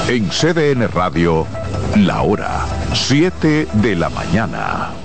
[0.08, 1.48] En CDN Radio,
[1.96, 5.05] la hora 7 de la mañana.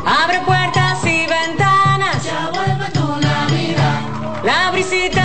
[0.05, 2.23] Abre puertas y ventanas.
[2.23, 4.01] Ya vuelve tu Navidad.
[4.43, 5.24] La brisita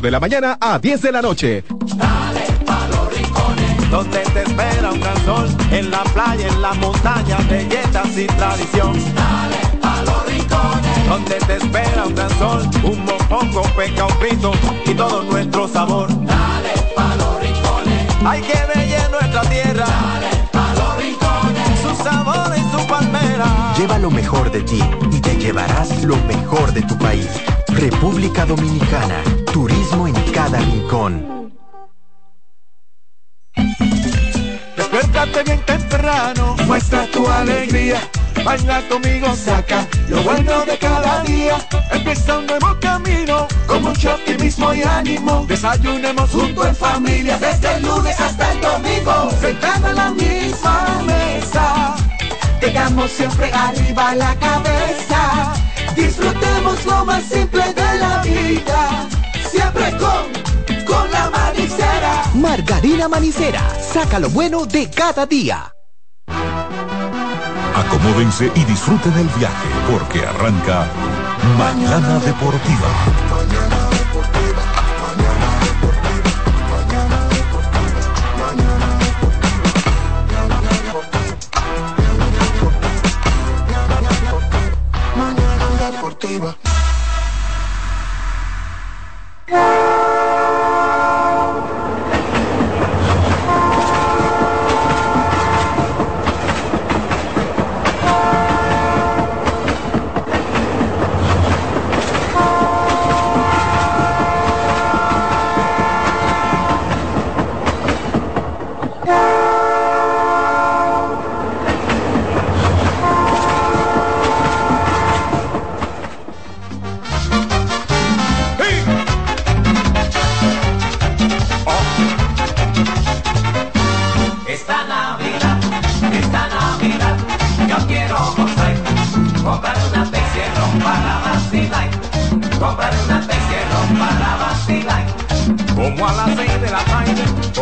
[0.00, 1.64] de la mañana a 10 de la noche.
[1.94, 6.74] Dale pa' los rincones, donde te espera un gran sol, en la playa, en la
[6.74, 8.92] montaña, belletas y tradición.
[9.14, 14.52] Dale pa' los rincones, donde te espera un gran sol, un mopongo, peca, un frito
[14.84, 16.08] y todo nuestro sabor.
[16.26, 19.73] Dale pa' los rincones, hay que bella nuestra tierra.
[23.76, 27.28] Lleva lo mejor de ti y te llevarás lo mejor de tu país.
[27.68, 29.22] República Dominicana.
[29.52, 31.52] Turismo en cada rincón.
[34.76, 38.00] Despiértate bien temprano, muestra tu alegría.
[38.44, 41.56] Baila conmigo, saca lo bueno de cada día.
[41.90, 45.46] Empieza un nuevo camino, con mucho optimismo y ánimo.
[45.48, 49.30] Desayunemos junto en familia, desde el lunes hasta el domingo.
[49.40, 51.94] Sentado en la misma mesa,
[52.64, 55.52] tengamos siempre arriba la cabeza.
[55.94, 59.08] Disfrutemos lo más simple de la vida,
[59.50, 62.24] siempre con, con la manicera.
[62.34, 65.72] Margarina Manicera, saca lo bueno de cada día.
[67.76, 70.86] Acomódense y disfruten el viaje porque arranca
[71.58, 73.83] Mañana Deportiva.
[86.38, 86.63] Mañana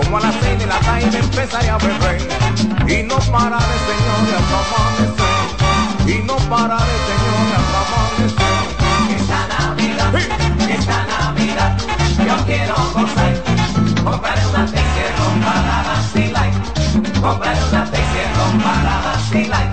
[0.04, 2.20] como a las seis de la tarde empezaré a beber
[2.88, 5.32] y no pararé, señores, hasta amanecer.
[6.06, 8.52] Y no pararé, señores, hasta amanecer.
[9.16, 10.12] Esta Navidad,
[10.68, 11.78] esta Navidad,
[12.18, 13.34] yo quiero gozar.
[14.04, 16.50] Compraré una Texierro para vacilar.
[17.20, 19.70] Compraré una Texierro para vacilar.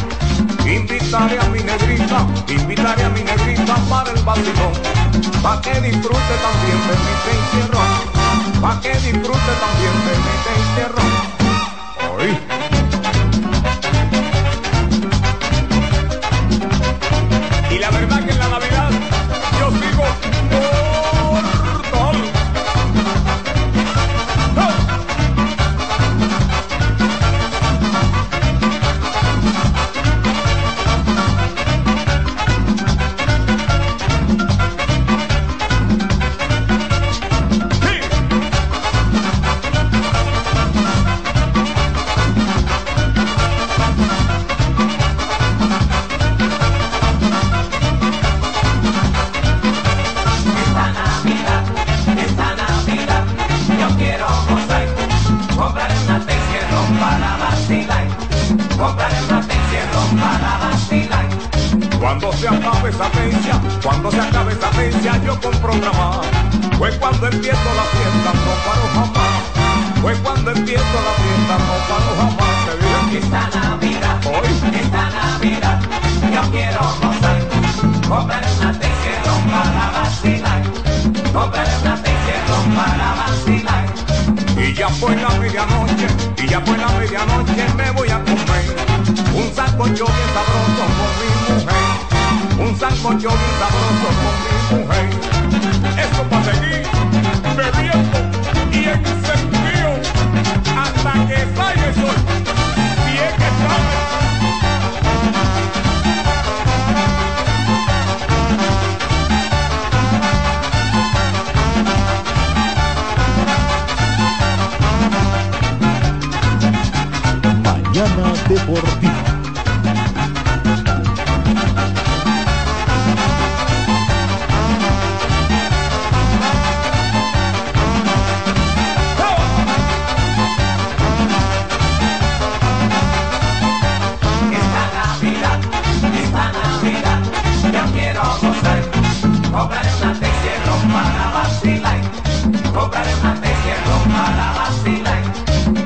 [0.66, 4.74] Invitaré a mi negrita, invitaré a mi negrita para el vacilón,
[5.42, 7.99] pa' que disfrute también de mi Texierro,
[8.62, 11.02] pa' que disfrute también de mi Texierro.
[11.02, 11.29] Hoy.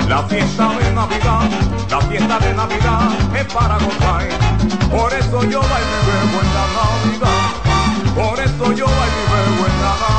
[0.08, 1.50] La fiesta de Navidad,
[1.90, 4.28] la fiesta de Navidad es para gozar.
[4.92, 7.52] Por eso yo bailo y bebo en la Navidad.
[8.16, 10.12] Por eso yo bailo y bebo en la Navidad.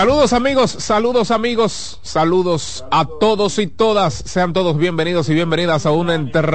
[0.00, 4.14] Saludos amigos, saludos amigos, saludos a todos y todas.
[4.14, 6.54] Sean todos bienvenidos y bienvenidas a una entrega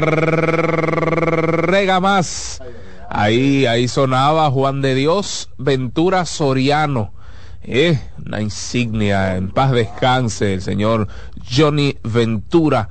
[1.99, 2.59] más.
[3.07, 7.13] Ahí, ahí sonaba Juan de Dios Ventura Soriano.
[7.61, 11.07] Eh, una insignia, en paz descanse el señor
[11.47, 12.89] Johnny Ventura.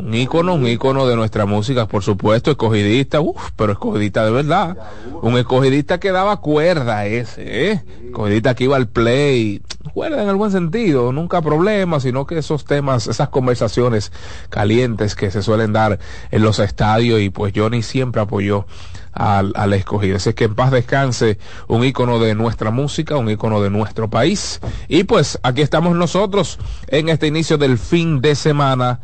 [0.00, 4.76] Un ícono, un ícono de nuestra música, por supuesto, escogidista, uff, pero escogidista de verdad.
[5.22, 7.84] Un escogidista que daba cuerda ese, ¿eh?
[8.06, 9.60] Escogidista que iba al play,
[9.92, 14.12] cuerda en el buen sentido, nunca problemas, sino que esos temas, esas conversaciones
[14.48, 15.98] calientes que se suelen dar
[16.30, 18.66] en los estadios y pues Johnny siempre apoyó
[19.12, 20.16] al, al escogido.
[20.16, 21.38] Así que en paz descanse
[21.68, 24.60] un ícono de nuestra música, un ícono de nuestro país.
[24.88, 29.00] Y pues aquí estamos nosotros en este inicio del fin de semana.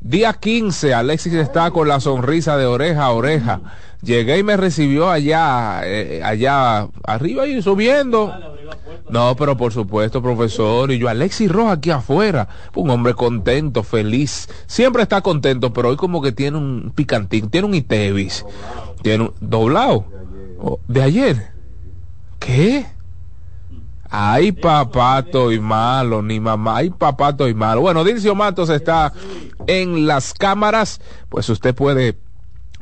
[0.00, 3.60] Día 15, Alexis está con la sonrisa de oreja a oreja.
[4.02, 8.32] Llegué y me recibió allá, eh, allá arriba y subiendo.
[9.10, 10.90] No, pero por supuesto, profesor.
[10.90, 12.48] Y yo, Alexis Roja aquí afuera.
[12.74, 14.48] Un hombre contento, feliz.
[14.66, 18.46] Siempre está contento, pero hoy como que tiene un picantín, tiene un Itevis.
[19.02, 20.06] Tiene un doblado.
[20.88, 21.52] ¿De ayer?
[22.38, 22.86] ¿Qué?
[24.10, 26.78] Ay, papá, estoy malo, ni mamá.
[26.78, 27.82] Ay, papá, estoy malo.
[27.82, 29.12] Bueno, Dilcio Matos está
[29.68, 31.00] en las cámaras.
[31.28, 32.18] Pues usted puede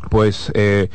[0.10, 0.90] pues, eh,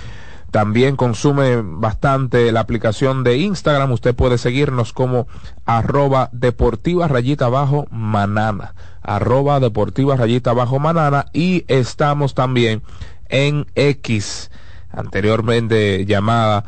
[0.53, 3.91] también consume bastante la aplicación de Instagram.
[3.91, 5.27] Usted puede seguirnos como
[5.65, 8.75] arroba deportiva rayita abajo manana.
[9.01, 11.25] Arroba deportiva rayita abajo manana.
[11.33, 12.83] Y estamos también
[13.31, 14.51] en X,
[14.91, 16.65] anteriormente llamada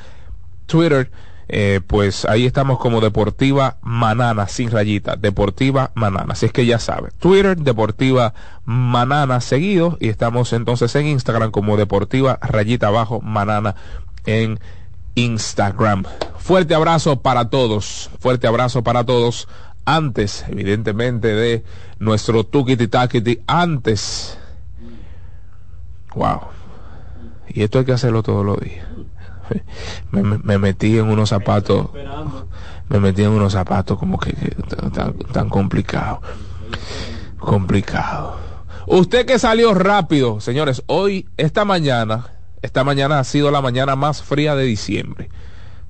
[0.64, 1.10] Twitter
[1.48, 6.32] eh, pues ahí estamos como Deportiva Manana, sin rayita, Deportiva Manana.
[6.32, 8.34] Así es que ya sabe, Twitter, Deportiva
[8.64, 13.74] Manana seguido, y estamos entonces en Instagram como Deportiva Rayita Abajo Manana
[14.24, 14.58] en
[15.14, 16.04] Instagram.
[16.38, 19.48] Fuerte abrazo para todos, fuerte abrazo para todos.
[19.86, 21.62] Antes, evidentemente, de
[21.98, 24.38] nuestro Tukiti Takiti, antes.
[26.14, 26.40] Wow.
[27.48, 28.93] Y esto hay que hacerlo todos los días
[30.10, 31.88] me, me, metí en unos zapatos,
[32.88, 34.32] me metí en unos zapatos como que,
[34.92, 36.20] tan, tan complicado,
[37.38, 38.36] complicado.
[38.86, 42.26] Usted que salió rápido, señores, hoy, esta mañana,
[42.62, 45.30] esta mañana ha sido la mañana más fría de diciembre.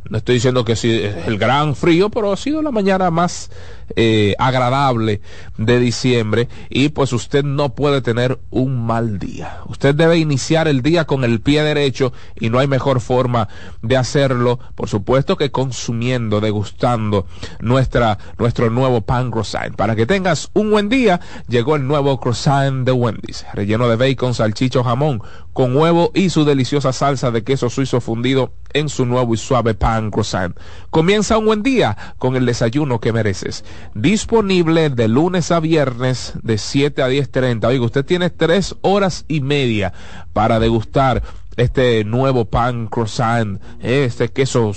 [0.08, 3.50] No estoy diciendo que es el gran frío, pero ha sido la mañana más
[3.96, 5.20] eh, agradable
[5.56, 9.58] de diciembre y pues usted no puede tener un mal día.
[9.66, 13.48] Usted debe iniciar el día con el pie derecho y no hay mejor forma
[13.82, 17.26] de hacerlo, por supuesto que consumiendo, degustando
[17.60, 19.74] nuestra, nuestro nuevo pan croissant.
[19.76, 24.34] Para que tengas un buen día, llegó el nuevo croissant de Wendy's, relleno de bacon,
[24.34, 25.22] salchicho, jamón,
[25.52, 29.74] con huevo y su deliciosa salsa de queso suizo fundido en su nuevo y suave
[29.74, 30.58] pan croissant.
[30.90, 33.64] Comienza un buen día con el desayuno que mereces
[33.94, 37.66] disponible de lunes a viernes de 7 a 10.30.
[37.66, 39.92] Oiga, usted tiene tres horas y media
[40.32, 41.22] para degustar
[41.56, 44.72] este nuevo pan croissant, este queso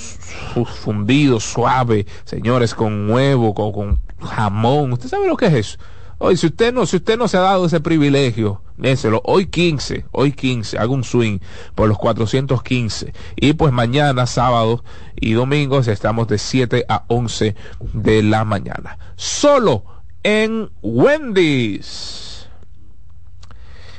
[0.83, 4.93] fundido, suave, señores, con huevo, con, con jamón.
[4.93, 5.79] ¿Usted sabe lo que es eso?
[6.19, 9.21] Oye, si usted no, si usted no se ha dado ese privilegio, déselo.
[9.25, 11.39] Hoy 15, hoy 15, hago un swing
[11.75, 13.13] por los 415.
[13.35, 14.83] Y pues mañana, sábado
[15.15, 17.55] y domingos, estamos de 7 a 11
[17.93, 18.97] de la mañana.
[19.15, 19.83] Solo
[20.23, 22.47] en Wendy's.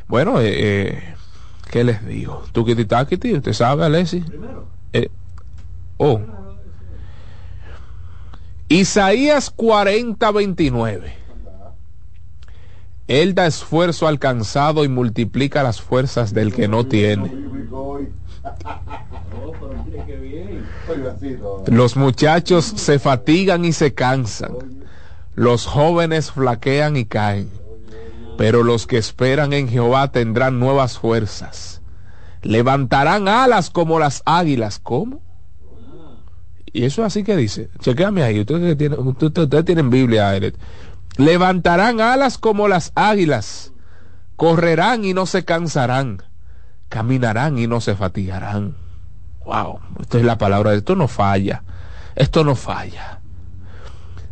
[0.06, 1.14] Bueno, eh, eh
[1.70, 2.44] ¿qué les digo?
[2.52, 4.25] Tukiti Takiti, ¿usted sabe, Alessi?
[4.92, 5.11] Eh,
[5.99, 6.20] oh.
[8.68, 11.18] Isaías 40, 29.
[13.09, 17.33] Él da esfuerzo alcanzado y multiplica las fuerzas del que no tiene.
[21.67, 24.53] Los muchachos se fatigan y se cansan.
[25.35, 27.50] Los jóvenes flaquean y caen.
[28.37, 31.81] Pero los que esperan en Jehová tendrán nuevas fuerzas.
[32.43, 34.79] Levantarán alas como las águilas.
[34.81, 35.23] ¿Cómo?
[36.73, 37.71] Y eso así que dice.
[37.81, 38.41] Chequéame ahí.
[38.41, 40.57] Ustedes tienen, usted, tienen Biblia, Eret
[41.19, 43.73] levantarán alas como las águilas,
[44.37, 46.23] correrán y no se cansarán,
[46.89, 48.77] caminarán y no se fatigarán.
[49.45, 51.65] Wow, esto es la palabra, esto no falla,
[52.15, 53.21] esto no falla.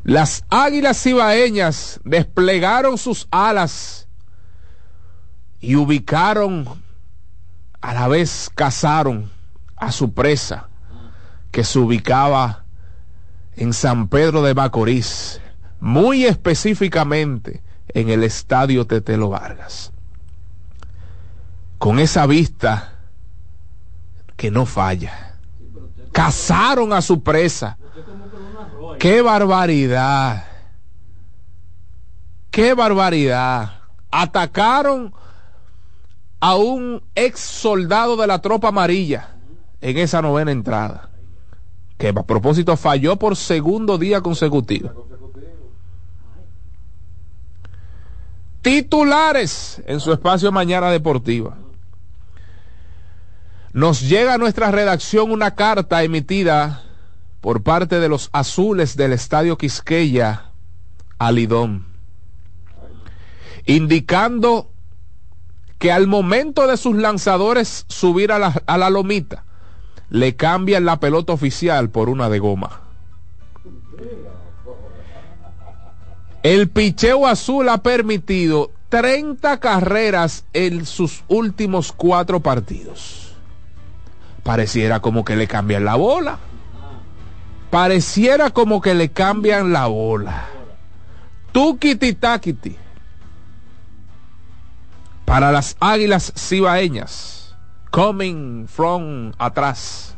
[0.04, 4.06] Las águilas cibaeñas desplegaron sus alas
[5.60, 6.66] y ubicaron,
[7.80, 9.32] a la vez cazaron
[9.76, 10.68] a su presa,
[11.50, 12.64] que se ubicaba
[13.56, 15.40] en San Pedro de Macorís,
[15.86, 19.92] muy específicamente en el estadio Tetelo Vargas.
[21.78, 22.94] Con esa vista
[24.36, 25.36] que no falla.
[26.10, 27.78] Cazaron a su presa.
[28.98, 30.44] ¡Qué barbaridad!
[32.50, 33.82] ¡Qué barbaridad!
[34.10, 35.14] Atacaron
[36.40, 39.36] a un ex soldado de la tropa amarilla
[39.80, 41.10] en esa novena entrada.
[41.96, 45.06] que a propósito falló por segundo día consecutivo.
[48.66, 51.56] Titulares en su espacio Mañana Deportiva.
[53.72, 56.82] Nos llega a nuestra redacción una carta emitida
[57.40, 60.50] por parte de los azules del Estadio Quisqueya
[61.16, 61.86] a Lidón,
[63.66, 64.72] indicando
[65.78, 69.44] que al momento de sus lanzadores subir a la, a la lomita,
[70.10, 72.80] le cambian la pelota oficial por una de goma.
[76.46, 83.34] El picheo azul ha permitido 30 carreras en sus últimos cuatro partidos.
[84.44, 86.38] Pareciera como que le cambian la bola.
[87.70, 90.46] Pareciera como que le cambian la bola.
[91.50, 92.16] Tukiti.
[95.24, 97.56] Para las águilas cibaeñas.
[97.90, 100.14] Coming from atrás.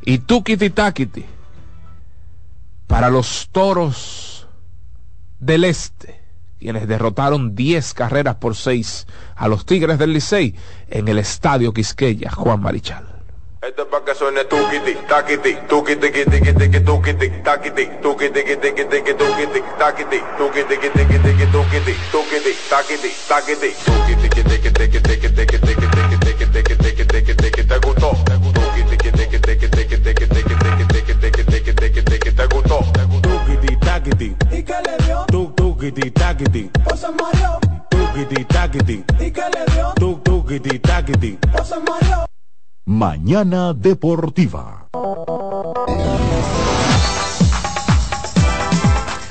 [0.00, 0.72] Y tukiti.
[2.86, 4.35] Para los toros
[5.38, 6.20] del Este,
[6.58, 10.54] quienes derrotaron 10 carreras por 6 a los Tigres del Licey
[10.88, 13.16] en el Estadio Quisqueya, Juan Marichal.
[34.16, 35.24] Taquiti, ¿y qué le dio?
[35.28, 37.58] Tu, tuquiti, taquiti, o se mareó,
[37.90, 39.92] tuquiti, taquiti, ¿y qué le dio?
[39.96, 42.26] Tu, tuquiti, taquiti, o se mareó.
[42.86, 44.88] Mañana Deportiva.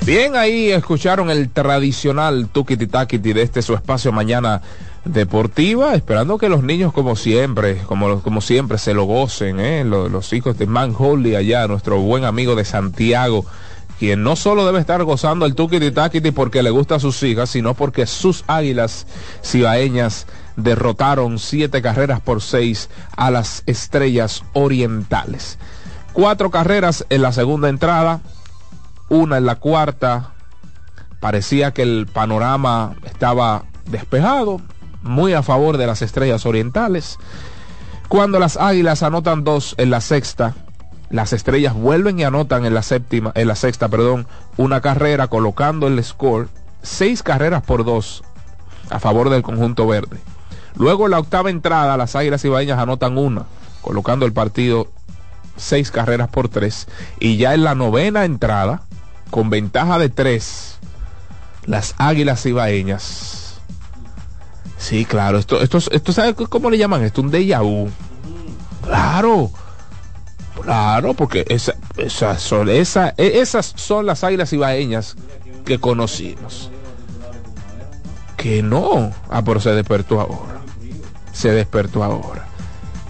[0.04, 4.62] Bien, ahí escucharon el tradicional tukiti takiti de este su espacio mañana
[5.04, 9.82] deportiva, esperando que los niños como siempre, como, como siempre se lo gocen, ¿eh?
[9.84, 13.44] los, los hijos de Man Holy allá, nuestro buen amigo de Santiago,
[13.98, 17.50] quien no solo debe estar gozando el tukiti takiti porque le gusta a sus hijas,
[17.50, 19.06] sino porque sus águilas
[19.42, 20.26] cibaeñas
[20.56, 25.58] derrotaron siete carreras por seis a las estrellas orientales.
[26.12, 28.20] Cuatro carreras en la segunda entrada,
[29.08, 30.32] una en la cuarta.
[31.20, 34.60] Parecía que el panorama estaba despejado,
[35.02, 37.18] muy a favor de las estrellas orientales.
[38.08, 40.54] Cuando las águilas anotan dos en la sexta,
[41.10, 45.86] las estrellas vuelven y anotan en la séptima, en la sexta, perdón, una carrera colocando
[45.86, 46.48] el score
[46.82, 48.22] seis carreras por dos
[48.90, 50.18] a favor del conjunto verde.
[50.76, 53.44] Luego en la octava entrada, las Águilas Ibaeñas anotan una,
[53.80, 54.88] colocando el partido
[55.56, 56.86] seis carreras por tres.
[57.18, 58.82] Y ya en la novena entrada,
[59.30, 60.78] con ventaja de tres,
[61.64, 63.58] las Águilas Ibaeñas.
[64.78, 67.22] Sí, claro, esto, esto, esto ¿sabe cómo le llaman esto?
[67.22, 67.88] Un déjà vu.
[68.84, 69.50] Claro.
[70.66, 71.46] Claro, porque
[72.08, 75.14] son, esa, esas son las águilas ibaeñas
[75.64, 76.72] que conocimos.
[78.36, 79.12] Que no.
[79.30, 80.60] Ah, pero se despertó ahora.
[81.32, 82.48] Se despertó ahora.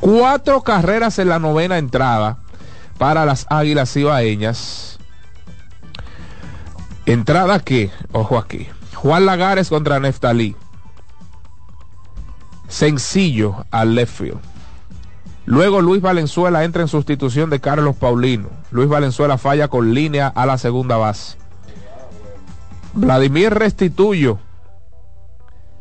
[0.00, 2.40] Cuatro carreras en la novena entrada
[2.98, 4.98] para las águilas ibaeñas.
[7.06, 8.68] Entrada que, ojo aquí.
[8.96, 10.54] Juan Lagares contra Neftalí.
[12.68, 14.55] Sencillo al left field.
[15.46, 18.48] Luego Luis Valenzuela entra en sustitución de Carlos Paulino.
[18.72, 21.38] Luis Valenzuela falla con línea a la segunda base.
[22.94, 24.38] Vladimir Restituyo,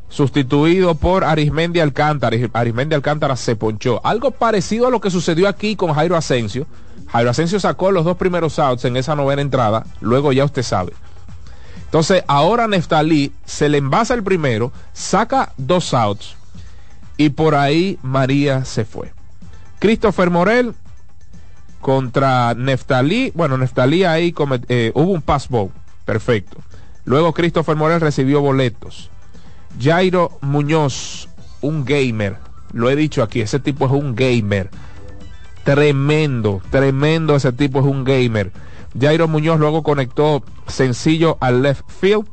[0.08, 2.38] sustituido por Arismendi Alcántara.
[2.54, 4.01] Arismendi Alcántara se ponchó.
[4.06, 6.67] Algo parecido a lo que sucedió aquí con Jairo Asensio.
[7.08, 9.88] Jairo Asensio sacó los dos primeros outs en esa novena entrada.
[9.99, 10.93] Luego ya usted sabe.
[11.86, 16.36] Entonces ahora Neftalí se le envasa el primero, saca dos outs
[17.17, 19.14] y por ahí María se fue.
[19.86, 20.74] Christopher Morel
[21.80, 23.32] contra Neftalí.
[23.36, 24.34] Bueno, Neftalí ahí
[24.67, 25.69] eh, hubo un pass ball.
[26.06, 26.58] Perfecto.
[27.04, 29.12] Luego Christopher Morel recibió boletos.
[29.80, 31.30] Jairo Muñoz,
[31.62, 32.38] un gamer.
[32.74, 34.71] Lo he dicho aquí, ese tipo es un gamer.
[35.63, 38.52] Tremendo, tremendo ese tipo es un gamer.
[39.00, 42.26] Jairo Muñoz luego conectó sencillo al left field.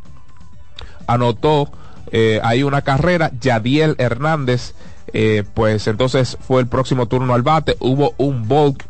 [1.07, 1.71] Anotó
[2.13, 3.31] eh, ahí una carrera.
[3.39, 4.75] Yadiel Hernández
[5.13, 8.85] eh, pues entonces fue el próximo turno al bate, hubo un bulk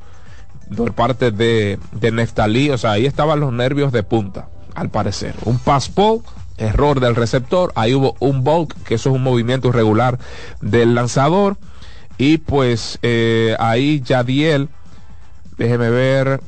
[0.77, 5.35] por parte de, de Neftalí, o sea, ahí estaban los nervios de punta, al parecer.
[5.45, 5.91] Un pass
[6.57, 10.19] error del receptor, ahí hubo un bulk, que eso es un movimiento irregular
[10.61, 11.57] del lanzador,
[12.19, 14.69] y pues eh, ahí Yadiel,
[15.59, 16.41] déjeme ver,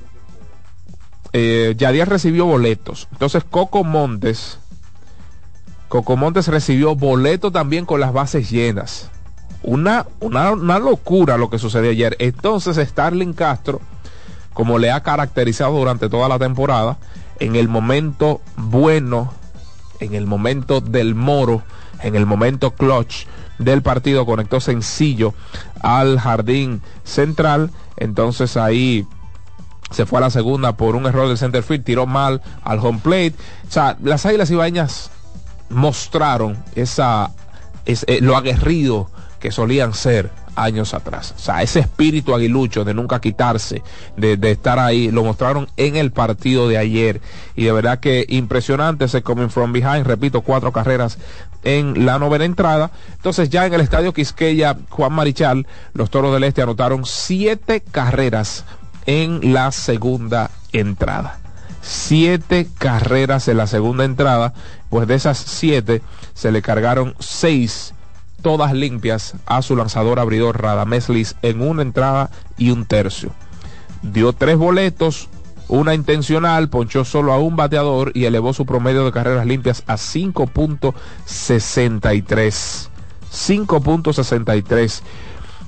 [1.32, 4.58] eh, Yadiel recibió boletos, entonces Coco Montes,
[5.88, 9.10] Coco Montes recibió boleto también con las bases llenas
[9.64, 12.16] una, una, una locura lo que sucedió ayer.
[12.18, 13.80] Entonces Starling Castro
[14.54, 16.96] como le ha caracterizado durante toda la temporada,
[17.40, 19.34] en el momento bueno,
[20.00, 21.62] en el momento del moro,
[22.02, 23.26] en el momento clutch
[23.58, 25.34] del partido, conectó sencillo
[25.82, 29.06] al jardín central, entonces ahí
[29.90, 33.00] se fue a la segunda por un error del center field, tiró mal al home
[33.02, 33.34] plate.
[33.68, 35.10] O sea, las Águilas Ibañas
[35.68, 37.32] mostraron esa,
[37.84, 39.10] eh, lo aguerrido
[39.44, 41.34] que solían ser años atrás.
[41.36, 43.82] O sea, ese espíritu aguilucho de nunca quitarse,
[44.16, 47.20] de, estar ahí, lo mostraron en el partido de ayer.
[47.54, 51.18] Y de verdad que impresionante ese coming from behind, repito, cuatro carreras
[51.62, 52.90] en la novena entrada.
[53.16, 58.64] Entonces ya en el estadio Quisqueya, Juan Marichal, los Toros del Este anotaron siete carreras
[59.04, 61.38] en la segunda entrada.
[61.82, 64.54] Siete carreras en la segunda entrada,
[64.88, 66.00] pues de esas siete
[66.32, 67.93] se le cargaron seis
[68.44, 73.30] todas limpias a su lanzador abridor Radameslis en una entrada y un tercio.
[74.02, 75.30] Dio tres boletos,
[75.66, 79.94] una intencional, ponchó solo a un bateador y elevó su promedio de carreras limpias a
[79.94, 82.90] 5.63.
[83.32, 85.02] 5.63.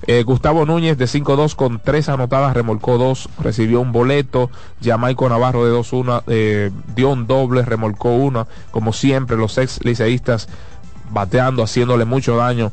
[0.08, 4.50] Eh, Gustavo Núñez de 5-2 con tres anotadas, remolcó dos, recibió un boleto.
[4.84, 8.46] Jamaico Navarro de 2-1 eh, dio un doble, remolcó una.
[8.70, 10.50] Como siempre, los ex liceístas
[11.10, 12.72] bateando, haciéndole mucho daño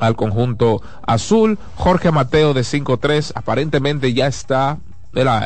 [0.00, 1.58] al conjunto azul.
[1.76, 4.78] Jorge Mateo de 5-3, aparentemente ya está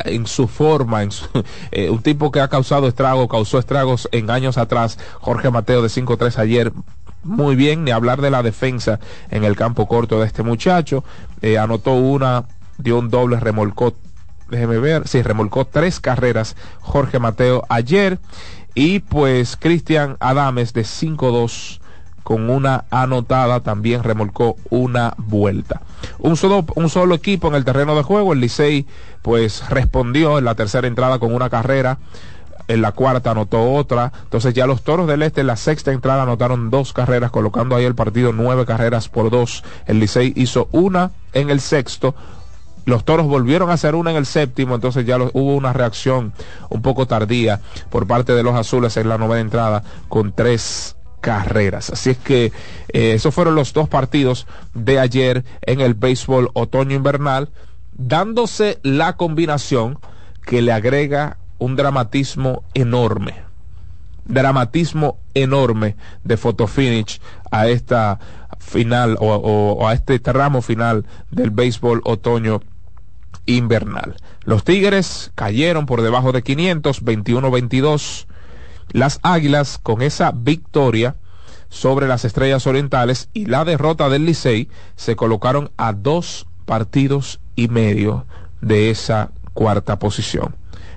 [0.05, 1.03] en su forma,
[1.71, 4.99] eh, un tipo que ha causado estragos, causó estragos en años atrás.
[5.21, 6.73] Jorge Mateo de 5-3 ayer
[7.23, 8.99] muy bien, ni hablar de la defensa
[9.31, 11.05] en el campo corto de este muchacho.
[11.41, 12.45] Eh, anotó una,
[12.79, 13.95] dio un doble, remolcó,
[14.51, 18.19] déjeme ver, sí, remolcó tres carreras Jorge Mateo ayer.
[18.75, 21.82] Y pues Cristian Adames de 5-2
[22.23, 25.83] con una anotada también remolcó una vuelta.
[26.19, 28.87] Un solo, un solo equipo en el terreno de juego, el Licey
[29.23, 31.99] pues respondió en la tercera entrada con una carrera
[32.69, 34.13] en la cuarta anotó otra.
[34.25, 37.85] Entonces ya los Toros del Este en la sexta entrada anotaron dos carreras, colocando ahí
[37.85, 39.65] el partido nueve carreras por dos.
[39.87, 42.15] El Licey hizo una en el sexto.
[42.85, 46.33] Los toros volvieron a hacer una en el séptimo, entonces ya hubo una reacción
[46.69, 51.89] un poco tardía por parte de los azules en la novena entrada con tres carreras.
[51.89, 52.53] Así es que
[52.93, 57.49] eh, esos fueron los dos partidos de ayer en el béisbol otoño-invernal,
[57.95, 59.99] dándose la combinación
[60.45, 63.37] que le agrega un dramatismo enorme,
[64.27, 68.19] dramatismo enorme de fotofinish a esta
[68.59, 72.63] final o, a este tramo final del béisbol otoño
[73.47, 74.17] invernal.
[74.45, 78.27] Los Tigres cayeron por debajo de 500, 21-22.
[78.91, 81.17] Las Águilas con esa victoria
[81.69, 87.69] sobre las Estrellas Orientales y la derrota del Licey se colocaron a dos partidos y
[87.69, 88.27] medio
[88.61, 90.55] de esa cuarta posición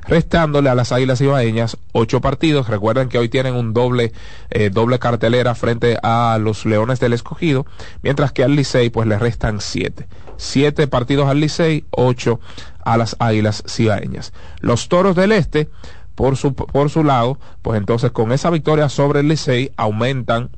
[0.07, 2.69] restándole a las Águilas Ibaeñas ocho partidos.
[2.69, 4.11] Recuerden que hoy tienen un doble,
[4.49, 7.65] eh, doble cartelera frente a los Leones del Escogido,
[8.01, 10.07] mientras que al Licey pues le restan siete.
[10.37, 12.39] Siete partidos al Licey, ocho
[12.83, 14.33] a las Águilas Cibaeñas.
[14.59, 15.69] Los Toros del Este,
[16.15, 20.49] por su, por su lado, pues entonces con esa victoria sobre el Licey aumentan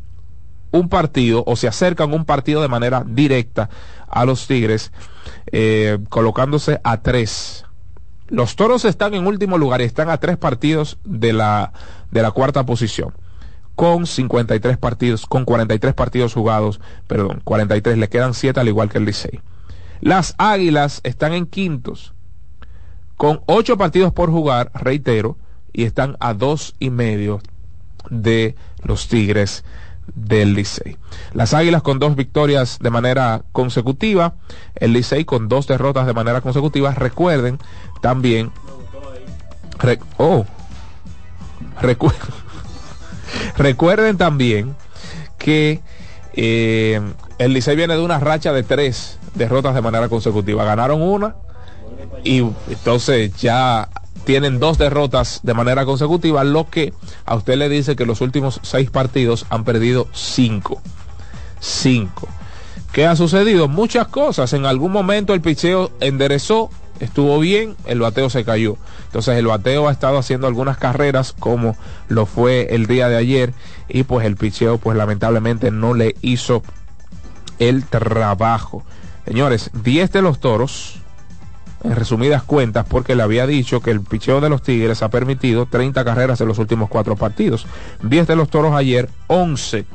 [0.72, 3.70] un partido o se acercan un partido de manera directa
[4.08, 4.92] a los Tigres,
[5.52, 7.66] eh, colocándose a tres
[8.30, 11.72] los toros están en último lugar y están a tres partidos de la,
[12.12, 13.14] de la cuarta posición.
[13.76, 18.98] Con 53 partidos, con 43 partidos jugados, perdón, 43, le quedan 7 al igual que
[18.98, 19.40] el Licey.
[20.02, 22.14] Las Águilas están en quintos,
[23.16, 25.38] con 8 partidos por jugar, reitero,
[25.74, 27.40] y están a dos y medio
[28.10, 29.64] de los Tigres
[30.16, 30.98] del Licey.
[31.34, 34.36] Las Águilas con dos victorias de manera consecutiva,
[34.76, 36.94] el Licey con dos derrotas de manera consecutiva.
[36.94, 37.60] Recuerden
[38.02, 38.52] también,
[40.18, 40.46] oh,
[43.58, 44.76] recuerden también
[45.38, 45.82] que
[46.34, 47.02] eh,
[47.38, 50.64] el Licey viene de una racha de tres derrotas de manera consecutiva.
[50.64, 51.36] Ganaron una
[52.24, 53.90] y entonces ya
[54.28, 56.94] tienen dos derrotas de manera consecutiva, lo que
[57.26, 60.82] a usted le dice que los últimos seis partidos han perdido cinco.
[61.62, 62.28] Cinco.
[62.92, 63.70] ¿Qué ha sucedido?
[63.70, 64.52] Muchas cosas.
[64.52, 68.76] En algún momento el picheo enderezó, estuvo bien, el bateo se cayó.
[69.06, 71.78] Entonces el bateo ha estado haciendo algunas carreras como
[72.10, 73.54] lo fue el día de ayer
[73.88, 76.64] y pues el picheo pues lamentablemente no le hizo
[77.60, 78.84] el trabajo.
[79.26, 81.00] Señores, 10 de los toros
[81.84, 85.66] en resumidas cuentas, porque le había dicho que el picheo de los Tigres ha permitido
[85.66, 87.68] 30 carreras en los últimos cuatro partidos.
[88.04, 89.86] 10 de los toros ayer, 11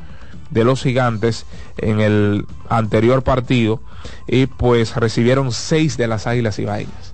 [0.49, 1.45] de los gigantes
[1.77, 3.81] en el anterior partido
[4.27, 7.11] y pues recibieron 6 de las águilas ibaeñas.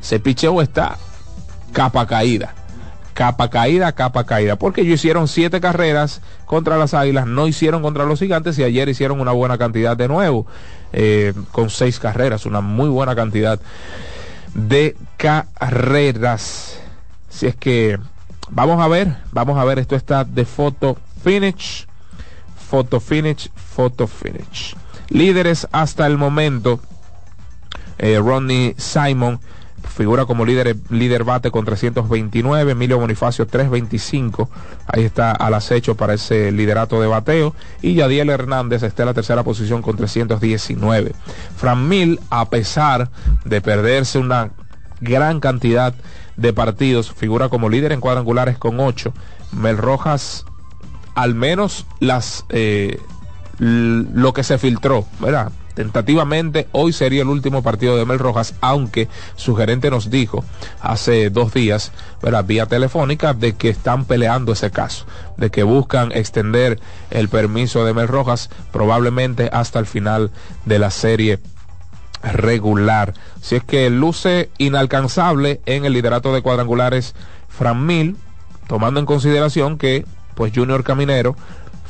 [0.00, 0.96] ese picheo está
[1.72, 2.54] capa caída.
[3.12, 4.56] Capa caída, capa caída.
[4.56, 8.88] Porque ellos hicieron siete carreras contra las águilas, no hicieron contra los gigantes y ayer
[8.88, 10.46] hicieron una buena cantidad de nuevo.
[10.92, 13.60] Eh, con seis carreras, una muy buena cantidad
[14.54, 16.78] de carreras.
[17.28, 17.98] Si es que
[18.50, 21.86] vamos a ver, vamos a ver, esto está de foto finish,
[22.68, 24.76] foto finish, foto finish.
[25.08, 26.80] Líderes hasta el momento,
[27.98, 29.40] eh, Ronnie Simon
[29.88, 34.48] figura como líder, líder bate con 329, Emilio Bonifacio 325,
[34.86, 39.14] ahí está al acecho para ese liderato de bateo, y Yadiel Hernández está en la
[39.14, 41.12] tercera posición con 319.
[41.56, 43.10] Fran Mil, a pesar
[43.44, 44.50] de perderse una
[45.00, 45.94] gran cantidad
[46.36, 49.12] de partidos, figura como líder en cuadrangulares con 8,
[49.52, 50.44] Mel Rojas,
[51.14, 52.44] al menos las...
[52.48, 52.98] Eh,
[53.60, 55.52] lo que se filtró, ¿verdad?
[55.74, 60.44] Tentativamente hoy sería el último partido de Mel Rojas, aunque su gerente nos dijo
[60.80, 62.44] hace dos días, ¿verdad?
[62.44, 65.06] vía telefónica, de que están peleando ese caso,
[65.36, 66.80] de que buscan extender
[67.10, 70.30] el permiso de Mel Rojas probablemente hasta el final
[70.64, 71.38] de la serie
[72.22, 73.14] regular.
[73.40, 77.14] Si es que luce inalcanzable en el liderato de cuadrangulares
[77.48, 78.16] Fran Mil,
[78.66, 80.04] tomando en consideración que
[80.34, 81.36] pues Junior Caminero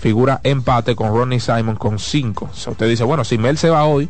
[0.00, 2.50] figura empate con Ronnie Simon con 5.
[2.50, 4.08] O sea, usted dice, bueno, si Mel se va hoy,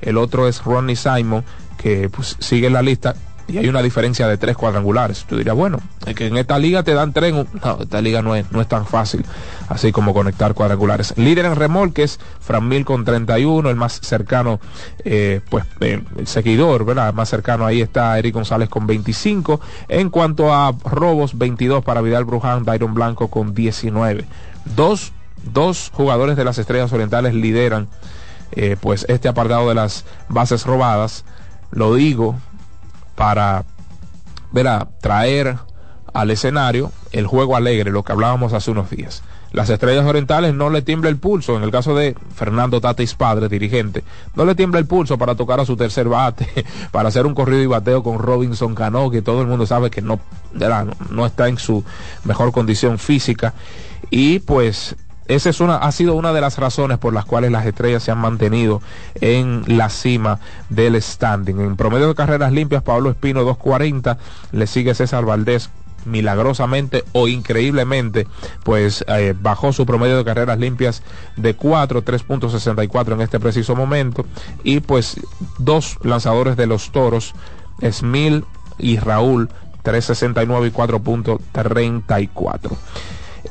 [0.00, 1.44] el otro es Ronnie Simon,
[1.76, 3.14] que pues, sigue en la lista
[3.48, 5.24] y hay una diferencia de tres cuadrangulares.
[5.28, 7.34] Tú dirías, bueno, es que en esta liga te dan tres.
[7.34, 9.24] No, esta liga no es, no es tan fácil,
[9.68, 11.14] así como conectar cuadrangulares.
[11.16, 14.60] Líder en remolques, Fran Mil con 31, el más cercano,
[15.04, 17.12] eh, pues eh, el seguidor, ¿verdad?
[17.12, 19.60] más cercano ahí está Eric González con 25.
[19.88, 24.24] En cuanto a robos, 22 para Vidal Bruján, Dairon Blanco con 19.
[24.76, 25.12] Dos
[25.44, 27.88] dos jugadores de las Estrellas Orientales lideran
[28.52, 31.24] eh, pues este apartado de las bases robadas.
[31.70, 32.36] Lo digo
[33.14, 33.64] para
[34.52, 35.56] verá, traer
[36.12, 39.22] al escenario el juego alegre, lo que hablábamos hace unos días.
[39.52, 43.50] Las estrellas orientales no le tiembla el pulso, en el caso de Fernando Tatis Padre,
[43.50, 44.02] dirigente,
[44.34, 47.62] no le tiembla el pulso para tocar a su tercer bate, para hacer un corrido
[47.62, 50.20] y bateo con Robinson Cano, que todo el mundo sabe que no,
[50.54, 51.84] no, no está en su
[52.24, 53.52] mejor condición física.
[54.10, 54.96] Y pues
[55.28, 58.10] esa es una, ha sido una de las razones por las cuales las estrellas se
[58.10, 58.82] han mantenido
[59.20, 61.60] en la cima del standing.
[61.60, 64.16] En promedio de carreras limpias, Pablo Espino 2.40,
[64.52, 65.70] le sigue César Valdés
[66.04, 68.26] milagrosamente o increíblemente,
[68.64, 71.02] pues eh, bajó su promedio de carreras limpias
[71.36, 74.26] de 4, 3.64 en este preciso momento.
[74.64, 75.20] Y pues
[75.58, 77.34] dos lanzadores de los toros,
[77.88, 78.44] Smil
[78.78, 79.48] y Raúl,
[79.84, 82.76] 3.69 y 4.34.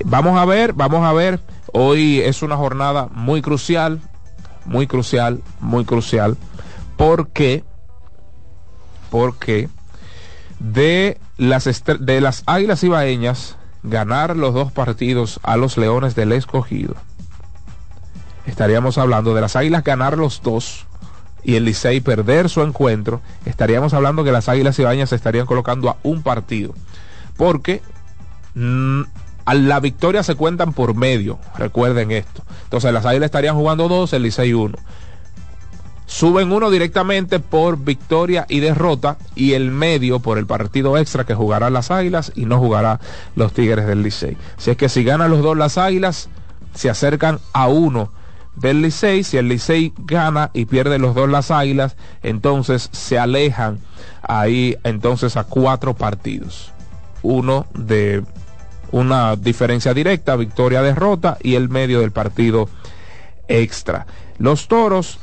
[0.05, 1.39] Vamos a ver, vamos a ver.
[1.73, 4.01] Hoy es una jornada muy crucial,
[4.65, 6.37] muy crucial, muy crucial,
[6.97, 7.63] porque,
[9.09, 9.69] porque
[10.59, 16.95] de las, de las Águilas Ibaeñas ganar los dos partidos a los Leones del Escogido,
[18.45, 20.85] estaríamos hablando de las Águilas ganar los dos
[21.43, 25.89] y el Licey perder su encuentro, estaríamos hablando que las Águilas Ibaeñas se estarían colocando
[25.89, 26.75] a un partido,
[27.37, 27.81] porque
[28.53, 29.01] mmm,
[29.45, 32.43] a la victoria se cuentan por medio, recuerden esto.
[32.63, 34.77] Entonces las Águilas estarían jugando dos, el Licey uno.
[36.05, 41.33] Suben uno directamente por victoria y derrota y el medio por el partido extra que
[41.33, 42.99] jugará las Águilas y no jugará
[43.35, 44.35] los Tigres del Licey.
[44.57, 46.27] Si es que si ganan los dos las Águilas,
[46.73, 48.11] se acercan a uno
[48.57, 49.23] del Licey.
[49.23, 53.79] Si el Licey gana y pierde los dos las Águilas, entonces se alejan
[54.21, 56.73] ahí entonces a cuatro partidos.
[57.23, 58.23] Uno de
[58.91, 62.69] una diferencia directa, victoria, derrota y el medio del partido
[63.47, 64.05] extra.
[64.37, 65.19] Los toros,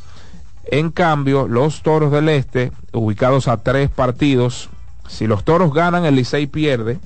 [0.66, 4.70] en cambio, los toros del este, ubicados a tres partidos,
[5.08, 6.98] si los toros ganan, el Licey pierde,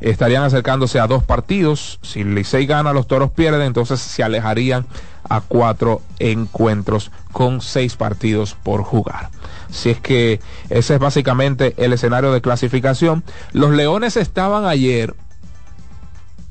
[0.00, 1.98] estarían acercándose a dos partidos.
[2.02, 4.86] Si el Licey gana, los toros pierden, entonces se alejarían
[5.28, 9.30] a cuatro encuentros con seis partidos por jugar.
[9.70, 13.24] Si es que ese es básicamente el escenario de clasificación.
[13.52, 15.14] Los Leones estaban ayer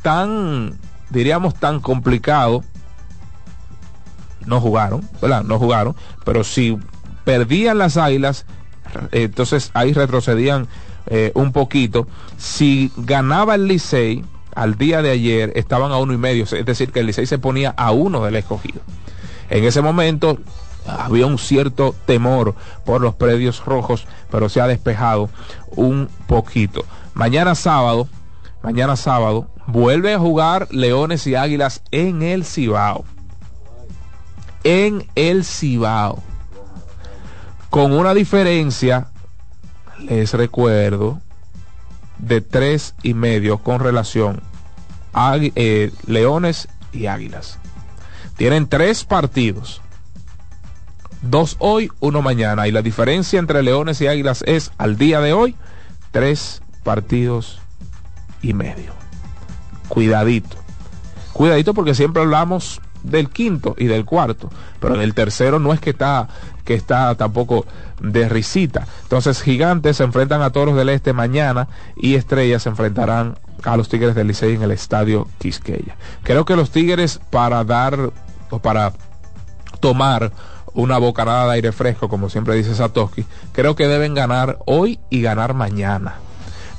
[0.01, 0.77] tan,
[1.09, 2.63] diríamos, tan complicado.
[4.45, 5.43] No jugaron, ¿verdad?
[5.43, 6.77] No jugaron, pero si
[7.23, 8.45] perdían las águilas,
[9.11, 10.67] entonces ahí retrocedían
[11.07, 12.07] eh, un poquito.
[12.37, 14.23] Si ganaba el Licey
[14.55, 17.37] al día de ayer, estaban a uno y medio, es decir, que el Licey se
[17.37, 18.81] ponía a uno del escogido.
[19.49, 20.39] En ese momento
[20.87, 25.29] había un cierto temor por los predios rojos, pero se ha despejado
[25.75, 26.85] un poquito.
[27.13, 28.07] Mañana sábado,
[28.63, 33.03] mañana sábado, vuelve a jugar Leones y Águilas en el Cibao.
[34.63, 36.23] En el Cibao.
[37.69, 39.09] Con una diferencia
[39.99, 41.19] les recuerdo,
[42.27, 44.41] de tres y medio con relación
[45.13, 47.59] a eh, Leones y Águilas.
[48.37, 49.81] Tienen tres partidos.
[51.21, 52.67] Dos hoy, uno mañana.
[52.67, 55.55] Y la diferencia entre Leones y Águilas es, al día de hoy,
[56.11, 57.59] tres partidos
[58.41, 58.93] y medio.
[59.87, 60.57] Cuidadito.
[61.33, 65.79] Cuidadito porque siempre hablamos del quinto y del cuarto, pero en el tercero no es
[65.79, 66.27] que está
[66.65, 67.65] que está tampoco
[68.01, 68.87] de risita.
[69.03, 73.87] Entonces, Gigantes se enfrentan a Toros del Este mañana y Estrellas se enfrentarán a los
[73.87, 75.95] Tigres del Licey en el Estadio Quisqueya.
[76.23, 78.11] Creo que los Tigres para dar
[78.49, 78.93] o para
[79.79, 80.31] tomar
[80.73, 85.21] una bocanada de aire fresco, como siempre dice Satoshi, creo que deben ganar hoy y
[85.21, 86.15] ganar mañana.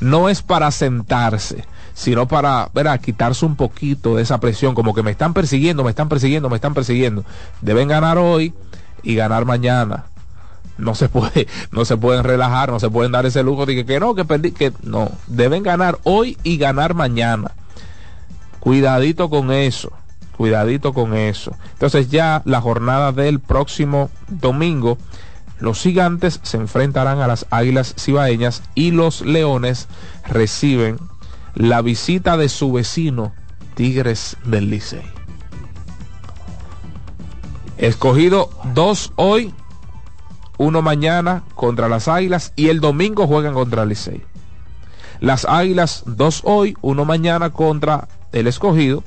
[0.01, 1.64] No es para sentarse
[1.96, 3.01] sino para ¿verdad?
[3.01, 6.57] quitarse un poquito de esa presión, como que me están persiguiendo, me están persiguiendo, me
[6.57, 7.25] están persiguiendo.
[7.62, 8.53] Deben ganar hoy
[9.07, 10.07] y ganar mañana.
[10.79, 14.01] No se puede, no se pueden relajar, no se pueden dar ese lujo de que,
[14.01, 17.53] no, que perdí, que no, deben ganar hoy y ganar mañana.
[18.59, 19.92] Cuidadito con eso,
[20.37, 21.53] cuidadito con eso.
[21.75, 24.99] Entonces ya la jornada del próximo domingo,
[25.61, 29.87] los gigantes se enfrentarán a las águilas cibaeñas y los leones
[30.27, 30.99] reciben
[31.55, 33.33] la visita de su vecino
[33.77, 35.15] Tigres del Licey.
[37.79, 39.55] Escogido dos hoy,
[40.59, 44.25] uno mañana contra las Águilas y el domingo juegan contra el Licey.
[45.21, 49.05] Las Águilas dos hoy, uno mañana contra el Escogido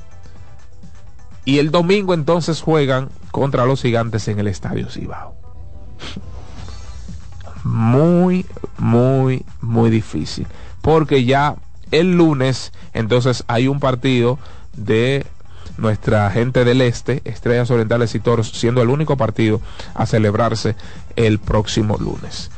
[1.44, 5.34] y el domingo entonces juegan contra los Gigantes en el Estadio Cibao.
[7.64, 8.46] Muy,
[8.78, 10.46] muy, muy difícil.
[10.80, 11.56] Porque ya
[11.90, 14.38] el lunes, entonces hay un partido
[14.76, 15.26] de
[15.80, 19.60] nuestra gente del Este, Estrellas Orientales y Toros, siendo el único partido
[19.94, 20.76] a celebrarse
[21.16, 22.50] el próximo lunes.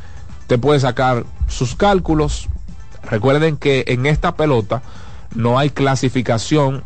[0.47, 2.49] Te puede sacar sus cálculos.
[3.05, 4.83] Recuerden que en esta pelota
[5.35, 6.83] no hay clasificación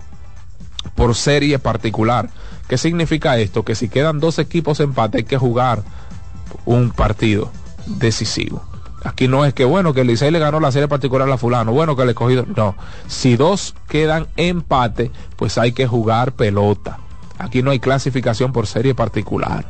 [0.94, 2.28] por serie particular.
[2.68, 3.64] ¿Qué significa esto?
[3.64, 5.82] Que si quedan dos equipos empate hay que jugar
[6.64, 7.50] un partido
[7.86, 8.62] decisivo.
[9.06, 11.70] Aquí no es que, bueno, que el Licey le ganó la serie particular a fulano,
[11.70, 12.44] bueno, que le he cogido.
[12.56, 12.74] No,
[13.06, 16.98] si dos quedan empate, pues hay que jugar pelota.
[17.38, 19.64] Aquí no hay clasificación por serie particular.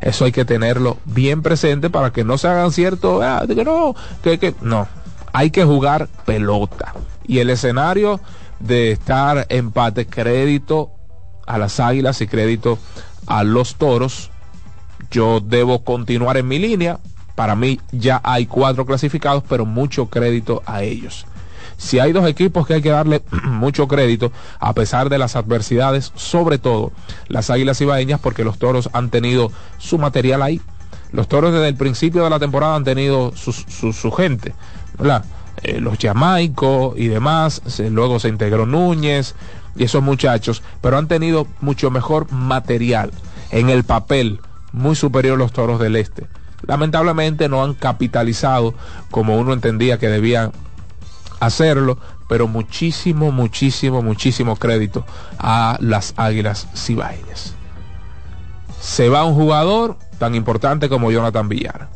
[0.00, 4.38] Eso hay que tenerlo bien presente para que no se hagan cierto, ah, no, que,
[4.38, 4.86] que no.
[5.32, 6.94] Hay que jugar pelota.
[7.26, 8.20] Y el escenario
[8.60, 10.92] de estar empate, crédito
[11.48, 12.78] a las águilas y crédito
[13.26, 14.30] a los toros.
[15.10, 17.00] Yo debo continuar en mi línea,
[17.42, 21.26] para mí ya hay cuatro clasificados, pero mucho crédito a ellos.
[21.76, 26.12] Si hay dos equipos que hay que darle mucho crédito, a pesar de las adversidades,
[26.14, 26.92] sobre todo
[27.26, 30.60] las Águilas Ibaeñas, porque los toros han tenido su material ahí.
[31.10, 34.54] Los toros desde el principio de la temporada han tenido su, su, gente.
[35.64, 39.34] Eh, los jamaicos y demás, luego se integró Núñez
[39.74, 43.10] y esos muchachos, pero han tenido mucho mejor material
[43.50, 44.38] en el papel,
[44.70, 46.28] muy superior los toros del este
[46.66, 48.74] lamentablemente no han capitalizado
[49.10, 50.52] como uno entendía que debían
[51.40, 51.98] hacerlo,
[52.28, 55.04] pero muchísimo, muchísimo, muchísimo crédito
[55.38, 57.54] a las Águilas Cibaeñas.
[58.80, 61.88] Se va un jugador tan importante como Jonathan Villar.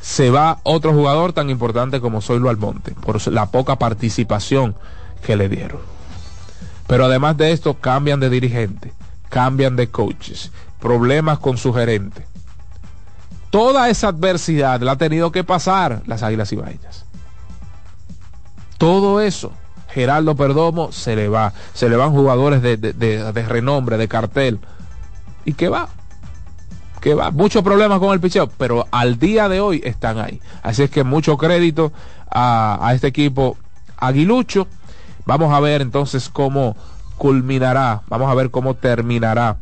[0.00, 4.76] Se va otro jugador tan importante como Zoilo Almonte, por la poca participación
[5.24, 5.80] que le dieron.
[6.86, 8.92] Pero además de esto, cambian de dirigente,
[9.30, 12.26] cambian de coaches, problemas con su gerente
[13.54, 17.04] Toda esa adversidad la ha tenido que pasar las Águilas Ibaeñas.
[18.78, 19.52] Todo eso.
[19.90, 21.52] Geraldo Perdomo se le va.
[21.72, 24.58] Se le van jugadores de, renombre, de cartel.
[25.44, 25.88] ¿Y qué va?
[27.00, 27.30] ¿Qué va?
[27.30, 30.40] Muchos problemas con el picheo, pero al día de hoy están ahí.
[30.64, 31.92] Así es que mucho crédito
[32.28, 33.56] a, a este equipo
[33.98, 34.66] aguilucho.
[35.26, 36.74] Vamos a ver entonces cómo
[37.18, 39.58] culminará, vamos a ver cómo terminará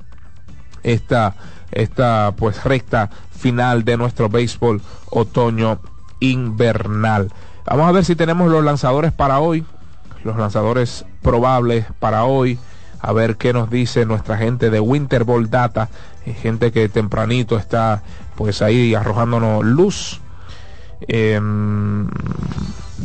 [0.82, 1.34] esta,
[1.72, 3.10] esta pues recta
[3.42, 5.80] final de nuestro béisbol otoño
[6.20, 7.32] invernal.
[7.66, 9.64] Vamos a ver si tenemos los lanzadores para hoy,
[10.22, 12.58] los lanzadores probables para hoy,
[13.00, 15.88] a ver qué nos dice nuestra gente de Winter Ball Data,
[16.24, 18.02] eh, gente que tempranito está
[18.36, 20.20] pues ahí arrojándonos luz.
[21.08, 22.06] Em,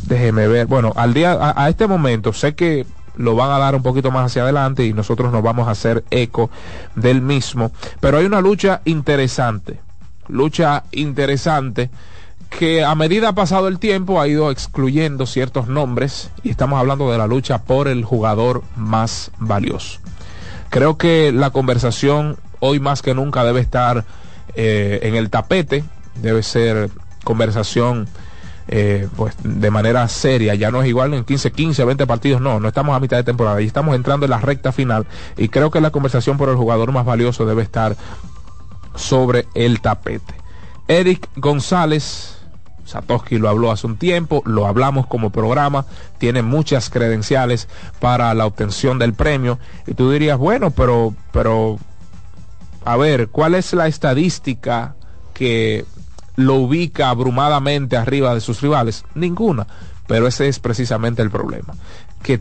[0.07, 2.85] déjeme ver, bueno, al día, a, a este momento, sé que
[3.15, 6.03] lo van a dar un poquito más hacia adelante y nosotros nos vamos a hacer
[6.11, 6.51] eco
[6.95, 7.71] del mismo.
[7.99, 9.86] Pero hay una lucha interesante
[10.27, 11.89] lucha interesante
[12.49, 17.11] que a medida ha pasado el tiempo ha ido excluyendo ciertos nombres y estamos hablando
[17.11, 19.99] de la lucha por el jugador más valioso.
[20.69, 24.05] Creo que la conversación hoy más que nunca debe estar
[24.55, 25.83] eh, en el tapete,
[26.21, 26.89] debe ser
[27.23, 28.07] conversación
[28.69, 30.55] eh, pues de manera seria.
[30.55, 33.23] Ya no es igual en 15, 15, 20 partidos, no, no estamos a mitad de
[33.23, 35.05] temporada y estamos entrando en la recta final
[35.37, 37.95] y creo que la conversación por el jugador más valioso debe estar
[38.97, 40.35] sobre el tapete.
[40.87, 42.37] Eric González,
[42.85, 45.85] Satoshi lo habló hace un tiempo, lo hablamos como programa,
[46.17, 47.67] tiene muchas credenciales
[47.99, 49.59] para la obtención del premio.
[49.85, 51.77] Y tú dirías, bueno, pero, pero,
[52.85, 54.95] a ver, ¿cuál es la estadística
[55.33, 55.85] que
[56.35, 59.03] lo ubica abrumadamente arriba de sus rivales?
[59.15, 59.67] Ninguna.
[60.07, 61.75] Pero ese es precisamente el problema.
[62.23, 62.39] Que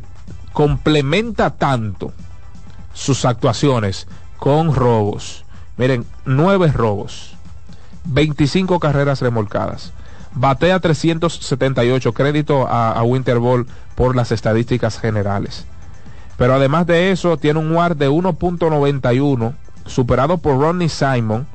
[0.52, 2.12] complementa tanto
[2.94, 4.07] sus actuaciones
[4.38, 5.45] con robos.
[5.76, 7.36] Miren, nueve robos,
[8.04, 9.92] 25 carreras remolcadas,
[10.32, 15.66] batea 378, crédito a, a Winterball por las estadísticas generales.
[16.36, 19.54] Pero además de eso, tiene un WAR de 1.91,
[19.86, 21.46] superado por Ronnie Simon,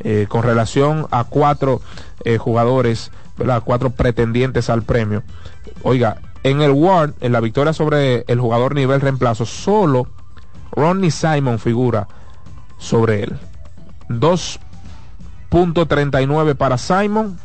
[0.00, 1.80] eh, con relación a cuatro
[2.24, 3.62] eh, jugadores, ¿verdad?
[3.64, 5.22] cuatro pretendientes al premio.
[5.82, 10.06] Oiga, en el WAR, en la victoria sobre el jugador nivel reemplazo, solo
[10.72, 12.08] Ronnie Simon figura
[12.80, 13.38] sobre él.
[14.08, 17.38] 2.39 para Simon,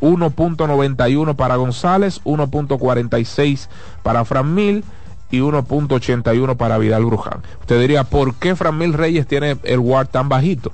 [0.00, 3.68] 1.91 para González, 1.46
[4.02, 4.82] para Fran Mil
[5.30, 7.42] y 1.81 para Vidal Bruján.
[7.60, 10.72] Usted diría, ¿por qué Fran Mil Reyes tiene el WAR tan bajito?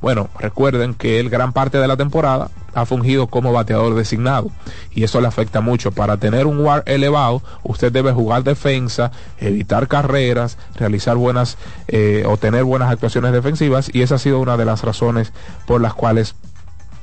[0.00, 4.50] Bueno, recuerden que él gran parte de la temporada ha fungido como bateador designado
[4.92, 5.92] y eso le afecta mucho.
[5.92, 12.36] Para tener un WAR elevado, usted debe jugar defensa, evitar carreras, realizar buenas eh, o
[12.38, 15.32] tener buenas actuaciones defensivas y esa ha sido una de las razones
[15.66, 16.34] por las cuales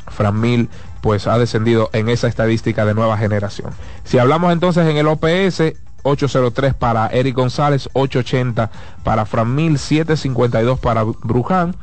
[0.08, 0.70] Fran Mil
[1.02, 3.72] pues ha descendido en esa estadística de nueva generación.
[4.06, 5.62] Si hablamos entonces en el OPS,
[6.02, 8.72] 803 para Eric González, 880
[9.04, 11.76] para Fran Mil, 752 para Bruján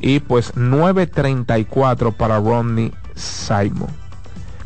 [0.00, 3.88] y pues 9.34 para Rodney Simon.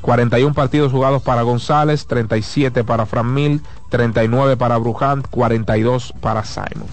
[0.01, 6.89] 41 partidos jugados para González, 37 para Fran Mil, 39 para Bruján, 42 para Simon.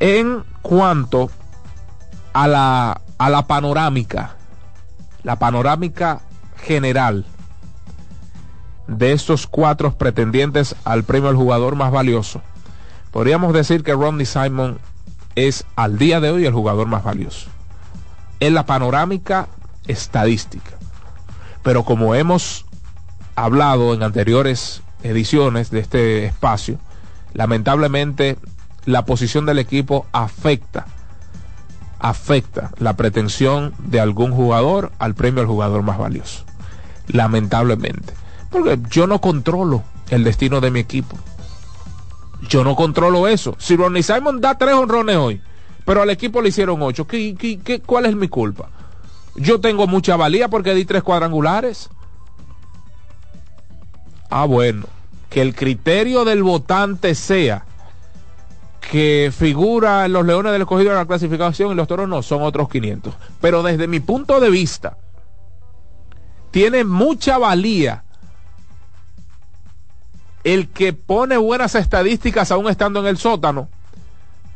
[0.00, 1.30] En cuanto
[2.32, 4.36] a la, a la panorámica,
[5.22, 6.22] la panorámica
[6.56, 7.26] general
[8.86, 12.40] de estos cuatro pretendientes al premio al jugador más valioso,
[13.10, 14.78] podríamos decir que Rodney Simon
[15.36, 17.48] es al día de hoy el jugador más valioso.
[18.40, 19.48] En la panorámica
[19.86, 20.72] estadística.
[21.62, 22.66] Pero como hemos
[23.34, 26.78] hablado en anteriores ediciones de este espacio,
[27.34, 28.36] lamentablemente
[28.84, 30.86] la posición del equipo afecta,
[31.98, 36.44] afecta la pretensión de algún jugador al premio al jugador más valioso.
[37.08, 38.14] Lamentablemente.
[38.50, 41.16] Porque yo no controlo el destino de mi equipo.
[42.48, 43.54] Yo no controlo eso.
[43.58, 45.40] Si Ronnie Simon da tres honrones hoy,
[45.84, 48.70] pero al equipo le hicieron ocho, ¿qué, qué, qué, cuál es mi culpa?
[49.36, 51.88] Yo tengo mucha valía porque di tres cuadrangulares.
[54.30, 54.86] Ah, bueno.
[55.30, 57.64] Que el criterio del votante sea
[58.90, 62.42] que figura en los Leones del Escogido en la clasificación y los Toros no, son
[62.42, 63.14] otros 500.
[63.40, 64.98] Pero desde mi punto de vista,
[66.50, 68.04] tiene mucha valía
[70.44, 73.68] el que pone buenas estadísticas aún estando en el sótano,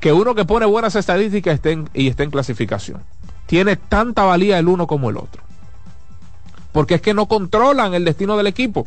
[0.01, 3.03] que uno que pone buenas estadísticas esté y esté en clasificación.
[3.47, 5.43] Tiene tanta valía el uno como el otro.
[6.73, 8.87] Porque es que no controlan el destino del equipo.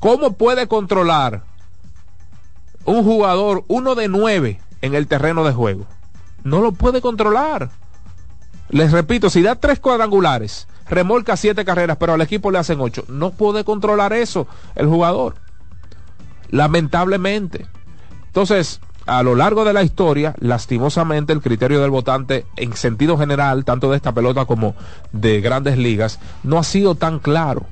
[0.00, 1.42] ¿Cómo puede controlar
[2.84, 5.86] un jugador uno de nueve en el terreno de juego?
[6.42, 7.70] No lo puede controlar.
[8.68, 13.04] Les repito, si da tres cuadrangulares, remolca siete carreras, pero al equipo le hacen ocho,
[13.08, 15.45] no puede controlar eso el jugador
[16.50, 17.66] lamentablemente.
[18.26, 23.64] Entonces, a lo largo de la historia, lastimosamente, el criterio del votante en sentido general,
[23.64, 24.74] tanto de esta pelota como
[25.12, 27.66] de grandes ligas, no ha sido tan claro.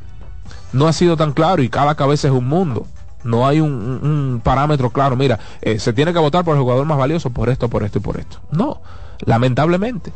[0.73, 2.87] No ha sido tan claro y cada cabeza es un mundo.
[3.25, 5.17] No hay un, parámetro claro.
[5.17, 7.99] Mira, eh, se tiene que votar por el jugador más valioso por esto, por esto
[7.99, 8.39] y por esto.
[8.51, 8.81] No,
[9.25, 10.13] lamentablemente.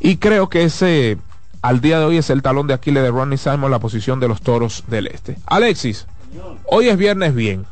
[0.00, 1.18] Y creo que ese,
[1.62, 4.28] al día de hoy, es el talón de Aquiles de Ronnie Simon, la posición de
[4.28, 5.36] los toros del este.
[5.46, 6.06] Alexis.
[6.66, 7.66] Hoy es viernes bien.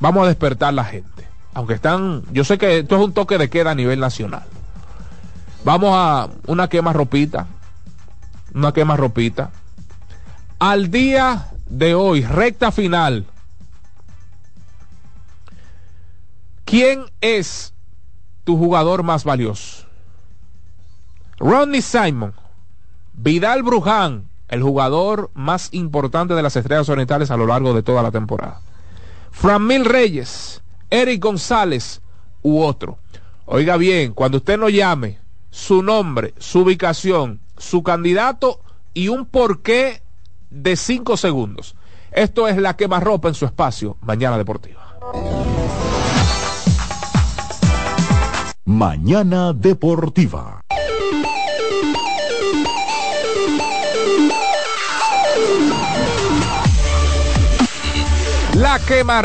[0.00, 1.28] Vamos a despertar la gente.
[1.54, 4.44] Aunque están, yo sé que esto es un toque de queda a nivel nacional.
[5.64, 7.46] Vamos a una quema ropita.
[8.54, 9.50] Una quema ropita.
[10.58, 13.26] Al día de hoy, recta final.
[16.64, 17.74] ¿Quién es
[18.44, 19.86] tu jugador más valioso?
[21.38, 22.34] Ronnie Simon,
[23.14, 28.02] Vidal Bruján, el jugador más importante de las estrellas orientales a lo largo de toda
[28.02, 28.60] la temporada.
[29.30, 32.02] Fran Mil Reyes, Eric González
[32.42, 32.98] u otro.
[33.46, 35.18] Oiga bien, cuando usted nos llame,
[35.50, 38.60] su nombre, su ubicación, su candidato
[38.92, 40.02] y un porqué
[40.50, 41.74] de 5 segundos.
[42.10, 44.98] Esto es la quema ropa en su espacio, Mañana Deportiva.
[48.66, 50.60] Mañana Deportiva.
[58.56, 59.22] La quema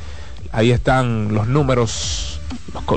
[0.51, 2.41] ahí están los números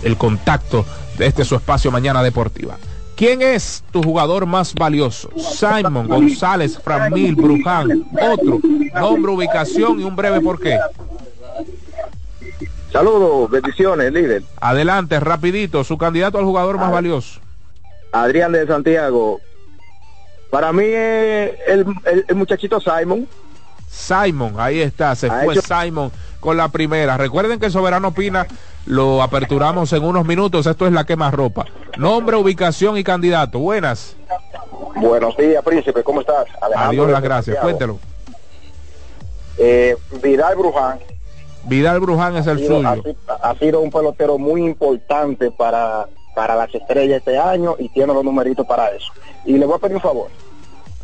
[0.03, 0.85] el contacto
[1.19, 2.79] de este su espacio mañana deportiva
[3.17, 5.31] ¿Quién es tu jugador más valioso?
[5.37, 8.59] Simon, González, Framil, Bruján, otro.
[8.93, 10.81] Nombre, ubicación y un breve porqué.
[12.95, 14.45] Saludos, bendiciones, líder.
[14.61, 17.41] Adelante, rapidito, su candidato al jugador más valioso.
[18.13, 19.41] Adrián de Santiago.
[20.49, 21.85] Para mí es el,
[22.29, 23.27] el, muchachito Simon.
[23.91, 27.17] Simon, ahí está, se fue Simon con la primera.
[27.17, 28.47] Recuerden que Soberano Pina
[28.87, 30.65] lo aperturamos en unos minutos.
[30.69, 31.67] Esto es la quema ropa.
[31.99, 33.59] Nombre, ubicación y candidato.
[33.59, 34.15] Buenas.
[34.95, 36.05] Buenos días, príncipe.
[36.05, 36.47] ¿Cómo estás?
[36.77, 37.59] Adiós, las gracias.
[37.59, 37.99] Cuéntelo.
[39.59, 41.01] Eh, Vidal Bruján.
[41.67, 43.03] Vidal Bruján es el suyo.
[43.43, 48.25] Ha, sido un pelotero muy importante para, para las estrellas este año y tiene los
[48.25, 49.13] numeritos para eso.
[49.45, 50.29] Y le voy a pedir un favor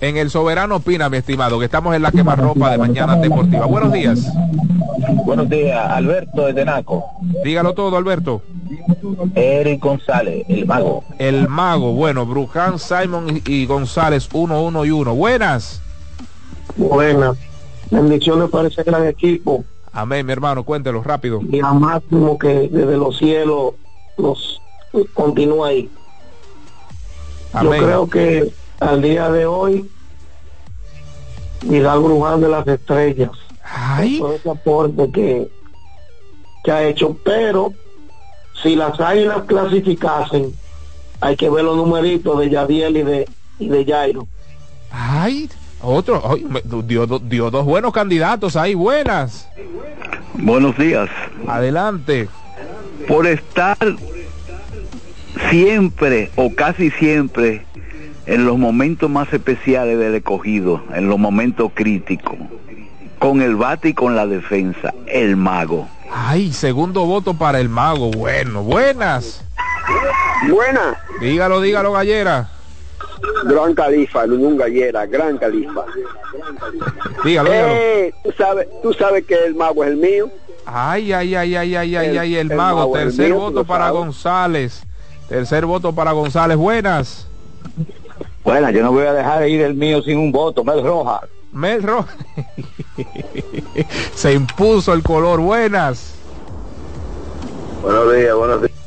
[0.00, 3.66] en el Soberano Pina, mi estimado, que estamos en la quemarropa de Mañana Deportiva.
[3.66, 4.32] Buenos días.
[5.24, 7.04] Buenos días, Alberto de Tenaco.
[7.44, 8.42] Dígalo todo, Alberto.
[9.34, 11.04] Eric González, el mago.
[11.18, 15.14] El mago, bueno, Bruján, Simon y González, uno, uno y uno.
[15.14, 15.82] Buenas.
[16.76, 17.36] Buenas.
[17.90, 19.64] Bendiciones para ese gran equipo.
[20.00, 21.42] Amén, mi hermano, cuéntelo rápido.
[21.52, 23.74] Y a máximo que desde los cielos
[24.16, 24.58] nos
[25.12, 25.90] continúa ahí.
[27.62, 29.90] Yo creo que al día de hoy
[31.64, 33.30] Vidal Bruján de las Estrellas.
[33.62, 34.22] Ay.
[34.34, 35.50] ese aporte que,
[36.64, 37.74] que ha hecho, pero
[38.62, 40.54] si las águilas clasificasen,
[41.20, 43.28] hay que ver los numeritos de Yadiel y de,
[43.58, 44.26] y de Jairo.
[44.90, 45.50] Ay,
[45.82, 46.22] otro,
[46.84, 49.48] dio, dio dos buenos candidatos ahí, buenas.
[50.34, 51.08] Buenos días.
[51.46, 52.28] Adelante.
[53.08, 53.76] Por estar
[55.50, 57.64] siempre o casi siempre
[58.26, 62.36] en los momentos más especiales del escogido, en los momentos críticos,
[63.18, 65.88] con el bate y con la defensa, el mago.
[66.12, 68.10] Ay, segundo voto para el mago.
[68.10, 69.44] Bueno, buenas.
[70.48, 70.96] Buenas.
[71.20, 72.48] Dígalo, dígalo, Gallera.
[73.44, 75.84] Gran Califa, un Gallera, Gran Califa.
[77.24, 77.74] dígalo, dígalo.
[77.74, 80.30] Eh, ¿tú, sabes, tú sabes que el mago es el mío.
[80.64, 82.92] Ay, ay, ay, ay, ay, ay, ay, el, mago.
[82.92, 84.82] Tercer voto para González.
[85.28, 86.56] Tercer voto para González.
[86.56, 87.26] Buenas.
[88.44, 91.20] Bueno, yo no voy a dejar ir el mío sin un voto, Mel Roja.
[91.52, 92.14] Mel Roja.
[94.14, 95.40] Se impuso el color.
[95.40, 96.14] Buenas.
[97.82, 98.79] Buenos días, buenos días.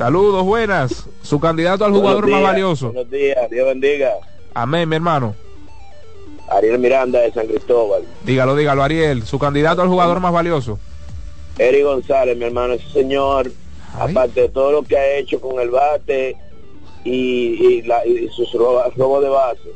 [0.00, 1.04] Saludos, buenas.
[1.20, 2.86] Su candidato al jugador más valioso.
[2.86, 4.14] Buenos días, Dios bendiga.
[4.54, 5.34] Amén, mi hermano.
[6.48, 8.04] Ariel Miranda de San Cristóbal.
[8.24, 9.24] Dígalo, dígalo, Ariel.
[9.26, 10.78] Su candidato al jugador más valioso.
[11.58, 13.52] Eri González, mi hermano, ese señor,
[13.92, 16.34] aparte de todo lo que ha hecho con el bate,
[17.04, 18.00] y, la,
[18.34, 19.68] sus robos de base.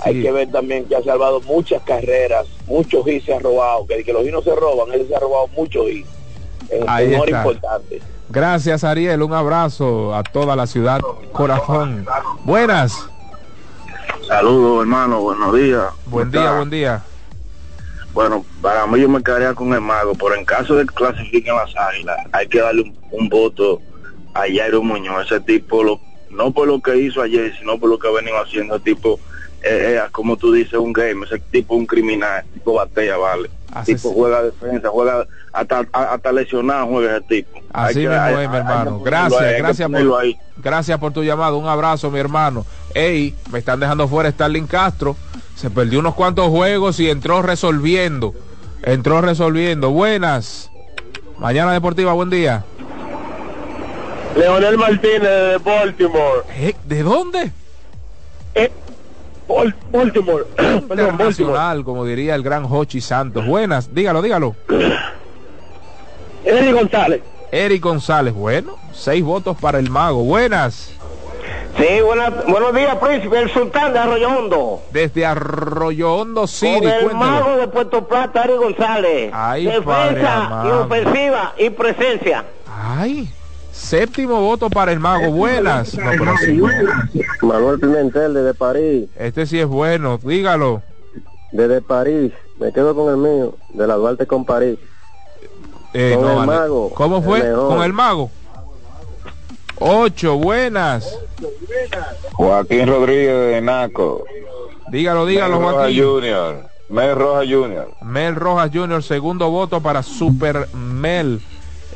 [0.00, 4.02] Hay que ver también que ha salvado muchas carreras, muchos hits se ha robado, que,
[4.02, 6.08] que los hits no se roban, él se ha robado muchos hits.
[6.68, 8.02] Es un importante.
[8.28, 11.00] Gracias Ariel, un abrazo a toda la ciudad
[11.32, 12.06] Corazón.
[12.44, 13.08] Buenas.
[14.26, 15.84] Saludos hermano, buenos días.
[16.06, 17.02] Buen día, buen día.
[18.12, 21.54] Bueno, para mí yo me quedaría con el mago, pero en caso de que clasifiquen
[21.56, 23.80] las águilas, hay que darle un, voto
[24.34, 25.26] a Jairo Muñoz.
[25.26, 25.98] Ese tipo lo
[26.32, 29.20] no por lo que hizo ayer, sino por lo que ha venido haciendo, tipo,
[29.62, 33.50] eh, eh, como tú dices, un game, ese tipo un criminal, tipo batalla, vale.
[33.84, 37.60] Tipo juega defensa, juega hasta, hasta lesionado juega ese tipo.
[37.72, 39.00] Así mismo es, mi hermano.
[39.00, 40.24] Gracias, gracias por,
[40.58, 41.58] gracias por tu llamado.
[41.58, 42.66] Un abrazo, mi hermano.
[42.94, 45.16] Ey, me están dejando fuera Starling Castro.
[45.56, 48.34] Se perdió unos cuantos juegos y entró resolviendo.
[48.82, 49.90] Entró resolviendo.
[49.90, 50.70] Buenas.
[51.38, 52.64] Mañana Deportiva, buen día.
[54.36, 56.42] Leonel Martínez de Baltimore.
[56.56, 56.74] ¿Eh?
[56.84, 57.52] ¿De dónde?
[58.54, 58.70] Eh,
[59.92, 60.44] Baltimore.
[61.84, 63.46] Como diría el gran Hochi Santos.
[63.46, 64.54] Buenas, dígalo, dígalo.
[66.44, 67.22] Eric González.
[67.50, 70.24] Eric González, bueno, seis votos para el mago.
[70.24, 70.94] Buenas.
[71.76, 74.82] Sí, buenos días, príncipe, el sultán de Arroyo Hondo.
[74.90, 76.80] Desde Arroyo Hondo City.
[76.80, 79.30] Con el mago de Puerto Plata, Eric González.
[79.34, 82.44] Ay, Defensa y ofensiva y presencia.
[82.66, 83.30] Ay.
[83.72, 85.30] Séptimo voto para el mago.
[85.30, 85.96] Buenas.
[87.40, 89.08] Manuel Pimentel desde París.
[89.16, 90.18] Este sí es bueno.
[90.22, 90.82] Dígalo.
[91.52, 92.32] Desde París.
[92.58, 94.78] Me quedo con el mío, de la Duarte con París.
[95.94, 97.52] Eh, Con no, el mago, ¿Cómo fue?
[97.52, 98.30] Con el mago.
[99.78, 101.18] Ocho, buenas.
[102.32, 104.24] Joaquín Rodríguez de Naco.
[104.90, 106.04] Dígalo, dígalo, Mel Rojas Joaquín.
[106.04, 106.64] Junior.
[106.88, 107.88] Mel Rojas Junior.
[108.02, 111.40] Mel Rojas Jr., segundo voto para Super Mel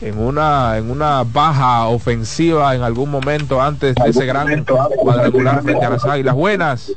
[0.00, 5.84] en una en una baja ofensiva en algún momento antes de ese gran cuadrangular frente
[5.84, 6.34] a las Águilas.
[6.34, 6.92] Buenas.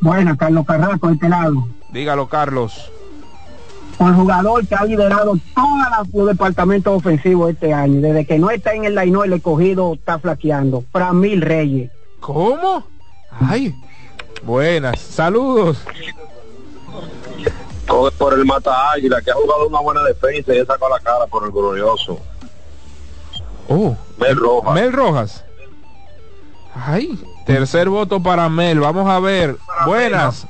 [0.00, 1.68] Buena, Carlos Carrasco de este lado.
[1.92, 2.90] Dígalo, Carlos.
[3.98, 8.00] Un jugador que ha liderado todos los departamentos ofensivos este año.
[8.00, 10.84] Desde que no está en el line, el escogido está flaqueando.
[10.90, 11.90] Framil Reyes.
[12.20, 12.84] ¿Cómo?
[13.40, 13.74] Ay.
[14.42, 15.00] Buenas.
[15.00, 15.84] Saludos.
[17.86, 21.00] Coge por el mata águila que ha jugado una buena defensa y ha sacado la
[21.00, 22.20] cara por el glorioso.
[23.68, 23.96] Oh.
[24.18, 24.74] Mel Rojas.
[24.74, 25.44] Mel Rojas.
[26.74, 27.18] Ay.
[27.46, 28.80] Tercer voto para Mel.
[28.80, 29.56] Vamos a ver.
[29.86, 30.46] Buenas.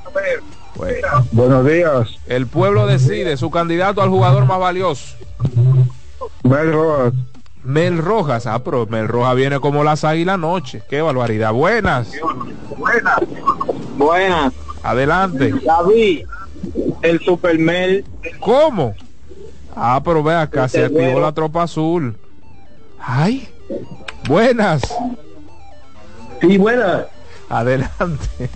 [0.75, 1.07] Bueno.
[1.31, 2.09] Buenos días.
[2.27, 5.15] El pueblo decide su candidato al jugador más valioso.
[6.43, 7.13] Mel Rojas.
[7.63, 8.45] Mel Rojas.
[8.47, 10.83] Ah, pero Mel Rojas viene como las águilas noche.
[10.89, 11.53] Qué barbaridad.
[11.53, 12.11] Buenas.
[12.77, 13.19] Buenas.
[13.97, 14.53] Buenas.
[14.83, 15.53] Adelante.
[15.63, 16.27] David,
[17.01, 18.05] el Supermel.
[18.39, 18.95] ¿Cómo?
[19.75, 22.15] Ah, pero ve acá, se activó la tropa azul.
[22.99, 23.47] Ay.
[24.27, 24.81] Buenas.
[26.41, 27.05] Sí, buena.
[27.49, 28.49] Adelante.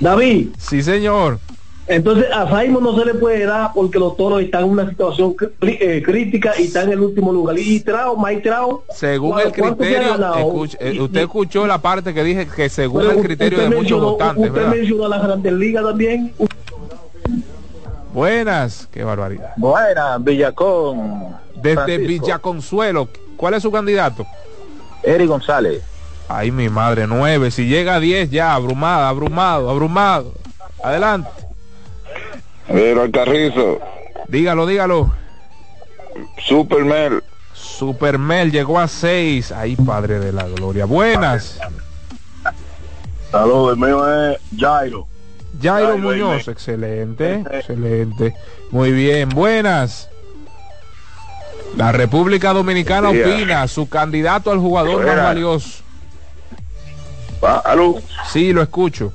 [0.00, 1.38] David, Sí, señor.
[1.88, 5.34] entonces a Simon no se le puede dar porque los toros están en una situación
[5.62, 7.58] eh, crítica y están en el último lugar.
[7.58, 8.84] Y Trao, Mike Trao.
[8.94, 13.06] Según el ¿cuánto se ha criterio, eh, usted escuchó la parte que dije que según
[13.10, 15.08] el criterio de muchos votantes, Usted ¿verdad?
[15.08, 16.32] las grandes ligas también.
[18.12, 19.52] Buenas, qué barbaridad.
[19.56, 21.36] Buenas, Villacón.
[21.54, 22.06] Desde Francisco.
[22.06, 24.26] Villa Consuelo, ¿cuál es su candidato?
[25.02, 25.82] Eric González.
[26.28, 27.50] Ay, mi madre, nueve.
[27.50, 30.34] Si llega a diez, ya, abrumada, abrumado, abrumado.
[30.82, 31.30] Adelante.
[32.66, 33.78] Pero el Carrizo.
[34.28, 35.12] Dígalo, dígalo.
[36.38, 37.22] Supermel.
[37.54, 39.52] Supermel llegó a seis.
[39.52, 40.84] Ay, padre de la gloria.
[40.84, 41.58] Buenas.
[43.30, 45.06] Saludos, el mío es Jairo.
[45.60, 48.34] Jairo Muñoz, excelente, excelente.
[48.70, 50.08] Muy bien, buenas.
[51.76, 55.82] La República Dominicana opina su candidato al jugador más valioso.
[57.64, 57.96] ¿Aló?
[58.30, 59.12] Sí, lo escucho.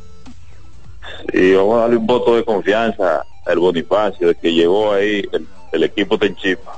[1.31, 5.47] Y vamos a darle un voto de confianza al Bonifacio, de que llegó ahí el,
[5.71, 6.77] el equipo Tenchipa.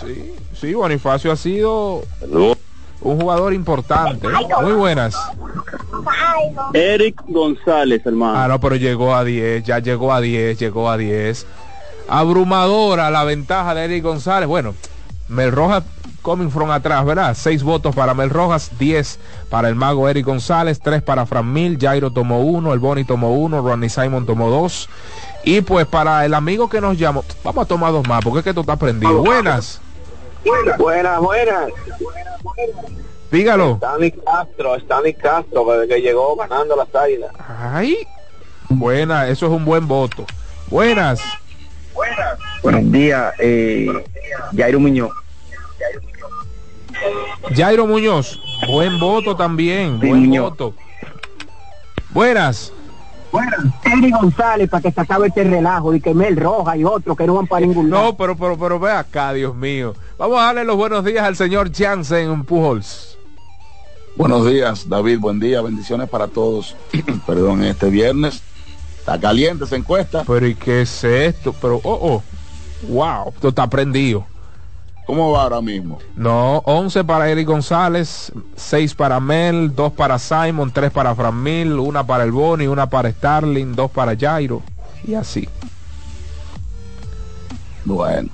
[0.00, 2.02] Sí, sí, Bonifacio ha sido
[3.02, 4.26] un jugador importante.
[4.26, 4.48] ¿eh?
[4.62, 5.16] Muy buenas.
[6.72, 8.38] Eric González, hermano.
[8.38, 11.46] Ah, no, pero llegó a 10, ya llegó a 10, llegó a 10.
[12.08, 14.48] Abrumadora la ventaja de Eric González.
[14.48, 14.74] Bueno,
[15.28, 15.84] Mel Rojas
[16.22, 17.34] coming from atrás, ¿verdad?
[17.34, 21.78] Seis votos para Mel Rojas, 10 para el mago Eric González, 3 para Fran Mil,
[21.80, 24.88] Jairo tomó uno, el Boni tomó uno, Ronnie Simon tomó dos.
[25.44, 28.44] Y pues para el amigo que nos llamó, vamos a tomar dos más, porque es
[28.44, 29.22] que esto está prendido.
[29.22, 29.80] Buenas,
[30.78, 31.70] Buenas, buenas.
[33.30, 33.74] dígalo.
[33.74, 37.30] Stanley Castro, Stanley Castro, desde que llegó ganando las águilas.
[37.48, 37.98] Ay,
[38.68, 40.24] buena, eso es un buen voto.
[40.68, 41.20] Buenas.
[42.62, 43.86] Buenos días, eh,
[44.56, 45.10] Jairo Muñoz.
[47.56, 50.50] Jairo Muñoz, buen voto también, Sí, buen Muñoz.
[50.50, 50.74] voto.
[52.10, 52.72] Buenas.
[53.32, 53.50] Bueno,
[53.84, 57.26] Eric González para que se acabe este relajo y que Mel Roja y otros que
[57.28, 58.02] no van para ningún lado.
[58.06, 59.94] No, pero, pero, pero ve acá, Dios mío.
[60.20, 63.16] Vamos a darle los buenos días al señor Jansen Pujols.
[64.16, 65.18] Buenos días, David.
[65.18, 65.62] Buen día.
[65.62, 66.76] Bendiciones para todos.
[67.26, 68.42] Perdón, este viernes.
[68.98, 70.22] Está caliente esa encuesta.
[70.26, 71.54] Pero ¿y qué es esto?
[71.54, 72.22] Pero, oh, oh.
[72.86, 74.26] Wow, esto está prendido.
[75.06, 75.98] ¿Cómo va ahora mismo?
[76.16, 81.78] No, 11 para Eric González, 6 para Mel, 2 para Simon, 3 para Fran Mil,
[81.78, 84.62] 1 para el Boni, 1 para Starling, 2 para Jairo.
[85.02, 85.48] Y así.
[87.86, 88.28] Bueno.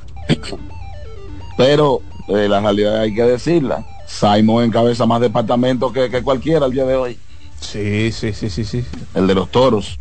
[1.56, 3.84] Pero eh, la realidad hay que decirla.
[4.06, 7.18] Simon encabeza más departamento que, que cualquiera el día de hoy.
[7.60, 8.84] Sí, sí, sí, sí, sí.
[9.14, 9.98] El de los toros.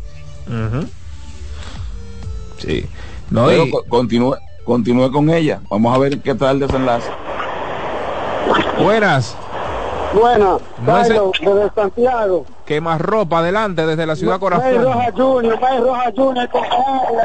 [2.58, 2.86] Sí.
[3.30, 5.60] No, Pero y- co- continúe, continúe con ella.
[5.70, 7.10] Vamos a ver qué tal el desenlace.
[8.82, 9.34] Buenas.
[10.14, 12.46] Bueno, No es el- Carlos, desde Santiago.
[12.64, 14.82] Quema ropa adelante desde la ciudad May corazón.
[14.82, 16.62] Roja Junior, May Roja Junior con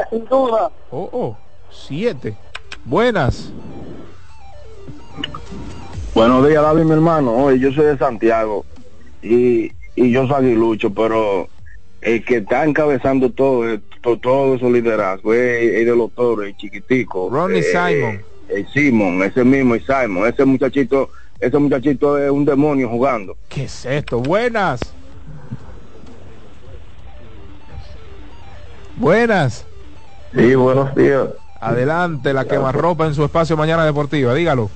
[0.10, 0.72] sin duda.
[0.90, 1.38] Oh, oh,
[1.70, 2.36] siete.
[2.84, 3.50] Buenas.
[6.14, 7.32] Buenos días, David, mi hermano.
[7.32, 8.66] Oye, yo soy de Santiago
[9.22, 11.48] y, y yo soy aguilucho, pero
[12.02, 16.46] el que está encabezando todo, eh, to- todo esos liderazgos es, es de los toros,
[16.46, 17.30] el chiquitico.
[17.30, 18.26] Ronnie eh, Simon.
[18.50, 20.28] El Simon, ese mismo, el Simon.
[20.28, 21.10] Ese muchachito,
[21.40, 23.38] ese muchachito es un demonio jugando.
[23.48, 24.20] ¿Qué es esto?
[24.20, 24.94] Buenas.
[28.98, 29.66] Buenas.
[30.36, 31.30] Sí, buenos días.
[31.62, 34.70] Adelante, la quemarropa en su espacio Mañana Deportiva, dígalo.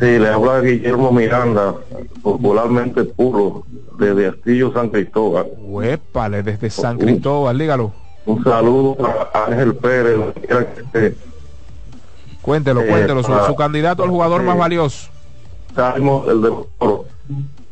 [0.00, 1.74] Sí, le habla Guillermo Miranda,
[2.22, 3.64] popularmente puro,
[3.98, 5.46] desde Astillo San Cristóbal.
[5.58, 7.92] Huépale, desde San Cristóbal, dígalo.
[8.26, 8.96] Un saludo
[9.32, 11.16] a Ángel Pérez, donde quiera que esté.
[12.42, 15.08] Cuéntelo, Eh, cuéntelo, su, candidato al jugador más eh, valioso.
[15.74, 17.04] Salmo, el de Toro.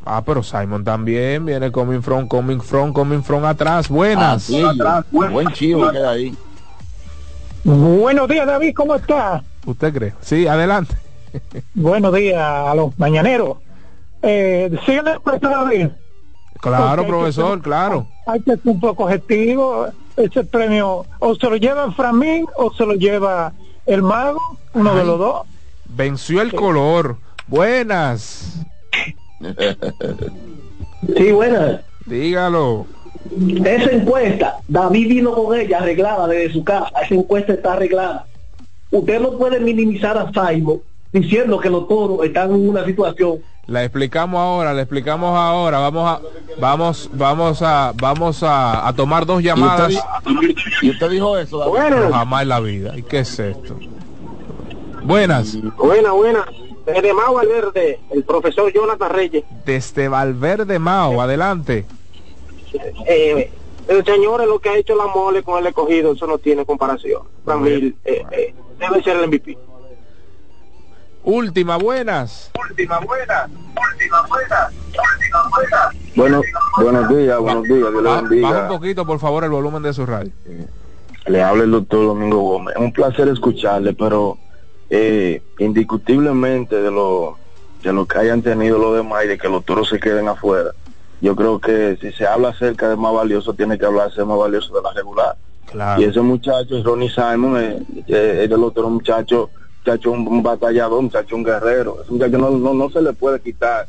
[0.05, 3.89] Ah, pero Simon también viene coming from, coming from, coming from atrás.
[3.89, 4.51] Buenas.
[5.11, 6.37] Buen chivo queda ahí.
[7.65, 9.43] Buenos días, David, ¿cómo está?
[9.65, 10.13] ¿Usted cree?
[10.21, 10.97] Sí, adelante.
[11.75, 13.59] Buenos días a los mañaneros.
[14.23, 15.89] Eh, síguele pues, David.
[16.61, 18.07] Claro, profesor, claro.
[18.27, 19.89] Hay que ser un poco objetivo.
[20.17, 23.53] Ese premio o se lo lleva Framín o se lo lleva
[23.87, 25.47] el mago, uno de los dos.
[25.87, 27.17] Venció el color.
[27.49, 28.61] Buenas.
[31.17, 31.81] Sí, buenas.
[32.07, 32.87] Dígalo.
[33.65, 36.91] Esa encuesta, David vino con ella arreglada desde su casa.
[37.03, 38.27] Esa encuesta está arreglada.
[38.91, 40.83] Usted no puede minimizar a Simon
[41.13, 43.41] diciendo que los toros están en una situación.
[43.67, 45.79] La explicamos ahora, la explicamos ahora.
[45.79, 46.21] Vamos a,
[46.59, 49.95] vamos, vamos a, vamos a, a tomar dos llamadas.
[50.81, 52.11] Y usted dijo eso, David.
[52.11, 52.99] Jamás en la vida.
[52.99, 53.77] ¿Y qué es esto?
[55.05, 55.57] Buenas.
[55.77, 56.45] Buena, buena.
[56.87, 59.45] Desde Mau Valverde, el profesor Jonathan Reyes.
[59.65, 61.87] Desde Valverde Mao, adelante.
[63.07, 63.51] Eh,
[63.89, 66.65] el señor es lo que ha hecho la mole con el escogido, eso no tiene
[66.65, 67.23] comparación.
[67.45, 69.57] Para mí, eh, eh, debe ser el MVP.
[71.25, 72.51] Última, buenas.
[72.69, 75.91] Última buena, última buena, última buena.
[76.17, 76.43] Bueno,
[76.79, 78.49] buenos días, buenos días, Dios le Ba- bendiga.
[78.51, 80.33] Baja un poquito, por favor, el volumen de su radio.
[81.27, 82.75] Le habla el doctor Domingo Gómez.
[82.75, 84.37] Es un placer escucharle, pero
[84.91, 87.39] eh, indiscutiblemente de lo,
[87.85, 90.73] de lo que hayan tenido los demás y de que los toros se queden afuera,
[91.21, 94.75] yo creo que si se habla acerca de más valioso, tiene que hablarse más valioso
[94.75, 95.37] de la regular.
[95.67, 96.01] Claro.
[96.01, 99.51] Y ese muchacho, Ronnie Simon, eh, eh, es del otro muchacho,
[99.85, 101.99] muchacho un, un batallador, muchacho un guerrero.
[102.03, 103.89] Ese muchacho no, no, no se le puede quitar.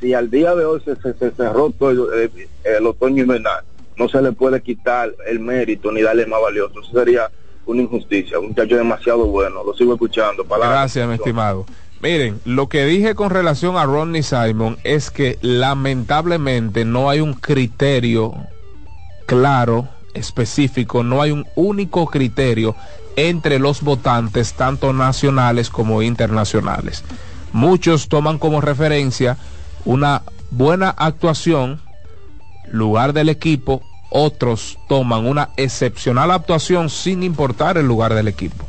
[0.00, 2.30] Si al día de hoy se, se, se cerró todo el,
[2.64, 3.62] el otoño invernal,
[3.96, 6.80] no se le puede quitar el mérito ni darle más valioso.
[6.80, 7.30] Eso sería
[7.66, 8.38] una injusticia.
[8.38, 9.62] Un muchacho demasiado bueno.
[9.64, 10.44] Lo sigo escuchando.
[10.44, 10.80] Palabras.
[10.80, 11.66] Gracias, mi estimado.
[12.00, 17.34] Miren, lo que dije con relación a Ronnie Simon es que lamentablemente no hay un
[17.34, 18.34] criterio
[19.26, 22.76] claro, específico, no hay un único criterio
[23.16, 27.04] entre los votantes, tanto nacionales como internacionales.
[27.52, 29.36] Muchos toman como referencia
[29.84, 31.80] una buena actuación,
[32.70, 38.64] lugar del equipo, otros toman una excepcional actuación sin importar el lugar del equipo.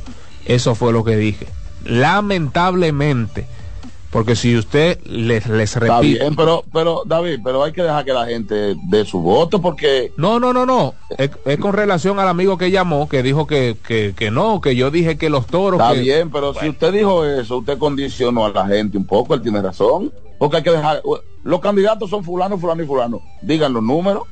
[0.46, 1.48] Eso fue lo que dije.
[1.84, 3.48] Lamentablemente,
[4.16, 6.24] porque si usted les, les Está repite...
[6.24, 10.13] bien, pero, pero, David, pero hay que dejar que la gente dé su voto porque
[10.16, 10.95] No, no, no, no.
[11.18, 14.78] Es, es con relación al amigo que llamó, que dijo que, que, que no, que
[14.78, 15.82] yo dije que los toros...
[15.82, 19.34] está que- bien, pero si usted dijo eso, usted condicionó a la gente un poco,
[19.34, 20.13] él tiene razón.
[20.39, 21.01] Porque hay que dejar,
[21.43, 23.22] los candidatos son fulano, fulano y fulano.
[23.41, 24.24] Digan los números.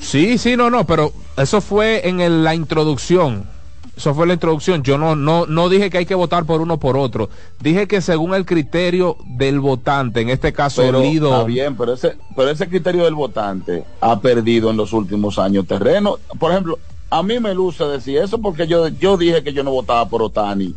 [0.00, 3.55] Sí, sí, no, no, pero eso fue en el- la introducción.
[3.96, 4.82] Eso fue la introducción.
[4.82, 7.30] Yo no, no, no dije que hay que votar por uno por otro.
[7.60, 11.32] Dije que según el criterio del votante, en este caso Pero Lido.
[11.32, 15.66] está bien, pero ese, pero ese criterio del votante ha perdido en los últimos años
[15.66, 16.18] terreno.
[16.38, 16.78] Por ejemplo,
[17.08, 20.22] a mí me luce decir eso porque yo, yo dije que yo no votaba por
[20.22, 20.74] Otani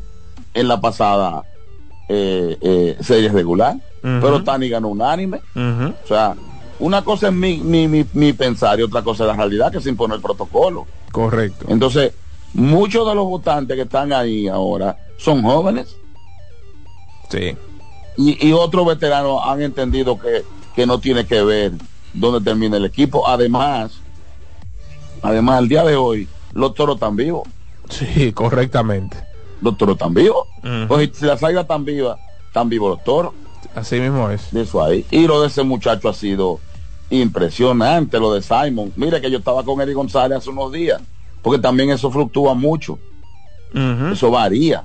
[0.53, 1.43] en la pasada
[2.07, 5.41] eh, eh, serie regular, pero Otani ganó unánime.
[5.55, 6.35] O sea,
[6.79, 9.81] una cosa es mi, mi, mi, mi pensar y otra cosa es la realidad que
[9.81, 10.87] se impone el protocolo.
[11.11, 11.65] Correcto.
[11.67, 12.13] Entonces,
[12.53, 15.95] muchos de los votantes que están ahí ahora son jóvenes
[17.29, 17.55] Sí.
[18.17, 20.43] y, y otros veteranos han entendido que,
[20.75, 21.73] que no tiene que ver
[22.13, 23.27] dónde termina el equipo.
[23.27, 23.91] Además,
[25.21, 27.47] además, el día de hoy, los toros están vivos.
[27.89, 29.17] Sí, correctamente.
[29.61, 30.47] Los toros están vivos.
[30.87, 33.33] Pues si las águilas están vivas, están vivos los toros.
[33.75, 34.51] Así mismo es.
[34.51, 35.05] De eso ahí.
[35.11, 36.59] Y lo de ese muchacho ha sido
[37.11, 38.91] impresionante, lo de Simon.
[38.95, 40.99] Mire que yo estaba con Eric González hace unos días,
[41.41, 42.99] porque también eso fluctúa mucho.
[44.11, 44.83] Eso varía.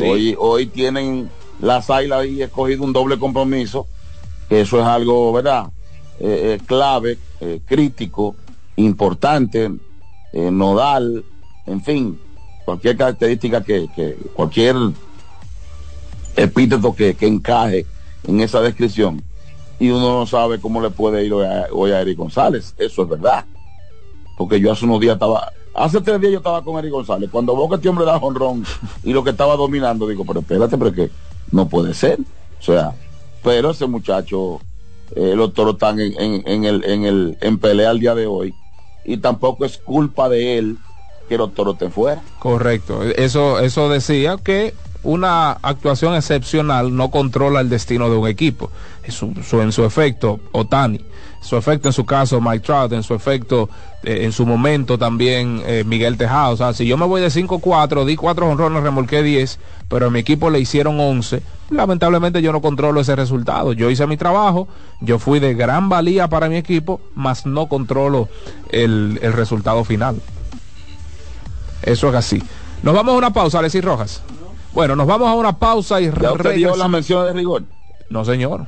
[0.00, 1.30] Hoy, hoy tienen
[1.60, 3.86] las águilas ahí escogido un doble compromiso,
[4.48, 5.68] que eso es algo, ¿verdad?
[6.20, 8.36] Eh, eh, clave, eh, crítico,
[8.76, 9.70] importante,
[10.32, 11.24] nodal,
[11.64, 12.18] en fin,
[12.64, 14.74] cualquier característica que, que cualquier
[16.36, 17.86] epíteto que, que encaje
[18.26, 19.22] en esa descripción
[19.78, 23.02] y uno no sabe cómo le puede ir hoy a, hoy a Eric González, eso
[23.02, 23.44] es verdad.
[24.36, 27.56] Porque yo hace unos días estaba, hace tres días yo estaba con Eric González, cuando
[27.56, 28.64] veo que este hombre da jonrón
[29.02, 31.10] y lo que estaba dominando, digo, pero espérate, pero que
[31.50, 32.18] no puede ser.
[32.20, 32.94] O sea,
[33.42, 34.60] pero ese muchacho,
[35.14, 38.54] eh, los toros están en, en- el, en el, en pelea al día de hoy,
[39.04, 40.78] y tampoco es culpa de él
[41.28, 42.22] que los toros te fuera.
[42.40, 43.02] Correcto.
[43.02, 48.70] Eso, eso decía que una actuación excepcional no controla el destino de un equipo.
[49.08, 51.00] Su, su, en su efecto, Otani,
[51.40, 53.68] su efecto en su caso, Mike Trout, en su efecto,
[54.02, 56.54] eh, en su momento también eh, Miguel Tejado.
[56.54, 60.10] O sea, si yo me voy de 5-4, di 4 honrones, remolqué 10, pero a
[60.10, 63.74] mi equipo le hicieron 11, lamentablemente yo no controlo ese resultado.
[63.74, 64.68] Yo hice mi trabajo,
[65.00, 68.28] yo fui de gran valía para mi equipo, mas no controlo
[68.70, 70.20] el, el resultado final.
[71.82, 72.42] Eso es así.
[72.82, 74.22] Nos vamos a una pausa, Alexis Rojas.
[74.72, 77.62] Bueno, nos vamos a una pausa y ¿Ya usted dio las menciones de rigor?
[78.10, 78.66] No, señor.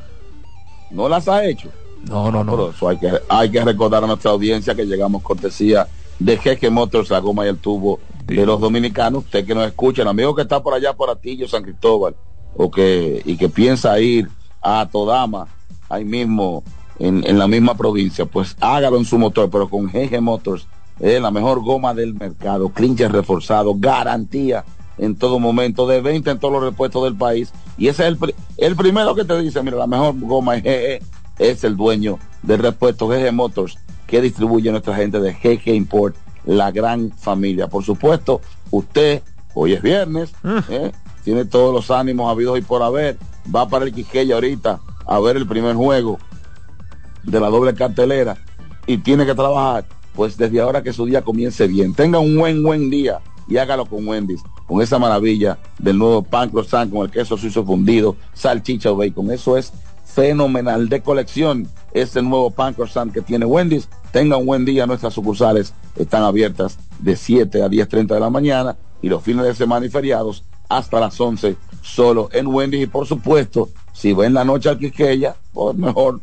[0.91, 1.70] ¿No las ha hecho?
[2.09, 2.70] No, no, no.
[2.70, 5.87] Eso hay que, hay que recordar a nuestra audiencia que llegamos cortesía
[6.18, 9.24] de Jeque Motors, la goma y el tubo de los dominicanos.
[9.24, 12.14] Usted que nos escucha, el amigo que está por allá por Atillo, San Cristóbal,
[12.57, 14.28] o que, y que piensa ir
[14.62, 15.49] a Todama,
[15.89, 16.62] ahí mismo,
[16.99, 20.66] en, en la misma provincia, pues hágalo en su motor, pero con GG Motors,
[20.99, 24.64] es la mejor goma del mercado, clincher reforzado, garantía
[24.99, 27.53] en todo momento, de 20 en todos los repuestos del país.
[27.79, 31.07] Y ese es el, el primero que te dice, mira, la mejor goma es GG,
[31.39, 36.70] es el dueño del repuesto GG Motors, que distribuye nuestra gente de GG Import, la
[36.70, 37.68] gran familia.
[37.68, 39.22] Por supuesto, usted,
[39.55, 40.33] hoy es viernes,
[40.68, 40.93] ¿eh?
[41.24, 43.18] tiene todos los ánimos habidos y por haber,
[43.55, 46.18] va para el Quiqueya ahorita a ver el primer juego
[47.24, 48.37] de la doble cartelera
[48.87, 51.95] y tiene que trabajar, pues desde ahora que su día comience bien.
[51.95, 56.51] Tenga un buen, buen día y hágalo con Wendy's, con esa maravilla del nuevo pan
[56.51, 59.30] croissant con el queso suizo fundido, salchicha o bacon.
[59.30, 59.72] Eso es
[60.05, 63.88] fenomenal de colección, este nuevo pan croissant que tiene Wendy's.
[64.12, 68.76] Tenga un buen día, nuestras sucursales están abiertas de 7 a 10.30 de la mañana
[69.03, 73.07] y los fines de semana y feriados hasta las 11 solo en Wendy's y por
[73.07, 76.20] supuesto, si va en la noche al Quisqueya, pues mejor,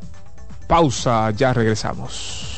[0.66, 2.57] Pausa, ya regresamos.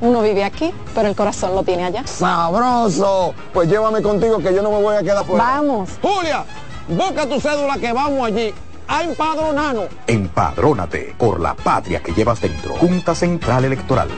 [0.00, 2.06] uno vive aquí, pero el corazón lo tiene allá.
[2.06, 3.34] ¡Sabroso!
[3.52, 5.44] Pues llévame contigo que yo no me voy a quedar fuera.
[5.44, 5.90] Vamos.
[6.00, 6.44] Julia,
[6.88, 8.54] busca tu cédula que vamos allí
[8.88, 9.86] a empadronarnos.
[10.06, 12.74] Empadrónate por la patria que llevas dentro.
[12.74, 14.08] Junta Central Electoral.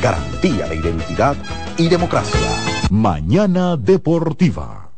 [0.00, 1.36] Garantía de identidad
[1.76, 2.40] y democracia.
[2.90, 4.90] Mañana Deportiva.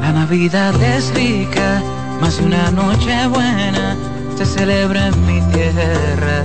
[0.00, 1.82] La Navidad es rica,
[2.20, 3.96] más una noche buena
[4.40, 6.44] se celebra en mi tierra.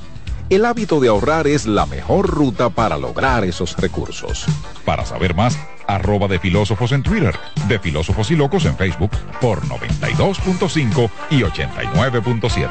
[0.51, 4.45] El hábito de ahorrar es la mejor ruta para lograr esos recursos.
[4.83, 7.33] Para saber más, arroba de filósofos en Twitter,
[7.69, 12.69] de filósofos y locos en Facebook por 92.5 y 89.7.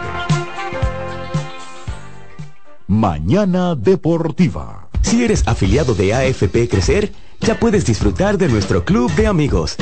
[2.86, 4.90] Mañana Deportiva.
[5.00, 9.78] Si eres afiliado de AFP Crecer, ya puedes disfrutar de nuestro club de amigos.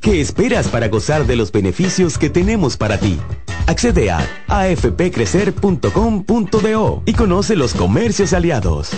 [0.00, 3.18] ¿Qué esperas para gozar de los beneficios que tenemos para ti?
[3.66, 8.92] Accede a afpcrecer.com.do y conoce los comercios aliados.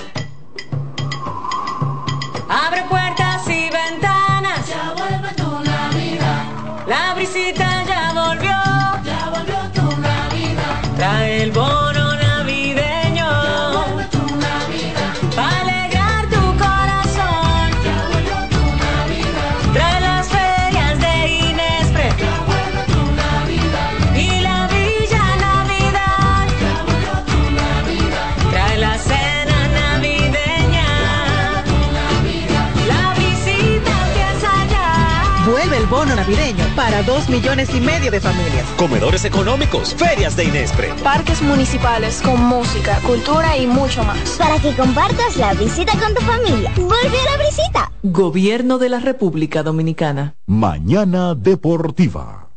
[37.00, 38.66] Para dos millones y medio de familias.
[38.76, 40.92] Comedores económicos, ferias de Inespre.
[41.02, 44.36] Parques municipales con música, cultura y mucho más.
[44.38, 46.72] Para que compartas la visita con tu familia.
[46.76, 47.92] Vuelve a la visita.
[48.02, 50.34] Gobierno de la República Dominicana.
[50.46, 52.48] Mañana Deportiva.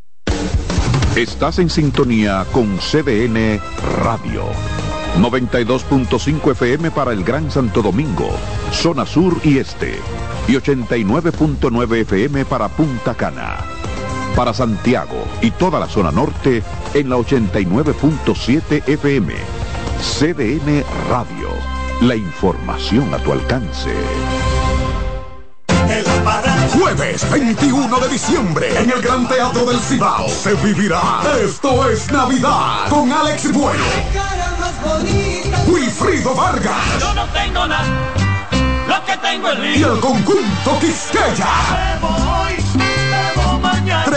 [1.15, 3.59] Estás en sintonía con CDN
[4.03, 4.45] Radio.
[5.19, 8.31] 92.5 FM para el Gran Santo Domingo,
[8.71, 9.99] zona sur y este.
[10.47, 13.82] Y 89.9 FM para Punta Cana.
[14.35, 16.63] Para Santiago y toda la zona norte
[16.93, 19.33] en la 89.7 FM.
[20.01, 21.49] CDN Radio.
[22.01, 23.93] La información a tu alcance.
[26.73, 31.01] Jueves 21 de diciembre en el Gran Teatro del Cibao se vivirá
[31.43, 33.83] Esto es Navidad con Alex Bueno,
[35.67, 37.85] Wilfrido Vargas Yo no tengo nada,
[38.87, 42.62] lo que tengo es y el conjunto Quisqueya.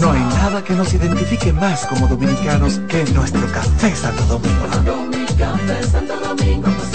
[0.00, 4.66] No hay nada que nos identifique más como dominicanos que nuestro café Santo Domingo.
[5.90, 6.94] Santo Domingo, pues.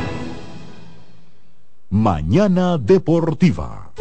[1.91, 3.91] Mañana Deportiva.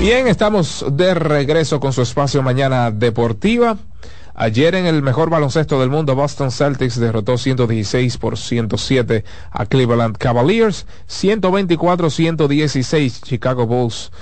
[0.00, 3.76] Bien, estamos de regreso con su espacio Mañana Deportiva.
[4.38, 10.18] Ayer en el mejor baloncesto del mundo, Boston Celtics derrotó 116 por 107 a Cleveland
[10.18, 14.12] Cavaliers, 124-116 Chicago Bulls.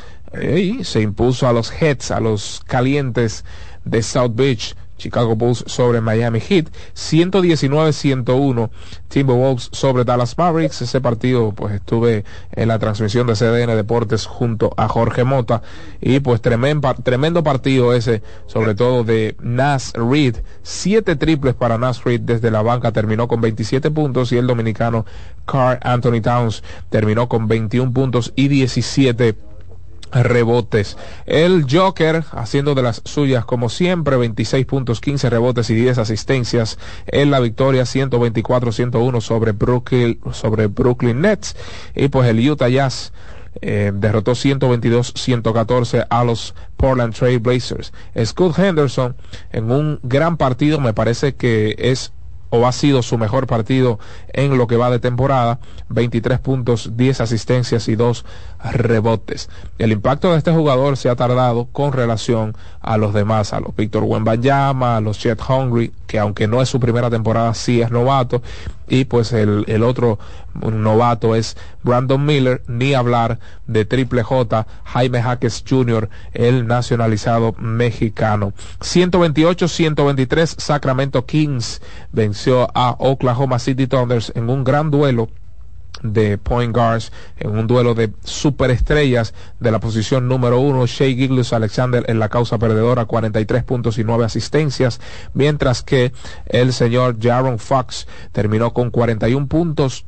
[0.41, 3.45] y se impuso a los Heads, a los calientes
[3.85, 8.71] de South Beach Chicago Bulls sobre Miami Heat, 119-101
[9.09, 10.83] Timberwolves sobre Dallas Mavericks.
[10.83, 15.63] Ese partido pues estuve en la transmisión de CDN Deportes junto a Jorge Mota
[16.01, 20.37] y pues tremendo, tremendo partido ese, sobre todo de Nas Reed.
[20.63, 25.05] Siete triples para Nas Reed desde la banca, terminó con 27 puntos y el dominicano
[25.47, 29.37] Carl Anthony Towns terminó con 21 puntos y 17
[30.23, 30.97] rebotes.
[31.27, 36.79] El Joker haciendo de las suyas como siempre, 26 puntos, 15 rebotes y 10 asistencias
[37.07, 41.57] en la victoria 124-101 sobre Brooklyn, sobre Brooklyn Nets.
[41.95, 43.13] Y pues el Utah Jazz
[43.61, 47.93] eh, derrotó 122-114 a los Portland Trail Blazers.
[48.25, 49.17] Scott Henderson
[49.53, 52.13] en un gran partido me parece que es
[52.55, 53.99] o ha sido su mejor partido
[54.33, 55.59] en lo que va de temporada,
[55.89, 58.25] 23 puntos, 10 asistencias y 2
[58.73, 59.49] rebotes.
[59.79, 63.75] El impacto de este jugador se ha tardado con relación a los demás, a los
[63.77, 67.91] Víctor Wembanyama, a los Chet Hungry, que aunque no es su primera temporada, sí es
[67.91, 68.43] novato,
[68.89, 70.19] y pues el, el otro
[70.55, 78.53] novato es Brandon Miller, ni hablar de Triple J, Jaime Jaques Jr., el nacionalizado mexicano.
[78.81, 81.81] 128-123 Sacramento Kings
[82.13, 85.29] venció a Oklahoma City Thunders en un gran duelo
[86.05, 90.87] de point guards en un duelo de superestrellas de la posición número uno.
[90.87, 95.01] Shea Gilgus Alexander en la causa perdedora, 43 puntos y 9 asistencias,
[95.33, 96.13] mientras que
[96.47, 100.05] el señor Jaron Fox terminó con 41 puntos,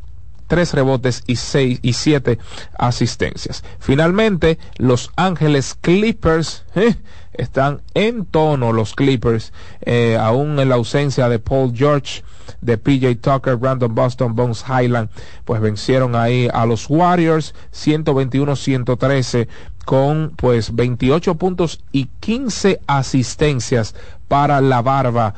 [0.47, 2.39] tres rebotes y seis y siete
[2.79, 3.65] asistencias.
[3.79, 6.95] Finalmente, Los Ángeles Clippers eh,
[7.33, 12.23] están en tono los Clippers, eh, aún en la ausencia de Paul George
[12.61, 15.11] de PJ Tucker, Brandon Boston, Bones Highland,
[15.45, 19.49] pues vencieron ahí a los Warriors 121-113
[19.85, 23.95] con pues 28 puntos y 15 asistencias
[24.29, 25.35] para la barba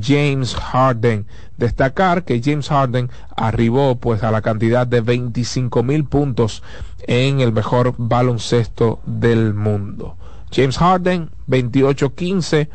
[0.00, 1.26] James Harden.
[1.56, 6.62] Destacar que James Harden arribó pues a la cantidad de 25 mil puntos
[7.06, 10.16] en el mejor baloncesto del mundo.
[10.52, 12.68] James Harden 28-15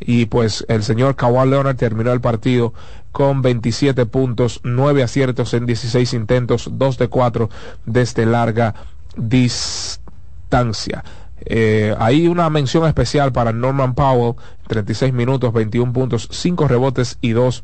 [0.00, 2.72] y pues el señor Kawhi Leonard terminó el partido
[3.14, 7.48] con 27 puntos, 9 aciertos en 16 intentos, 2 de 4
[7.86, 8.74] desde larga
[9.16, 11.04] distancia.
[11.46, 14.34] Eh, hay una mención especial para Norman Powell,
[14.66, 17.62] 36 minutos, 21 puntos, 5 rebotes y 2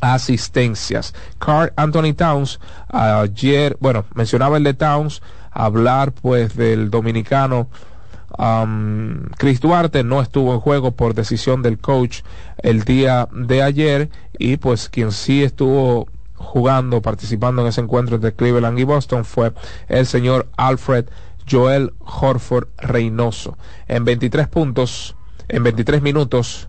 [0.00, 1.12] asistencias.
[1.38, 2.58] Carl Anthony Towns,
[2.88, 5.20] ayer, bueno, mencionaba el de Towns,
[5.50, 7.68] hablar pues del dominicano
[8.38, 12.22] Um, Chris Duarte no estuvo en juego por decisión del coach
[12.58, 14.08] el día de ayer
[14.38, 19.52] y pues quien sí estuvo jugando, participando en ese encuentro entre Cleveland y Boston fue
[19.88, 21.06] el señor Alfred
[21.50, 23.56] Joel Horford Reynoso.
[23.86, 25.16] En 23 puntos,
[25.48, 26.68] en 23 minutos,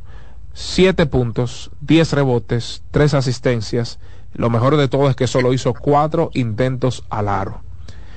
[0.54, 4.00] 7 puntos, 10 rebotes, 3 asistencias.
[4.34, 7.63] Lo mejor de todo es que solo hizo 4 intentos al aro.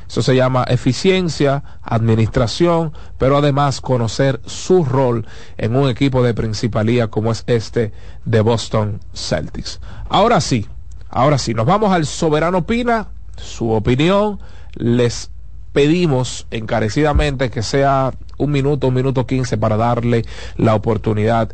[0.09, 5.27] Eso se llama eficiencia, administración, pero además conocer su rol
[5.59, 7.93] en un equipo de principalía como es este
[8.24, 9.81] de Boston Celtics.
[10.09, 10.66] Ahora sí,
[11.09, 14.39] ahora sí, nos vamos al Soberano Pina, su opinión.
[14.74, 15.31] Les
[15.73, 20.24] pedimos encarecidamente que sea un minuto, un minuto quince para darle
[20.57, 21.51] la oportunidad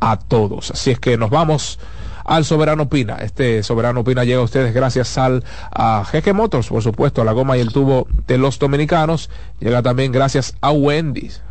[0.00, 0.70] a todos.
[0.70, 1.78] Así es que nos vamos
[2.24, 3.16] al Soberano Pina.
[3.16, 7.56] Este Soberano Pina llega a ustedes gracias al a Motors, por supuesto, a la goma
[7.56, 9.30] y el tubo de los dominicanos.
[9.60, 11.42] Llega también gracias a Wendy's.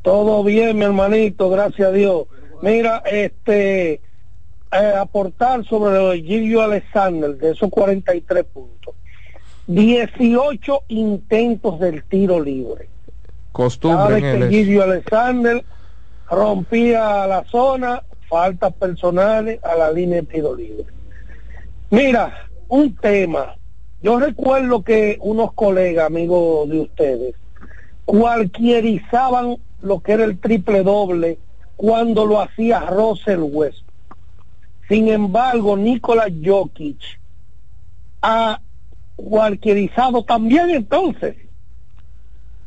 [0.00, 2.24] Todo bien, mi hermanito, gracias a Dios.
[2.62, 4.00] Mira, este,
[4.72, 8.94] eh, aportar sobre lo de Gilio Alexander, de esos 43 puntos.
[9.66, 12.88] 18 intentos del tiro libre.
[12.88, 15.62] Cada Costumbre vez en que Gilio Alexander
[16.30, 20.86] rompía la zona, faltas personales a la línea de tiro libre.
[21.90, 23.54] Mira, un tema.
[24.02, 27.34] Yo recuerdo que unos colegas, amigos de ustedes,
[28.06, 31.38] cualquierizaban lo que era el triple doble
[31.76, 33.84] cuando lo hacía Russell West.
[34.88, 36.98] Sin embargo, Nikola Jokic
[38.22, 38.58] ha
[39.16, 41.36] cualquierizado también entonces,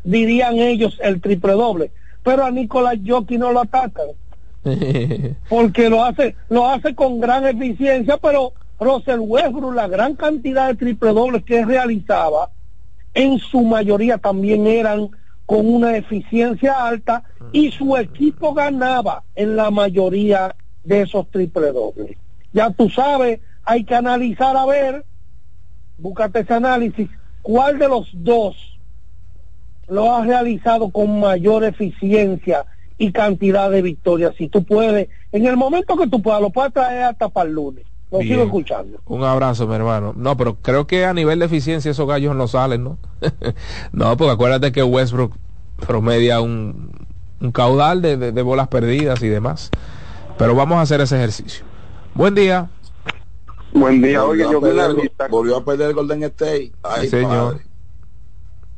[0.03, 1.91] dirían ellos, el triple doble.
[2.22, 4.10] Pero a Nikola Jokic no lo atacan
[5.49, 10.76] porque lo hace lo hace con gran eficiencia pero Russell Westbrook la gran cantidad de
[10.76, 12.52] triple dobles que realizaba
[13.14, 15.10] en su mayoría también eran
[15.45, 22.18] con una eficiencia alta y su equipo ganaba en la mayoría de esos triple dobles
[22.52, 25.06] ya tú sabes hay que analizar a ver
[25.97, 27.10] búscate ese análisis
[27.41, 28.76] cuál de los dos
[29.88, 32.65] lo ha realizado con mayor eficiencia
[32.97, 34.34] y cantidad de victorias.
[34.38, 37.56] Si tú puedes, en el momento que tú puedas, lo puedes traer hasta para el
[37.56, 37.85] lunes.
[38.16, 38.34] Lo Bien.
[38.34, 39.00] sigo escuchando.
[39.06, 40.14] Un abrazo, mi hermano.
[40.16, 42.98] No, pero creo que a nivel de eficiencia esos gallos no salen, ¿no?
[43.92, 45.34] no, porque acuérdate que Westbrook
[45.86, 46.92] promedia un,
[47.42, 49.70] un caudal de, de- de bolas perdidas y demás.
[50.38, 51.66] Pero vamos a hacer ese ejercicio.
[52.14, 52.70] Buen día.
[53.74, 55.28] Buen día, Volvió oye, a yo vi la perder- lista.
[55.28, 56.72] Volvió a perder el Golden State.
[56.84, 57.54] Ay, Sí, señor.
[57.54, 57.66] padre.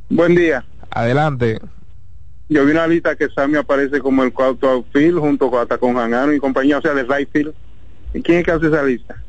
[0.10, 0.66] Buen día.
[0.90, 1.60] Adelante.
[2.50, 5.98] Yo vi una lista que Sammy aparece como el cuarto outfield junto con, hasta con
[5.98, 7.54] Hangano y compañía, o sea, de right field.
[8.14, 9.22] ¿Y quién es que hace esa lista?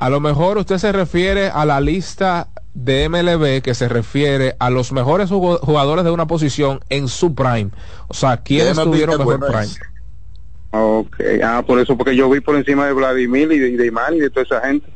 [0.00, 4.70] A lo mejor usted se refiere a la lista de MLB que se refiere a
[4.70, 7.68] los mejores jugadores de una posición en su prime.
[8.08, 9.68] O sea, ¿quiénes tuvieron mejor prime?
[10.70, 13.86] Ok, ah, por eso, porque yo vi por encima de Vladimir y de, y de
[13.88, 14.86] Imán y de toda esa gente.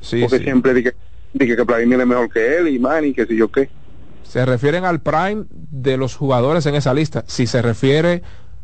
[0.00, 0.44] Sí, porque sí.
[0.44, 0.94] siempre dije,
[1.34, 3.68] dije que Vladimir es mejor que él, y que si yo qué.
[4.22, 7.22] Se refieren al prime de los jugadores en esa lista.
[7.26, 8.22] Si se refiere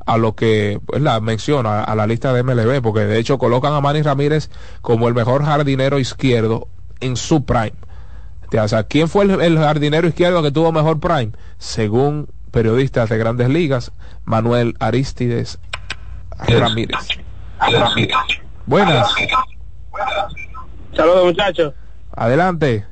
[0.08, 3.74] a lo que pues, la menciona, a la lista de MLB, porque de hecho colocan
[3.74, 4.48] a Manny Ramírez
[4.80, 6.66] como el mejor jardinero izquierdo
[7.00, 7.74] en su prime.
[8.58, 11.32] O sea, ¿quién fue el, el jardinero izquierdo que tuvo mejor prime?
[11.58, 13.92] Según periodistas de grandes ligas,
[14.24, 15.58] Manuel Aristides
[16.38, 16.96] Ramírez.
[18.64, 19.14] Buenas,
[20.96, 21.74] Saludos, muchachos.
[22.12, 22.86] adelante.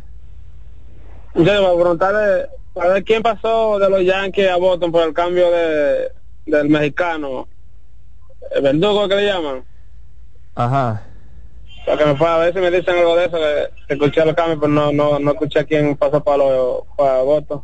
[1.32, 5.50] Muchachos, para preguntarle, para ver quién pasó de los Yankees a Boston por el cambio
[5.50, 6.12] de,
[6.46, 7.48] del mexicano.
[8.50, 9.64] El verdugo que le llaman.
[10.54, 11.02] Ajá.
[11.84, 14.34] Para que me pueda a ver si me dicen algo de eso, que, escuché los
[14.34, 17.62] cambios, pero no, no, no escuché quién pasó para, los para Boston.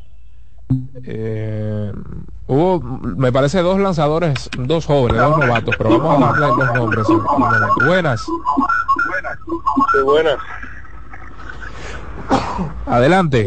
[1.04, 1.92] Eh,
[2.46, 7.06] hubo, me parece, dos lanzadores, dos jóvenes, dos novatos, pero vamos a darle los nombres.
[7.84, 10.36] Buenas, Sí, buenas.
[12.86, 13.46] adelante.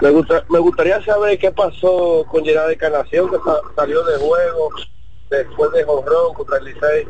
[0.00, 4.70] Me, gusta, me gustaría saber qué pasó con Gerard Encarnación, que sa- salió de juego
[5.30, 7.08] después de Jonrón contra el Licey.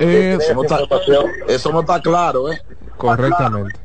[0.00, 0.80] Eh, Eso, no está,
[1.48, 2.60] eso no está claro, ¿eh?
[2.96, 3.78] correctamente.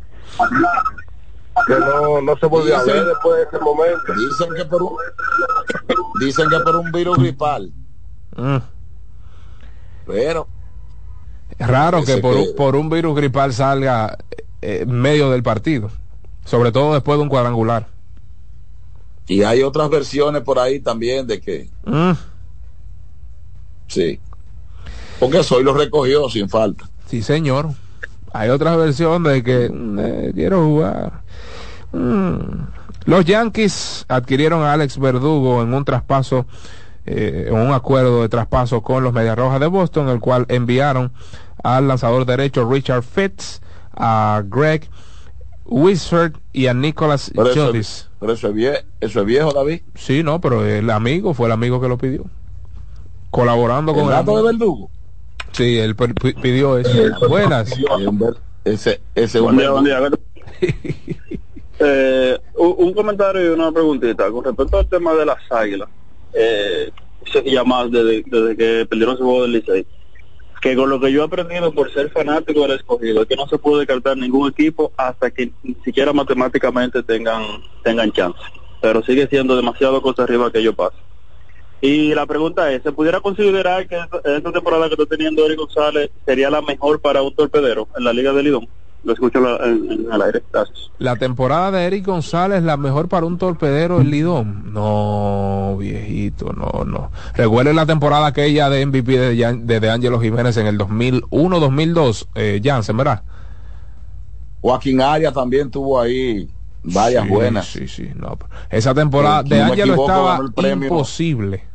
[1.67, 4.13] Que no, no se volvió a ver después de ese momento.
[4.15, 4.97] Dicen que por un,
[6.21, 7.71] dicen que por un virus gripal.
[8.35, 8.57] Mm.
[10.07, 10.47] Pero
[11.57, 14.17] Es raro que por, que- un- por un virus gripal salga
[14.61, 15.91] eh, en medio del partido,
[16.49, 17.87] sobre todo después de un cuadrangular.
[19.27, 22.11] y hay otras versiones por ahí también de que Mm.
[23.87, 24.19] sí.
[25.19, 26.89] Porque Soy lo recogió sin falta.
[27.05, 27.69] Sí, señor.
[28.33, 31.21] Hay otra versión de que mm, eh, quiero jugar.
[31.91, 32.39] Mm.
[33.05, 36.45] Los Yankees adquirieron a Alex Verdugo en un traspaso,
[37.05, 41.11] eh, en un acuerdo de traspaso con los Medias Rojas de Boston, el cual enviaron
[41.63, 43.61] al lanzador derecho Richard Fitz,
[43.95, 44.87] a Greg
[45.69, 48.09] Wishford y a Nicholas Pero eso, Jones.
[48.19, 49.81] pero eso es viejo, eso es viejo, David.
[49.95, 52.25] Sí, no, pero el amigo fue el amigo que lo pidió.
[53.29, 54.89] Colaborando con El el dato de verdugo.
[55.51, 56.91] Sí, él pi- pi- pidió eso.
[57.27, 57.73] Buenas.
[58.65, 59.99] Ese, ese Buen día, buen día.
[61.81, 65.87] Eh, un, comentario y una preguntita con respecto al tema de las águilas.
[66.33, 66.91] Eh,
[67.45, 69.87] ya más desde, desde que perdieron su juego del Licey.
[70.61, 73.47] Que con lo que yo he aprendido por ser fanático del escogido es que no
[73.47, 77.43] se puede descartar ningún equipo hasta que ni siquiera matemáticamente tengan
[77.83, 78.39] tengan chance.
[78.81, 80.97] Pero sigue siendo demasiado cosa arriba que yo paso.
[81.81, 85.59] Y la pregunta es, ¿se pudiera considerar que esta, esta temporada que está teniendo Eric
[85.59, 88.67] González sería la mejor para un torpedero en la Liga de Lidón?
[89.03, 90.45] Lo escucho en, en el aire.
[90.51, 90.91] Gracias.
[90.97, 94.73] La temporada de Eric González, la mejor para un torpedero el Lidón.
[94.73, 97.11] No, viejito, no, no.
[97.35, 102.59] Recuerden la temporada aquella de MVP de, de, de Ángelo Jiménez en el 2001-2002, eh,
[102.61, 103.23] Jansen, ¿verdad?
[104.61, 106.49] Joaquín Arias también tuvo ahí
[106.83, 107.67] varias Sí, buenas.
[107.71, 108.37] Sí, sí, no.
[108.69, 110.91] Esa temporada Si de no equivoco, estaba ganó el premio.
[110.91, 111.69] imposible.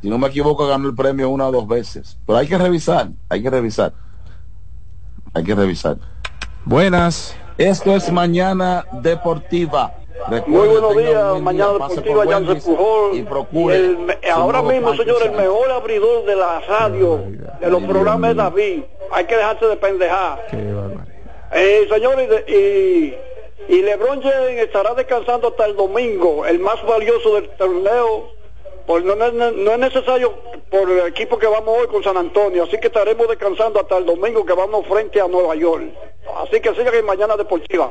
[0.00, 2.20] Si no me equivoco, ganó el premio una o dos veces.
[2.26, 3.96] Pero hay que revisar, hay que revisar.
[5.32, 5.98] Hay que revisar.
[6.64, 7.36] Buenas.
[7.58, 9.92] Esto es Mañana Deportiva.
[10.46, 13.16] Muy buenos días, buen mañana día, deportiva, por Jansen Pujol.
[13.16, 13.76] Y procure.
[13.76, 13.98] El
[14.32, 17.20] ahora mismo, señor, el mejor abridor de la radio,
[17.60, 18.82] de los programas de David.
[19.12, 20.46] Hay que dejarse de pendejar.
[21.52, 23.14] Eh, señor, y, de-
[23.68, 28.30] y, y LeBron James estará descansando hasta el domingo, el más valioso del torneo.
[28.86, 30.34] Pues no, no- no- es necesario
[30.70, 34.04] por el equipo que vamos hoy con San Antonio, así que estaremos descansando hasta el
[34.06, 35.84] domingo que vamos frente a Nueva York.
[36.42, 37.90] Así que siga en Mañana Deportiva.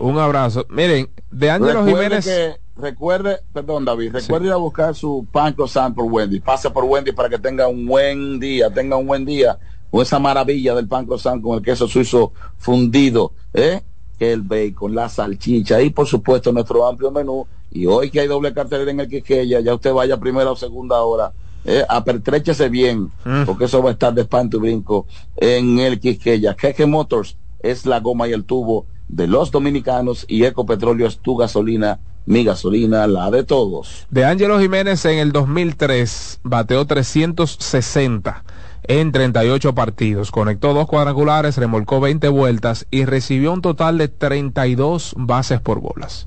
[0.00, 0.64] Un abrazo.
[0.70, 2.24] Miren, de Ángelo Jiménez.
[2.24, 6.40] que- recuerde, perdón David, recuerde ir a buscar su pan croissant por Wendy.
[6.40, 9.56] Pase por Wendy para que tenga un buen día, tenga un buen día
[9.92, 13.80] con esa maravilla del pan croissant con el queso suizo fundido, ¿eh?
[14.18, 17.46] El bacon, la salchicha y por supuesto nuestro amplio menú.
[17.74, 20.56] Y hoy que hay doble cartelera en el Quiqueya, ya usted vaya a primera o
[20.56, 21.32] segunda hora.
[21.66, 23.10] Eh, apertréchese bien,
[23.46, 25.06] porque eso va a estar de espanto y brinco
[25.36, 26.54] en el Quisqueya.
[26.58, 31.36] Jeje Motors es la goma y el tubo de los dominicanos y Ecopetróleo es tu
[31.36, 34.06] gasolina, mi gasolina, la de todos.
[34.10, 38.44] De Ángelo Jiménez en el 2003 bateó 360
[38.86, 45.14] en 38 partidos, conectó dos cuadrangulares, remolcó 20 vueltas y recibió un total de 32
[45.16, 46.26] bases por bolas.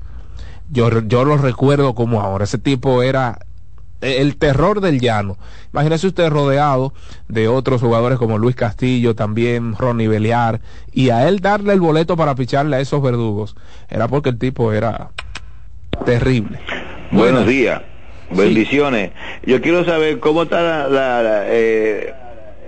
[0.70, 3.38] Yo, yo lo recuerdo como ahora, ese tipo era
[4.00, 5.36] el terror del llano.
[5.72, 6.92] Imagínese usted rodeado
[7.28, 10.60] de otros jugadores como Luis Castillo, también Ronnie Beliar,
[10.92, 13.56] y a él darle el boleto para picharle a esos verdugos,
[13.88, 15.10] era porque el tipo era
[16.04, 16.60] terrible.
[17.10, 17.82] Buenos días,
[18.30, 19.12] bendiciones.
[19.44, 22.14] Yo quiero saber cómo está la, la, la, eh,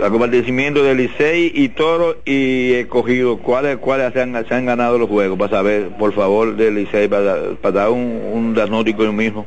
[0.01, 3.39] el acontecimiento de Licey y Toro y Escogido.
[3.39, 5.39] ¿Cuáles cuáles se han, se han ganado los juegos?
[5.39, 9.47] Para saber, por favor, de Licey, para, para dar un, un diagnóstico yo mismo.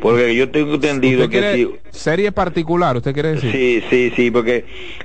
[0.00, 3.52] Porque yo tengo entendido ¿Usted que si, serie particular, usted quiere decir?
[3.52, 4.64] Sí, sí, sí, porque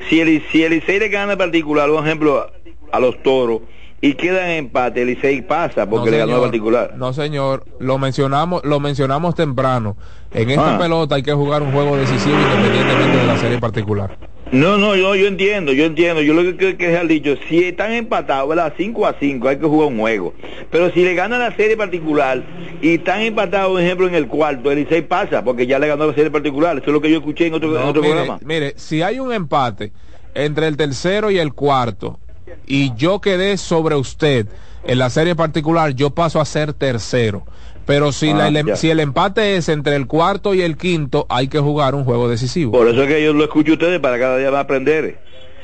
[0.10, 3.60] si el, si el Licey le gana particular, por ejemplo, a, a los toros
[4.00, 6.42] y queda en empate, el Licey pasa porque No, le ganó señor.
[6.46, 6.94] particular.
[6.96, 9.98] No, señor, lo mencionamos, lo mencionamos temprano.
[10.34, 10.80] En esta Ah.
[10.80, 14.18] pelota hay que jugar un juego decisivo independientemente de la serie particular.
[14.56, 16.22] No, no, yo, yo entiendo, yo entiendo.
[16.22, 18.74] Yo lo que creo que es al dicho, si están empatados, ¿verdad?
[18.78, 20.34] 5 a 5, hay que jugar un juego.
[20.72, 22.42] Pero si le gana la serie particular
[22.82, 26.08] y están empatados, por ejemplo, en el cuarto, el Licey pasa porque ya le ganó
[26.08, 26.78] la serie particular.
[26.78, 28.40] Eso es lo que yo escuché en otro, en No, otro mire, programa.
[28.46, 29.92] mire, si hay un empate
[30.34, 32.20] entre el tercero y el cuarto
[32.66, 34.48] y yo quedé sobre usted
[34.86, 37.44] en la serie particular, yo paso a ser tercero.
[37.86, 38.76] Pero si, Ah, la- el, ya.
[38.76, 42.28] si el empate es entre el cuarto y el quinto, hay que jugar un juego
[42.28, 42.72] decisivo.
[42.72, 45.20] Por eso es que yo lo escucho a ustedes para cada día más aprender.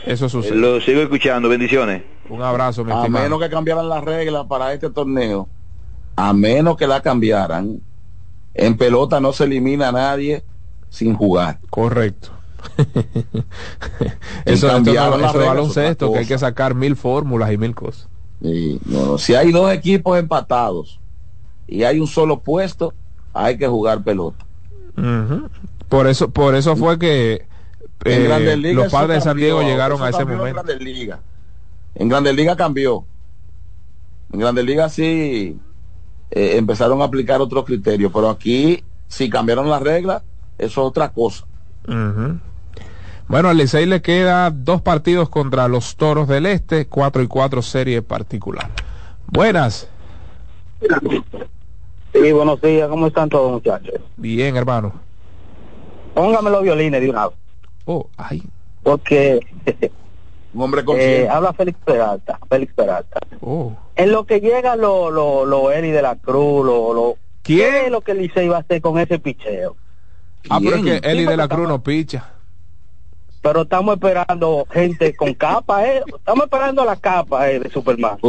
[0.05, 0.53] Eso sucede.
[0.53, 2.03] Eh, Lo sigo escuchando, bendiciones.
[2.29, 3.23] Un abrazo, mi A estimado.
[3.25, 5.49] menos que cambiaran las reglas para este torneo,
[6.15, 7.81] a menos que la cambiaran,
[8.53, 10.43] en pelota no se elimina a nadie
[10.89, 11.59] sin jugar.
[11.69, 12.29] Correcto.
[14.45, 17.57] Eso, cambiaron no- las eso es reglas, baloncesto, que hay que sacar mil fórmulas y
[17.57, 18.07] mil cosas.
[18.41, 19.17] Sí, no, no.
[19.17, 20.99] Si hay dos equipos empatados
[21.71, 22.93] y hay un solo puesto,
[23.33, 24.45] hay que jugar pelota.
[25.87, 27.47] Por eso, por eso fue que
[28.03, 30.47] eh, los padres de San cambió, Diego llegaron a ese momento.
[30.47, 31.19] En Grandes Ligas.
[31.95, 33.05] En Grandes Ligas cambió.
[34.33, 35.57] En Grandes Ligas sí
[36.29, 40.23] eh, empezaron a aplicar otros criterios, pero aquí si cambiaron las reglas,
[40.57, 41.45] eso es otra cosa.
[43.27, 47.61] Bueno, al Licey le queda dos partidos contra los Toros del Este, 4 y 4
[47.61, 48.69] serie particular.
[49.27, 49.87] Buenas.
[52.21, 53.99] Sí, buenos días, ¿cómo están todos muchachos?
[54.15, 54.93] Bien, hermano.
[56.13, 57.37] Póngame los violines de una vez.
[57.85, 58.43] Oh, ay.
[58.83, 59.39] Porque
[60.53, 63.19] un hombre eh, habla Félix Peralta, Félix Peralta.
[63.41, 63.73] Oh.
[63.95, 67.91] En lo que llega lo, lo, lo Eli de la Cruz, lo, lo ¿qué es
[67.91, 69.75] lo que Licey va a hacer con ese picheo?
[70.47, 72.33] Ah, pero es que Eli de la Cruz no picha.
[73.41, 76.03] Pero estamos esperando gente con capa, eh.
[76.05, 78.19] Estamos esperando la capa eh, de Superman.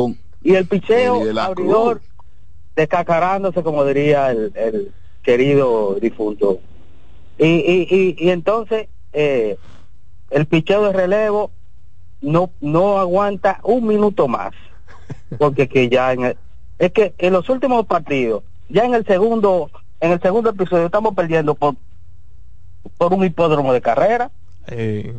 [0.43, 2.01] Y el picheo abridor
[2.77, 4.93] descacarándose, como diría el, el
[5.23, 6.61] querido difunto.
[7.39, 9.59] Y, y, y, y entonces eh,
[10.31, 11.51] el picheo de relevo
[12.21, 14.53] no no aguanta un minuto más.
[15.39, 16.37] Porque que ya en el-
[16.79, 19.71] es que en los últimos partidos, ya en el segundo
[20.01, 21.75] en el segundo episodio estamos perdiendo por
[22.99, 24.31] por un hipódromo de carrera.
[24.69, 25.15] Eh,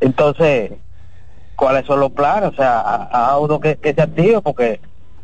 [0.00, 0.72] Entonces,
[1.56, 4.80] cuáles son los planes, o sea, a, a uno que, que se active, porque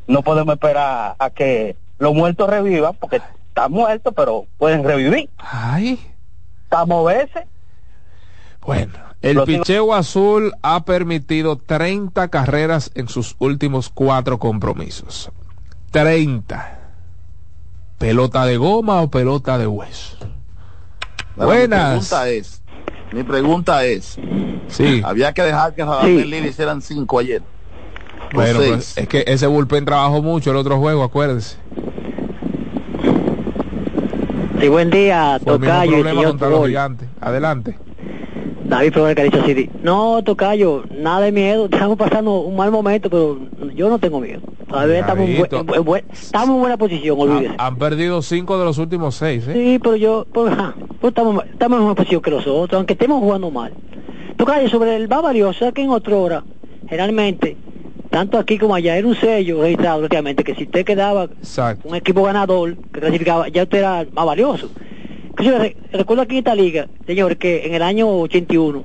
[0.08, 5.30] no podemos esperar a que los muertos revivan, porque están muertos, pero pueden revivir.
[5.38, 6.00] Ay.
[6.64, 7.44] Estamos veces.
[8.60, 15.30] Bueno, el Los- picheo azul ha permitido 30 carreras en sus últimos cuatro compromisos.
[15.92, 16.74] 30.
[17.98, 20.16] ¿Pelota de goma o pelota de hueso?
[21.36, 21.70] Bueno, Buenas.
[21.70, 22.62] Mi pregunta es,
[23.12, 24.18] mi pregunta es,
[24.68, 25.02] Sí.
[25.04, 27.42] había que dejar que Radamel Lili hicieran cinco ayer.
[28.32, 31.56] O Bueno, pues, es que ese bullpen trabajó mucho el otro juego, acuérdese.
[34.60, 37.08] Sí, buen día, Fue el mismo Tocayo y contra los gigantes.
[37.20, 37.78] Adelante.
[38.64, 39.70] David Flores Caricho City.
[39.82, 41.64] No, Tocayo, nada de miedo.
[41.70, 43.38] Estamos pasando un mal momento, pero
[43.74, 44.40] yo no tengo miedo.
[44.68, 47.54] Todavía estamos en, buen- en buen- en buen- estamos en buena posición, olvídese.
[47.56, 49.52] Han perdido cinco de los últimos seis, ¿eh?
[49.54, 52.92] Sí, pero yo, pues, ajá, pues estamos, estamos en mejor posición que los otros, aunque
[52.94, 53.72] estemos jugando mal.
[54.36, 56.44] Tocayo, sobre el más valioso, ¿sabes que en otra hora,
[56.88, 57.56] generalmente,
[58.10, 61.88] tanto aquí como allá, era un sello registrado prácticamente, que si usted quedaba Exacto.
[61.88, 64.70] un equipo ganador que clasificaba, ya usted era más valioso.
[65.92, 68.84] Recuerdo aquí en esta liga, señor, que en el año 81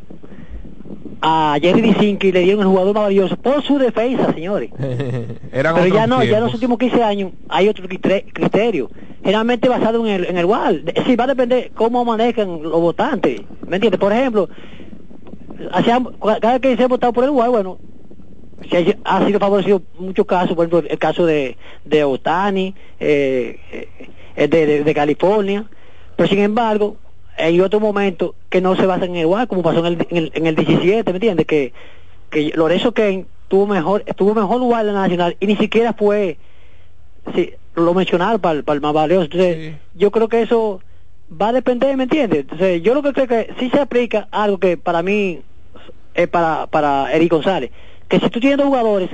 [1.26, 4.70] a Jerry DeCinqui le dieron el jugador más valioso por su defensa, señores.
[5.54, 8.92] Eran Pero ya no, ya en los últimos 15 años hay otro criterio,
[9.24, 10.84] generalmente basado en el, en el WAL.
[10.88, 13.42] Es decir, va a depender cómo manejan los votantes.
[13.66, 14.00] ¿Me entiendes?
[14.02, 14.50] Por ejemplo,
[15.72, 16.10] hacían-
[16.42, 17.78] cada que se ha votado por el WAL, bueno,
[18.70, 23.60] se ha, ha sido favorecido muchos casos, por ejemplo, el caso de, de Otani, eh,
[24.36, 25.66] eh, de, de- de California,
[26.16, 26.98] pero sin embargo,
[27.38, 30.18] hay otros momentos que no se basan en el WAR, como pasó en el, en
[30.18, 31.46] el, en el 17, ¿me entiendes?
[31.48, 31.74] Que,
[32.30, 36.38] que Lorenzo Kane tuvo mejor, tuvo mejor lugar en la nacional y ni siquiera fue,
[37.36, 39.24] sí, lo mencionaron para, el- para el más valioso.
[39.26, 39.58] Entonces,
[39.96, 40.80] yo creo que eso
[41.42, 42.42] va a depender, ¿me entiendes?
[42.42, 45.42] Entonces, yo lo que creo que sí se aplica algo que para mí
[46.14, 47.72] es para, para Eric González,
[48.14, 49.10] que si tú tienes dos jugadores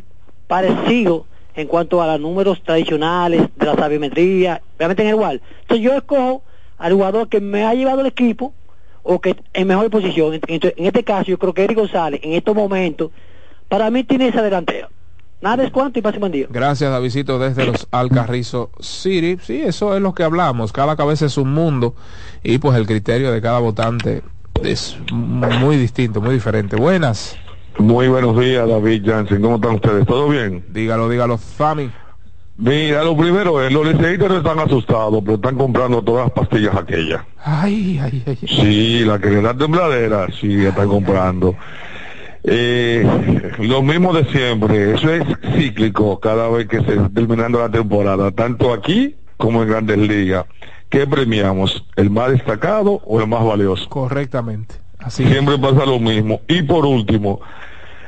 [0.48, 1.24] parecidos
[1.56, 5.94] en cuanto a los números tradicionales de la sabimetría, realmente en el igual, entonces yo
[5.94, 6.44] escojo
[6.78, 8.54] al jugador que me ha llevado el equipo
[9.04, 10.34] o que en mejor posición.
[10.34, 13.12] Entonces, en este caso, yo creo que Eric González, en estos momentos,
[13.70, 14.90] para mí tiene esa delantera.
[15.40, 16.48] Nada es cuanto y pase buen día.
[16.50, 19.38] Gracias, Davidito, desde los Alcarrizo City.
[19.42, 20.74] Sí, eso es lo que hablamos.
[20.74, 21.96] Cada cabeza es un mundo
[22.44, 24.24] y pues el criterio de cada votante
[24.62, 26.76] es muy distinto, muy diferente.
[26.76, 27.38] Buenas.
[27.78, 29.42] Muy buenos días, David Jansen.
[29.42, 30.06] ¿Cómo están ustedes?
[30.06, 30.66] ¿Todo bien?
[30.74, 31.90] Dígalo, dígalo, Fami.
[32.58, 36.76] Mira, lo primero es, los liceístas no están asustados, pero están comprando todas las pastillas
[36.76, 37.22] aquellas.
[37.42, 38.38] Ay, ay, ay.
[38.46, 41.56] Sí, la que le da tembladera, sí, están comprando.
[42.44, 45.24] Eh, lo mismo de siempre, eso es
[45.56, 50.46] cíclico cada vez que se terminando la temporada, tanto aquí como en Grandes Ligas.
[50.90, 51.86] ¿Qué premiamos?
[51.96, 53.88] ¿El más destacado o el más valioso?
[53.90, 54.76] Correctamente.
[55.00, 56.42] Así Siempre pasa lo mismo.
[56.48, 57.40] Y por último,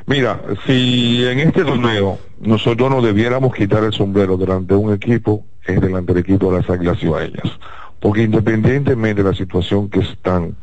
[0.06, 5.46] mira, si en este torneo nosotros no debiéramos quitar el sombrero delante de un equipo,
[5.66, 7.48] es delante del equipo de las Águilas Cibaeñas.
[8.00, 10.56] Porque independientemente de la situación que están,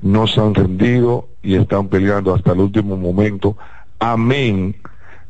[0.00, 3.56] no se han rendido y están peleando hasta el último momento,
[3.98, 4.76] amén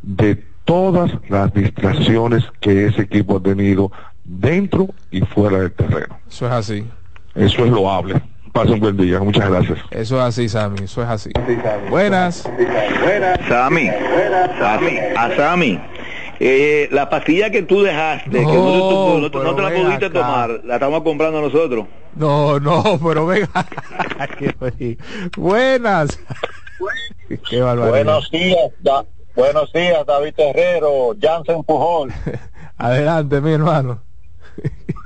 [0.03, 3.91] de todas las distracciones que ese equipo ha tenido
[4.25, 6.19] dentro y fuera del terreno.
[6.29, 6.87] Eso es así.
[7.35, 8.21] Eso es loable.
[8.53, 9.19] Pase un buen día.
[9.21, 9.79] Muchas gracias.
[9.91, 10.85] Eso es así, Sammy.
[10.85, 11.31] Eso es así.
[11.91, 12.49] Buenas.
[13.49, 13.89] Sammy,
[14.59, 15.81] Sammy, a Sammy.
[16.45, 19.63] Eh, la pastilla que tú dejaste, que no, te, No, no te- no pero te
[19.63, 20.13] la pudiste acá.
[20.21, 21.87] tomar, la estamos comprando nosotros.
[22.17, 23.49] No, no, pero venga.
[25.37, 26.19] Buenas.
[27.49, 27.63] Qué.
[27.63, 29.05] Buenos días, Da-
[29.37, 32.13] buenos días, David Terrero, Jansen Pujol,
[32.77, 34.03] Adelante, mi hermano.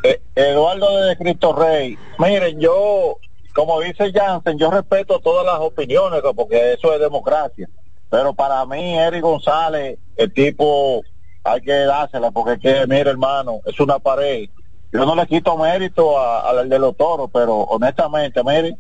[0.05, 1.98] Eh, Eduardo de Cristo Rey.
[2.18, 3.18] Miren, yo,
[3.57, 7.66] como dice Jansen, yo respeto todas las opiniones, porque eso es democracia.
[8.11, 11.03] Pero para mí, Eric González, el tipo,
[11.43, 14.51] hay que dársela, porque que, mire, hermano, es una pared.
[14.93, 18.77] Yo no le quito mérito a- al de los toros, pero honestamente, mire,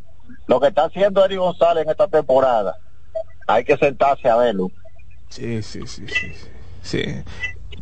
[0.46, 2.76] lo que está haciendo Eric González en esta temporada,
[3.46, 4.70] hay que sentarse a verlo.
[5.30, 6.32] Sí, sí, sí, sí.
[6.82, 7.02] Sí.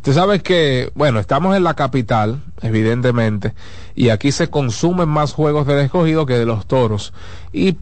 [0.05, 3.55] Tú sabes que, bueno, estamos en la capital, evidentemente,
[3.95, 7.11] y aquí se consumen más juegos del escogido que de los toros.
[7.51, 7.77] Y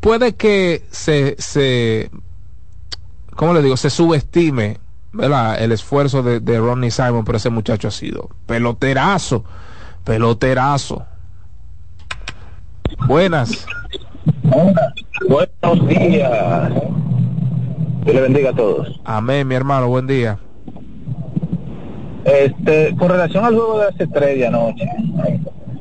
[0.00, 2.10] puede que se, se
[3.36, 3.76] ¿cómo le digo?
[3.76, 4.78] Se subestime,
[5.12, 5.62] ¿verdad?
[5.62, 9.44] El esfuerzo de, de Ronnie Simon, pero ese muchacho ha sido peloterazo,
[10.02, 11.04] peloterazo.
[13.06, 13.66] Buenas.
[15.28, 16.72] Buenos días.
[18.02, 18.98] Dios le bendiga a todos.
[19.04, 20.38] Amén, mi hermano, buen día.
[22.24, 24.88] Este, con relación al juego de hace tres de anoche,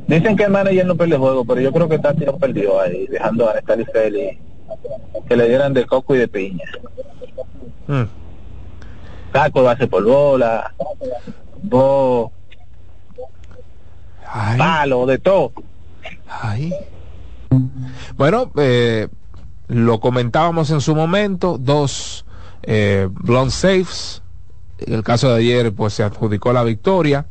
[0.08, 2.82] dicen que el manager no pierde el juego, pero yo creo que Tati lo perdió
[2.82, 4.40] ahí, dejando a Nestali Feli
[5.28, 6.66] que le dieran de coco y de piña.
[7.88, 8.04] Mm.
[9.32, 10.74] Caco base por bola,
[11.64, 12.32] bo,
[14.58, 15.54] palo, de todo.
[16.30, 16.74] Ay.
[18.16, 19.08] Bueno, eh,
[19.68, 22.26] lo comentábamos en su momento, dos
[22.64, 24.23] eh, blonde safes.
[24.88, 27.26] En el caso de ayer, pues se adjudicó la victoria.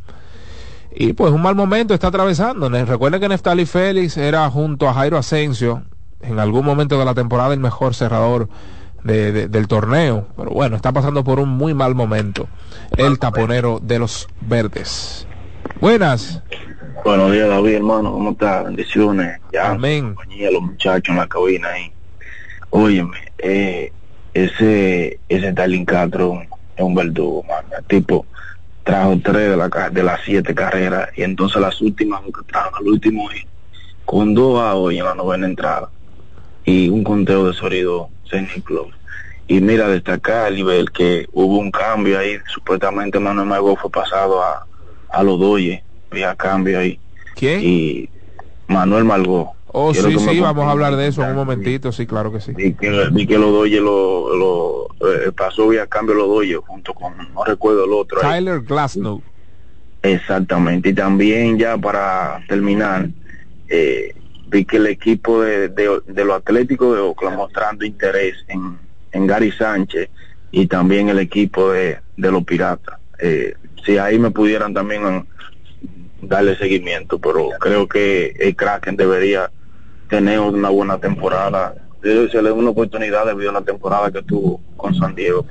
[0.94, 2.68] Y pues un mal momento está atravesando.
[2.68, 5.82] Recuerden que Neftali Félix era junto a Jairo Asensio,
[6.20, 8.48] en algún momento de la temporada, el mejor cerrador
[9.02, 10.28] de- de- del torneo.
[10.36, 12.46] Pero bueno, está pasando por un muy mal momento.
[12.96, 15.26] El taponero de los verdes.
[15.80, 16.42] Buenas.
[17.04, 18.12] Buenos días, David, hermano.
[18.12, 18.64] ¿Cómo estás?
[18.64, 19.40] Bendiciones.
[19.52, 20.14] Ya, Amén.
[20.14, 21.90] compañía, los muchachos en la cabina ahí.
[22.70, 23.92] Óyeme, eh,
[24.34, 26.42] ese, ese Castro
[26.76, 27.64] es un verdugo, man.
[27.76, 28.26] El tipo
[28.84, 32.88] trajo tres de, la, de las siete carreras y entonces las últimas que trajo, al
[32.88, 33.28] último
[34.04, 35.88] con dos a hoy en la novena entrada
[36.64, 38.62] y un conteo de sonido St.
[38.62, 38.90] Club.
[39.46, 44.66] Y mira, destacar, nivel que hubo un cambio ahí, supuestamente Manuel Mago fue pasado a,
[45.10, 46.98] a los Doyes, había cambio ahí.
[47.34, 47.60] ¿Quién?
[47.62, 48.08] Y
[48.66, 49.54] Manuel Malgó.
[49.74, 52.40] Oh, Quiero sí, sí, vamos a hablar de eso en un momentito, sí, claro que
[52.40, 52.52] sí.
[52.52, 57.16] Vi que, vi que los lo, lo eh, pasó vía cambio los Doyes junto con,
[57.32, 58.18] no recuerdo el otro.
[58.22, 58.38] ahí.
[58.44, 59.22] Tyler Glasnow.
[60.02, 60.90] Exactamente.
[60.90, 63.08] Y también ya para terminar,
[63.68, 64.14] eh,
[64.48, 68.76] vi que el equipo de, de, de los Atléticos de Oakland mostrando interés en,
[69.12, 70.10] en Gary Sánchez
[70.50, 72.98] y también el equipo de, de los Piratas.
[73.18, 73.54] Eh,
[73.86, 75.26] si ahí me pudieran también mm,
[76.20, 79.50] darle seguimiento, pero creo que el Kraken debería
[80.12, 81.74] tener una buena temporada.
[82.02, 85.46] Debe ser una oportunidad debido a la temporada que tuvo con San Diego.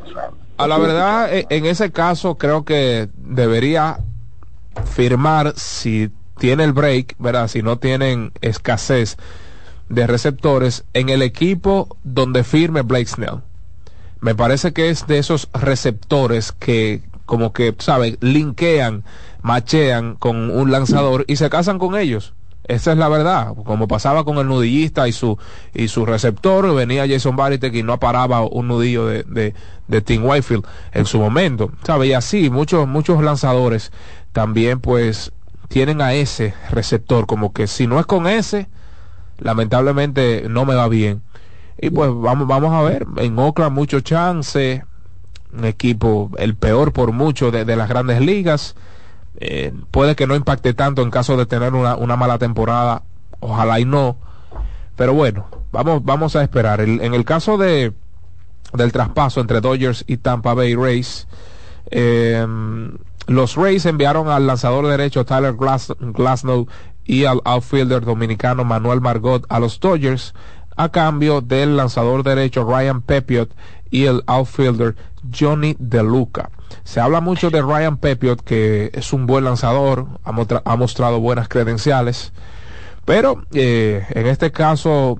[0.58, 3.98] A la verdad, e- en ese caso creo que debería
[4.86, 7.48] firmar si tiene el break, ¿verdad?
[7.48, 9.18] Si no tienen escasez
[9.90, 13.42] de receptores en el equipo donde firme Blake Snell.
[14.20, 18.18] Me parece que es de esos receptores que como que, ¿sabes?
[18.22, 19.04] Linkean,
[19.42, 22.36] machean con un lanzador y se casan con ellos.
[22.64, 23.54] Esa es la verdad.
[23.66, 25.38] Como pasaba con el nudillista y su
[25.74, 29.54] y su receptor, venía Jason Varitek y no paraba un nudillo de, de,
[29.88, 31.72] de Tim Whitefield en su momento.
[31.84, 32.08] ¿Sabe?
[32.08, 33.92] Y así, muchos, muchos lanzadores
[34.32, 35.32] también pues
[35.68, 38.68] tienen a ese receptor, como que si no es con ese,
[39.40, 41.22] lamentablemente no me va bien.
[41.80, 44.84] Y pues vamos, vamos a ver, en Oakland mucho chance,
[45.52, 48.76] un equipo el peor por mucho de, de las grandes ligas.
[49.38, 53.04] Eh, puede que no impacte tanto en caso de tener una, una mala temporada,
[53.40, 54.18] ojalá y no.
[54.96, 56.82] Pero bueno, vamos, vamos a esperar.
[56.82, 57.94] El- en el caso de
[58.74, 61.28] del traspaso entre Dodgers y Tampa Bay Rays,
[61.90, 62.46] eh,
[63.28, 65.94] los Rays enviaron al lanzador derecho Tyler Glass,
[67.04, 70.34] y al outfielder dominicano Manuel Margot a los Dodgers
[70.78, 73.52] a cambio del lanzador derecho Ryan Pepiot
[73.90, 74.96] y el outfielder
[75.38, 76.50] Johnny DeLuca.
[76.84, 82.34] Se habla mucho de Ryan Pepiot, que es un buen lanzador, ha, mostrado buenas credenciales,
[83.06, 85.20] pero eh, en este caso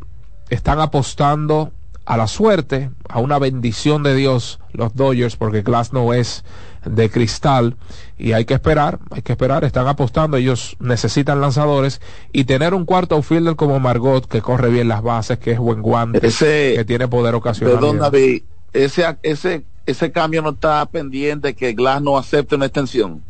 [0.50, 1.72] están apostando
[2.06, 6.44] a la suerte, a una bendición de Dios los Dodgers, porque Glasnow es
[6.84, 7.78] de cristal
[8.18, 12.02] y hay que esperar, hay que esperar, están apostando, ellos necesitan lanzadores
[12.34, 15.82] y tener un cuarto outfielder como Margot que corre bien las bases, que es buen
[15.82, 17.76] guante, Ese- que tiene poder ocasional.
[17.76, 18.00] Perdón.
[18.00, 23.24] David, ese, ese, ese cambio no está pendiente que Glass no acepte una extensión.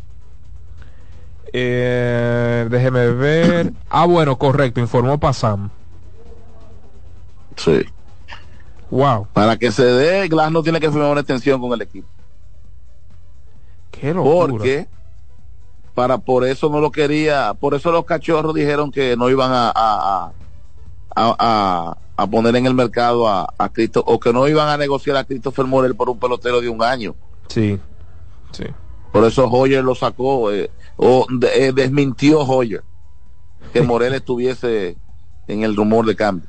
[1.53, 3.73] Eh, déjeme ver.
[3.89, 5.69] Ah, bueno, correcto, informó Pasam.
[7.57, 7.83] Sí.
[8.89, 9.27] Wow.
[9.33, 12.07] Para que se dé, Glass no tiene que firmar una extensión con el equipo.
[13.91, 14.47] Qué locura.
[14.47, 14.87] Porque
[15.93, 19.69] para por eso no lo quería, por eso los cachorros dijeron que no iban a
[19.69, 20.31] a, a,
[21.15, 25.17] a- a poner en el mercado a, a Cristo o que no iban a negociar
[25.17, 27.15] a Christopher Morel por un pelotero de un año.
[27.47, 27.79] Sí,
[28.51, 28.65] sí.
[29.11, 32.83] Por eso Hoyer lo sacó eh, o eh, desmintió Hoyer
[33.73, 34.97] que Morel estuviese
[35.47, 36.47] en el rumor de cambio.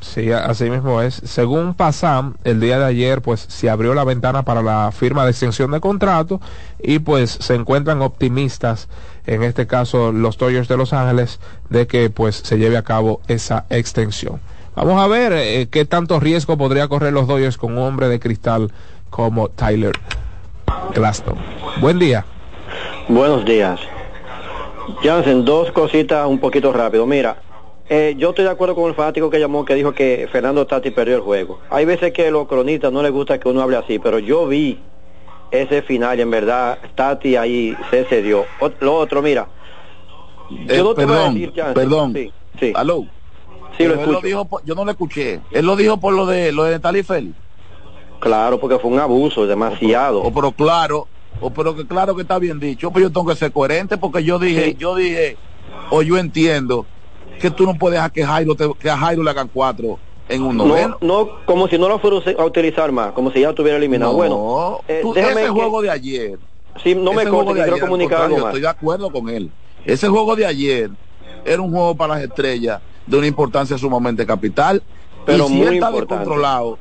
[0.00, 1.14] Sí, así mismo es.
[1.14, 5.30] Según Pasam, el día de ayer, pues se abrió la ventana para la firma de
[5.32, 6.40] extensión de contrato
[6.82, 8.88] y pues se encuentran optimistas,
[9.26, 13.20] en este caso los Dodgers de Los Ángeles, de que pues se lleve a cabo
[13.28, 14.40] esa extensión.
[14.74, 18.20] Vamos a ver eh, qué tanto riesgo podría correr los Dodgers con un hombre de
[18.20, 18.70] cristal
[19.10, 19.92] como Tyler
[20.94, 21.36] Glaston.
[21.80, 22.24] Buen día.
[23.08, 23.80] Buenos días.
[25.02, 27.06] Jansen, dos cositas un poquito rápido.
[27.06, 27.36] Mira,
[27.88, 30.90] eh, yo estoy de acuerdo con el fanático que llamó que dijo que Fernando Tati
[30.90, 31.58] perdió el juego.
[31.70, 34.78] Hay veces que los cronistas no les gusta que uno hable así, pero yo vi
[35.50, 38.44] ese final en verdad Tati ahí se cedió.
[38.60, 39.48] Ot- Lo otro, mira.
[40.68, 41.74] Eh, Yo no te voy a perdón, decir, Jansen.
[41.74, 42.12] perdón.
[42.14, 42.72] Sí, sí.
[42.74, 43.04] Aló.
[43.76, 44.20] Sí, lo escucho.
[44.22, 45.40] dijo por- yo no lo escuché.
[45.52, 47.34] Él lo dijo por lo de lo de Tali Félix.
[48.20, 50.22] Claro, porque fue un abuso, demasiado.
[50.22, 51.08] O pero claro,
[51.40, 54.22] o pero que claro que está bien dicho, pero yo tengo que ser coherente porque
[54.22, 55.38] yo dije, yo dije,
[55.90, 56.86] o yo entiendo
[57.40, 59.98] que tú no puedes dejar que Jairo, te- que a Jairo le hagan cuatro
[60.30, 60.96] en un noveno.
[61.00, 64.12] No, no, como si no lo fuera a utilizar más, como si ya estuviera eliminado.
[64.12, 66.38] No, bueno, eh, tú- déjame ese que- juego de ayer.
[66.82, 68.54] Sí, no me de quiero ayer, al comunicar contrario, algo más.
[68.54, 69.50] Estoy de acuerdo con él.
[69.84, 70.90] Ese juego de ayer
[71.44, 74.82] era un juego para las estrellas de una importancia sumamente capital.
[75.26, 76.14] Pero y si muy él está importante.
[76.14, 76.78] descontrolado,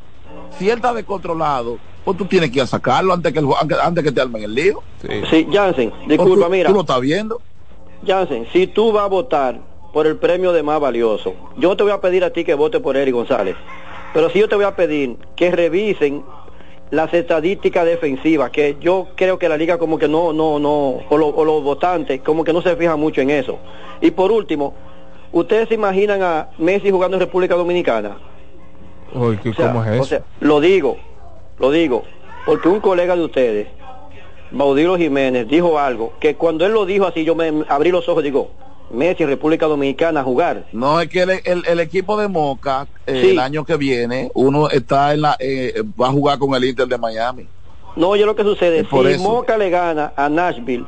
[0.58, 3.78] si él está descontrolado, pues tú tienes que ir a sacarlo antes que, el, antes,
[3.80, 4.82] antes que te armen el lío.
[5.30, 6.70] Sí, Jansen, disculpa, tú, mira.
[6.70, 7.42] Tú lo estás viendo.
[8.06, 9.60] Jansen, si tú vas a votar
[9.94, 12.80] por el premio de más valioso, yo te voy a pedir a ti que vote
[12.80, 13.56] por Eric González,
[14.14, 16.24] pero sí yo te voy a pedir que revisen
[16.92, 21.18] las estadísticas defensivas, que yo creo que la liga como que no, no, no, o,
[21.18, 23.60] lo- o los votantes como que no se fijan mucho en eso.
[24.02, 24.74] Y por último,
[25.32, 28.18] ¿ustedes se imaginan a Messi jugando en República Dominicana?
[29.14, 30.02] Uy, ¿qué- O sea, ¿cómo es eso?
[30.02, 30.98] o sea, lo digo,
[31.60, 32.04] lo digo,
[32.46, 33.68] porque un colega de ustedes,
[34.52, 38.24] Baudilo Jiménez, dijo algo que cuando él lo dijo así, yo me abrí los ojos
[38.24, 38.50] y digo,
[38.92, 40.68] Messi, República Dominicana a jugar.
[40.72, 43.30] No, es que el, el- el equipo de Moca, eh, Sí.
[43.32, 46.88] el año que viene, uno está en la, eh, va a jugar con el Inter
[46.88, 47.48] de Miami.
[47.96, 49.24] No, yo lo que sucede, Es por si eso.
[49.24, 50.86] Moca le gana a Nashville,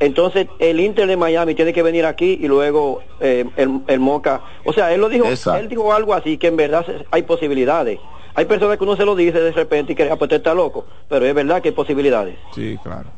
[0.00, 4.42] entonces el Inter de Miami tiene que venir aquí y luego eh, el, el Moca,
[4.64, 5.60] o sea, él lo dijo, Exacto.
[5.60, 7.98] él dijo algo así que en verdad hay posibilidades.
[8.36, 10.84] Hay personas que uno se lo dice de repente y cree, ah, pues está loco,
[11.08, 12.36] pero es verdad que hay posibilidades.
[12.52, 13.08] Sí, claro.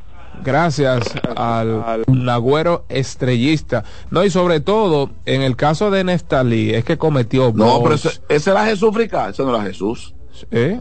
[0.44, 1.02] Gracias
[1.34, 3.84] al Nagüero estrellista.
[4.10, 8.20] No, y sobre todo, en el caso de Nestalí, es que cometió No, pero ese,
[8.28, 10.14] ese era Jesús Fricá, ese no era Jesús.
[10.50, 10.80] ¿Eh?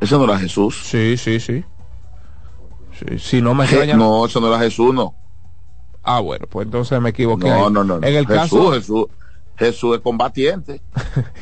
[0.00, 0.80] Ese no era Jesús.
[0.84, 1.64] Sí, sí, sí.
[2.98, 3.96] Sí, si no me extraña.
[3.96, 5.14] No, eso no era Jesús, no.
[6.02, 7.48] Ah, bueno, pues entonces me equivoqué.
[7.48, 7.98] No, no, no.
[7.98, 8.06] no.
[8.06, 9.06] En el Jesús, caso, Jesús,
[9.60, 10.80] Jesús es combatiente.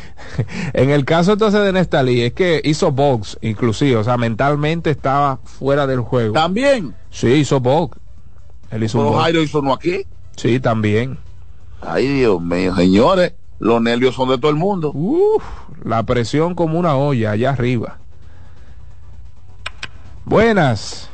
[0.73, 5.39] en el caso entonces de Nestalí, es que hizo box, inclusive, o sea, mentalmente estaba
[5.45, 6.33] fuera del juego.
[6.33, 6.97] También.
[7.11, 7.97] Sí, hizo box.
[8.73, 9.23] Él hizo un Pero box.
[9.23, 10.05] Jairo hizo uno aquí.
[10.37, 11.17] Sí, también.
[11.81, 14.91] Ay, Dios mío, señores, los nervios son de todo el mundo.
[14.95, 15.45] Uf,
[15.85, 17.99] la presión como una olla allá arriba.
[20.25, 21.09] Buenas.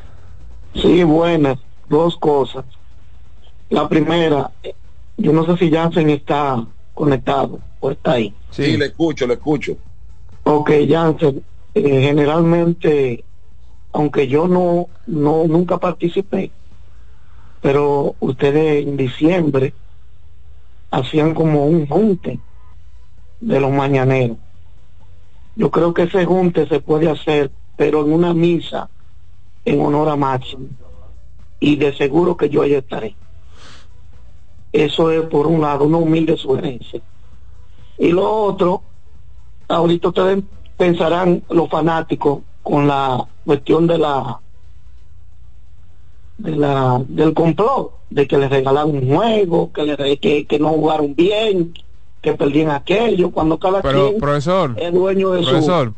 [0.74, 1.58] Sí, buenas.
[1.90, 2.64] Dos cosas.
[3.68, 4.50] La primera,
[5.18, 6.64] yo no sé si Jansen está
[6.94, 8.34] conectado o está ahí.
[8.50, 9.76] Sí, le escucho, le escucho.
[10.44, 11.44] Ok, Jansen,
[11.74, 13.24] eh, generalmente,
[13.92, 16.52] aunque yo no, no nunca participé,
[17.60, 19.74] pero ustedes en diciembre
[20.90, 22.38] hacían como un junte
[23.40, 24.38] de los mañaneros.
[25.56, 28.90] Yo creo que ese junte se puede hacer, pero en una misa
[29.64, 30.68] en honor a Máximo.
[31.60, 33.16] Y de seguro que yo allí estaré.
[34.74, 37.00] Eso es por un lado una humilde sugerencia.
[37.96, 38.82] Y lo otro,
[39.68, 40.42] ahorita ustedes
[40.76, 44.40] pensarán los fanáticos con la cuestión de la
[46.38, 50.70] de la del complot de que les regalaron un juego que, le, que, que no
[50.70, 51.72] jugaron bien
[52.20, 55.92] que perdían aquello cuando cada Pero, quien profesor, es dueño de profesor,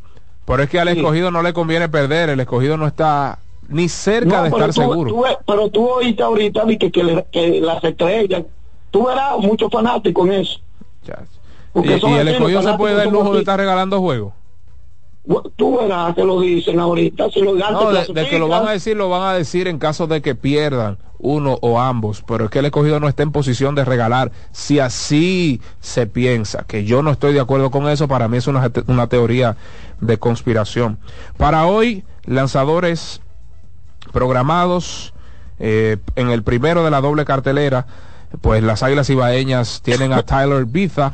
[0.44, 0.98] pero es que al Sí.
[0.98, 3.38] escogido no le conviene perder, el escogido no está
[3.68, 5.10] ni su cerca No, de estar tú- seguro.
[5.10, 8.42] tú- pero tú oíste ahorita vi que, que, le- que las estrellas
[8.90, 10.60] tú verás muchos fanáticos en eso
[11.04, 11.10] Y,
[11.72, 14.32] Porque son y el escogido se puede dar el lujo de estar regalando juegos.
[15.56, 18.72] tú verás que lo dicen ahorita si gigantes No, de, de que lo van a
[18.72, 22.50] decir, lo van a decir en caso de que pierdan uno o ambos, pero es
[22.50, 24.32] que el escogido no está en posición de regalar.
[24.52, 28.46] Si así se piensa, que yo no estoy de acuerdo con eso, para mí es
[28.46, 29.56] una, una teoría
[30.00, 30.98] de conspiración.
[31.38, 33.22] Para hoy, lanzadores
[34.12, 35.14] programados
[35.58, 37.86] eh, en el primero de la doble cartelera,
[38.40, 41.12] pues las Águilas Ibaeñas tienen a Tyler Biza.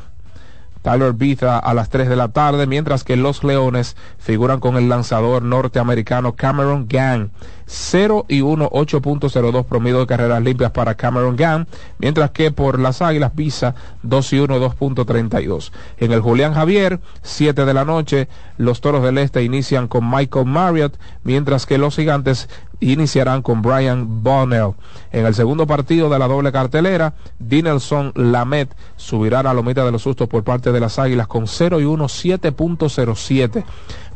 [0.83, 4.89] Tyler Biza a las 3 de la tarde, mientras que los Leones figuran con el
[4.89, 7.31] lanzador norteamericano Cameron Gang.
[7.73, 11.65] 0 y 1, 8.02 promedio de carreras limpias para Cameron Gang,
[11.99, 15.73] mientras que por las Águilas Biza 2 y 1, 2.32.
[15.97, 18.29] En el Julián Javier, 7 de la noche,
[18.59, 22.51] los Toros del Este inician con Michael Marriott, mientras que los Gigantes
[22.81, 24.75] iniciarán con Brian Bonnell.
[25.11, 29.93] En el segundo partido de la doble cartelera, Dinelson Lamet subirá a la lomita de
[29.93, 33.65] los sustos por parte de las Águilas con 0 y 1, 7.07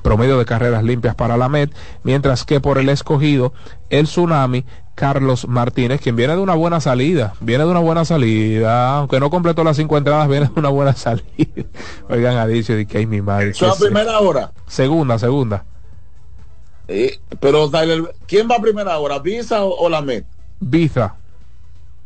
[0.06, 1.74] promedio de carreras limpias para Lamet,
[2.04, 3.52] mientras que por el escogido,
[3.90, 4.64] el Tsunami,
[4.94, 9.30] Carlos Martínez, quien viene de una buena salida, viene de una buena salida, aunque no
[9.30, 11.24] completó las cinco entradas, viene de una buena salida.
[12.08, 13.50] Oigan, ha dicho de que hay mi madre.
[13.50, 14.52] Eso es ¿qué a es primera hora.
[14.68, 15.64] Segunda, segunda.
[16.86, 17.68] Eh, pero
[18.28, 19.18] ¿quién va a primera hora?
[19.18, 20.24] ¿Visa o, o la Met?
[20.60, 21.16] Biza.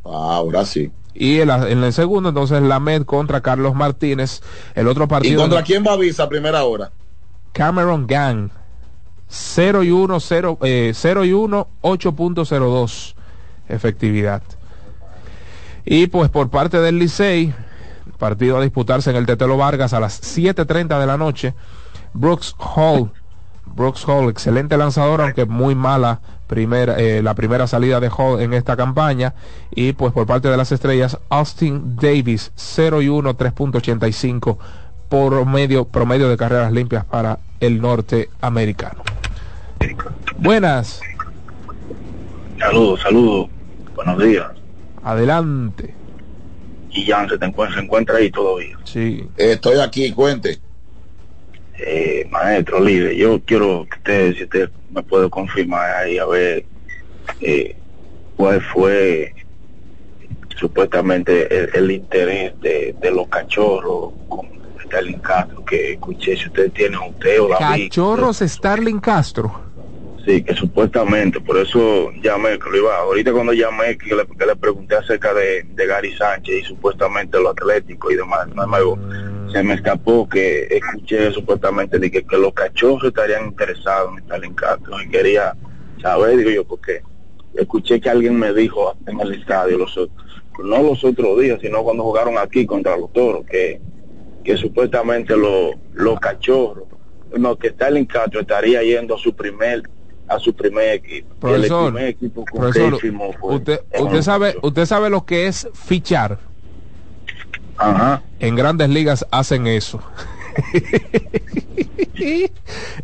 [0.04, 0.90] Ah, ahora sí.
[1.12, 4.40] Y en, la- en el segundo, entonces, Lamed contra Carlos Martínez.
[4.74, 5.42] El otro ¿Y partido.
[5.42, 6.90] contra quién va Visa a primera hora?
[7.52, 8.50] Cameron Gang.
[9.28, 13.14] 0 y 1, 0, eh, 0 y 1, 8.02
[13.68, 14.42] efectividad.
[15.84, 17.54] Y pues por parte del Licey,
[18.18, 21.54] partido a disputarse en el Tetelo Vargas a las 7.30 de la noche,
[22.12, 23.12] Brooks Hall,
[23.64, 28.52] Brooks Hall, excelente lanzador, aunque muy mala primera, eh, la primera salida de Hall en
[28.52, 29.34] esta campaña.
[29.70, 34.58] Y pues por parte de las estrellas, Austin Davis, 0 y 1, 3.85
[35.10, 39.02] promedio, promedio de carreras limpias para el norteamericano.
[40.38, 41.02] Buenas.
[42.58, 43.50] Saludos, saludos.
[43.94, 44.46] Buenos días.
[45.02, 45.94] Adelante.
[46.92, 48.78] Y Jan se, te encuentra, se encuentra ahí todavía.
[48.84, 49.28] Sí.
[49.36, 50.58] Estoy aquí, cuente.
[51.78, 56.64] Eh, maestro líder, yo quiero que usted, si usted me puede confirmar ahí, a ver
[57.40, 57.74] eh,
[58.36, 59.34] cuál fue
[60.56, 64.59] supuestamente el, el interés de, de los cachorros con
[64.90, 67.48] Stalin Castro, que escuché si usted tiene un teo.
[67.56, 69.70] Cachorros Starling Castro.
[70.26, 74.46] Sí, que supuestamente, por eso llamé, que lo iba, ahorita cuando llamé, que le, que
[74.46, 78.48] le pregunté acerca de, de Gary Sánchez y supuestamente lo atlético y demás,
[79.50, 84.54] se me escapó que escuché supuestamente de que, que los cachorros estarían interesados en Stalin
[84.54, 85.56] Castro y quería
[86.02, 87.02] saber, digo yo, porque
[87.54, 89.98] escuché que alguien me dijo en el estadio, los,
[90.62, 93.80] no los otros días, sino cuando jugaron aquí contra los toros, que,
[94.44, 96.84] que supuestamente los los cachorros,
[97.38, 99.82] no, que Stalin Castro estaría yendo a su primer
[100.28, 101.28] a su primer equipo.
[101.48, 105.24] Y el Profesor, primer equipo con profesor, firmó fue- usted, usted sabe, usted sabe lo
[105.26, 106.38] que es fichar.
[107.76, 108.22] Ajá.
[108.38, 110.00] En grandes ligas hacen eso.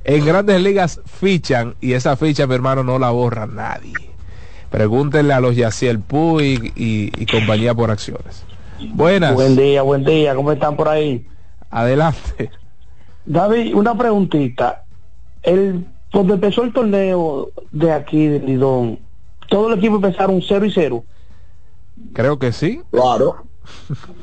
[0.05, 3.93] en grandes ligas fichan y esa ficha, mi hermano, no la borra nadie.
[4.71, 8.45] Pregúntenle a los Yaciel Puig y, y compañía por acciones.
[8.95, 9.35] Buenas.
[9.35, 11.27] Buen día, buen día, ¿cómo están por ahí?
[11.71, 12.51] Adelante.
[13.25, 14.85] David, una preguntita.
[15.43, 18.99] El, cuando empezó el torneo de aquí, de Lidón,
[19.49, 21.05] todo el equipo empezaron 0 y 0,
[22.13, 22.83] Creo que sí.
[22.91, 23.45] Claro.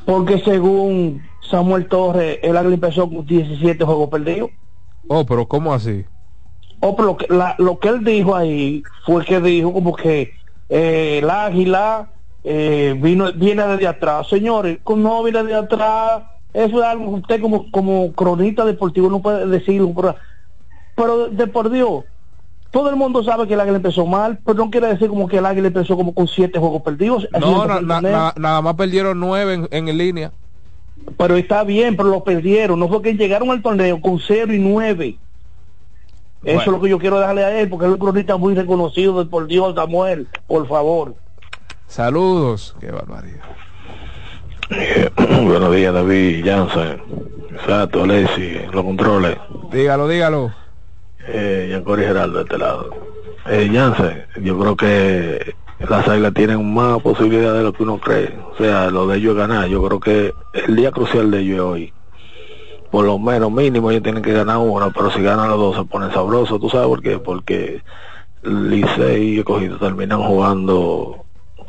[0.06, 4.52] porque según Samuel Torres, el Águila empezó con 17 juegos perdidos.
[5.08, 6.06] Oh, pero ¿cómo así?
[6.80, 10.34] Oh, pero lo que, la- lo que él dijo ahí fue que dijo como que
[10.70, 12.10] eh, el Águila
[12.44, 14.28] eh, vino viene desde atrás.
[14.28, 19.10] Señores, con no viene de atrás, eso es algo que usted como, como cronista deportivo
[19.10, 19.92] no puede decirlo.
[19.96, 20.16] Pero,
[20.96, 22.06] pero de por Dios,
[22.72, 25.38] todo el mundo sabe que el Águila empezó mal, pero no quiere decir como que
[25.38, 27.28] el Águila empezó como con siete juegos perdidos.
[27.40, 30.32] No, na- na- na- nada más perdieron nueve en, en línea.
[31.18, 32.80] Pero está bien, pero lo perdieron.
[32.80, 35.18] No fue que llegaron al torneo con 0 y 9.
[36.44, 39.24] Eso es lo que yo quiero darle a él, porque es un cronista muy reconocido
[39.24, 41.16] de por Dios, Samuel, por favor.
[41.94, 42.76] Saludos.
[42.80, 43.44] Qué barbaridad.
[45.46, 47.00] Buenos días, David Jansen.
[47.52, 49.38] Exacto, Alessi, los controles.
[49.72, 50.52] Dígalo, dígalo.
[51.28, 52.90] Eh, Geraldo de este lado.
[53.46, 55.54] Eh, Jansen, yo creo que
[55.88, 58.40] las águilas tienen más posibilidad de lo que uno cree.
[58.54, 59.68] O sea, lo de ellos es ganar.
[59.68, 60.34] Yo creo que
[60.66, 61.94] el día crucial de ellos es hoy.
[62.90, 65.84] Por lo menos mínimo ellos tienen que ganar uno, pero si ganan los dos se
[65.84, 66.60] ponen sabrosos.
[66.60, 67.20] ¿Tú sabes por qué?
[67.20, 67.84] Porque
[68.42, 71.23] Licey y Cogido terminan jugando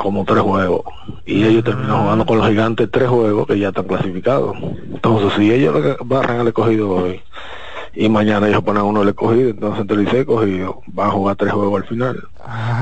[0.04, 0.82] como tres juegos
[1.24, 4.54] y ellos terminan jugando con los gigantes tres juegos que ya están clasificados
[4.92, 7.22] entonces si ellos le barran al escogido hoy
[7.94, 11.52] y mañana ellos ponen uno al escogido entonces entre y escogido van a jugar tres
[11.54, 12.22] juegos al final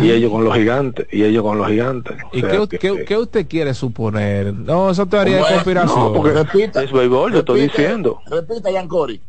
[0.01, 2.79] y ellos con los gigantes y ellos con los gigantes O ¿Y sea qué, que-
[2.79, 4.53] qué- qué usted quiere suponer?
[4.53, 5.99] No, eso teoría de conspiración.
[6.01, 8.21] No, porque repita, es béisbol, yo estoy diciendo.
[8.27, 9.21] Repita, Yancori.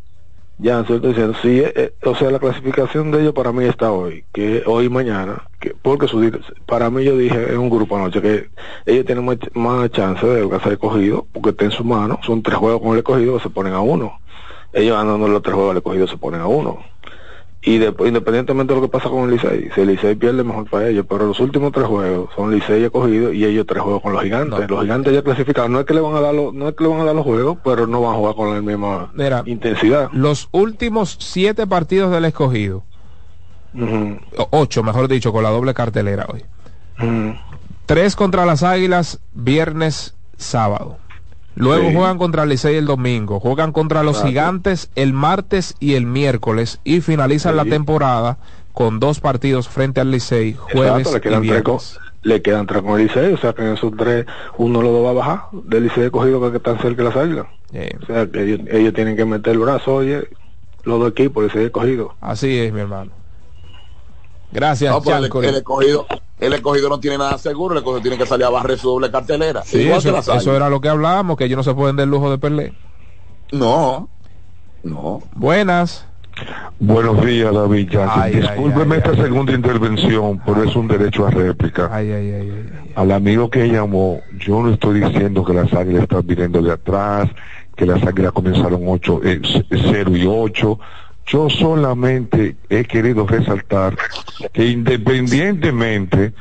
[0.58, 3.92] Ya, estoy diciendo, sí, eh, eh, o sea, la clasificación de ellos para mí está
[3.92, 6.22] hoy, que hoy y mañana, que porque su,
[6.68, 8.50] para mí yo dije en un grupo anoche que
[8.86, 12.58] ellos tienen más, más chance de ser escogido, porque está en su mano, son tres
[12.58, 14.20] juegos con el escogido, se ponen a uno.
[14.72, 16.93] Ellos ganando los tres juegos al escogido se ponen a uno.
[17.66, 20.70] Y después, independientemente de lo que pasa con el Licey, si el Licey pierde mejor
[20.70, 24.12] para ellos, pero los últimos tres juegos son Licey escogido y ellos tres juegos con
[24.12, 24.70] los gigantes.
[24.70, 26.84] Los gigantes ya clasificados, no es que le van a dar los, no es que
[26.84, 29.44] le van a dar los juegos, pero no van a jugar con la misma Mira,
[29.46, 30.10] intensidad.
[30.12, 32.84] Los últimos siete partidos del escogido,
[34.50, 36.44] ocho mejor dicho, con la doble cartelera hoy.
[37.86, 40.98] Tres contra las Águilas, viernes, sábado.
[41.56, 41.96] Luego Sí.
[41.96, 44.24] juegan contra el Licey el domingo, juegan contra los.
[44.24, 48.38] Gigantes el martes y el miércoles y finalizan la temporada
[48.72, 52.00] con dos partidos frente al Licey jueves Exacto, le y tres viernes.
[52.24, 54.26] le quedan tres con el Licey, o sea que en esos tres
[54.58, 57.46] uno los dos va a bajar del Licey escogido que están cerca de las águilas.
[58.02, 60.28] O sea que ellos, ellos tienen que meter el brazo, oye,
[60.86, 62.16] los dos equipos, el Licey escogido.
[62.22, 63.12] Así es, mi hermano.
[64.54, 66.06] Gracias, No, el, el escogido,
[66.40, 69.10] el escogido no tiene nada seguro, el escogido tiene que salir a barrer su doble
[69.10, 69.64] cartelera.
[69.64, 72.38] Sí, eso, era lo que hablábamos, que ellos no se pueden dar el lujo de
[72.38, 72.74] perder.
[73.52, 74.10] No,
[74.84, 75.22] no.
[75.36, 76.06] Buenas.
[76.80, 77.96] Buenos días, David.
[78.10, 79.22] Ay, Discúlpeme ay, esta ay.
[79.22, 81.90] segunda intervención, pero es un derecho a réplica.
[81.92, 82.92] Ay, ay, ay, ay.
[82.96, 87.30] Al amigo que llamó, yo no estoy diciendo que las águilas están viniendo de atrás,
[87.76, 89.22] que las águilas comenzaron 8,
[89.70, 90.80] 0 y 8.
[91.26, 93.98] Yo solamente he querido resaltar
[94.52, 96.34] que independientemente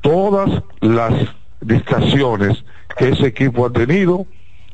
[0.00, 1.12] todas las
[1.60, 2.64] distracciones
[2.96, 4.26] que ese equipo ha tenido,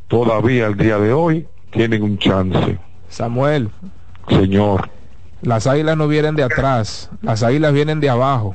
[0.09, 2.79] todavía al día de hoy tienen un chance.
[3.09, 3.71] Samuel,
[4.29, 4.91] Señor,
[5.43, 8.55] las águilas no vienen de atrás, las águilas vienen de abajo.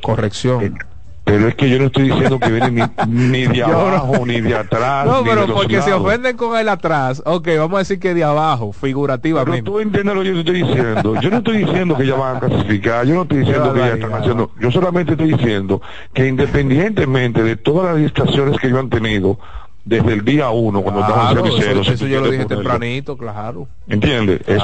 [0.00, 0.78] Corrección.
[1.24, 4.26] Pero es que yo no estoy diciendo que vienen ni, ni de Yo no- abajo,
[4.26, 6.04] ni de atrás, No, ni pero porque se lados.
[6.06, 7.22] ofenden con el atrás.
[7.24, 9.62] Ok, vamos a decir que de abajo, Pero figurativamente.
[9.62, 11.20] tú entiendes lo que yo estoy diciendo.
[11.20, 13.94] Yo no estoy diciendo que ya van a clasificar, yo no estoy diciendo que ya
[13.94, 15.80] están haciendo, yo solamente estoy diciendo
[16.12, 19.38] que independientemente de todas las distracciones que ellos han tenido
[19.84, 23.16] desde el día uno, cuando Claro, 0 y eso, 0, eso yo lo dije tempranito,
[23.16, 23.66] claro.
[23.88, 23.98] Es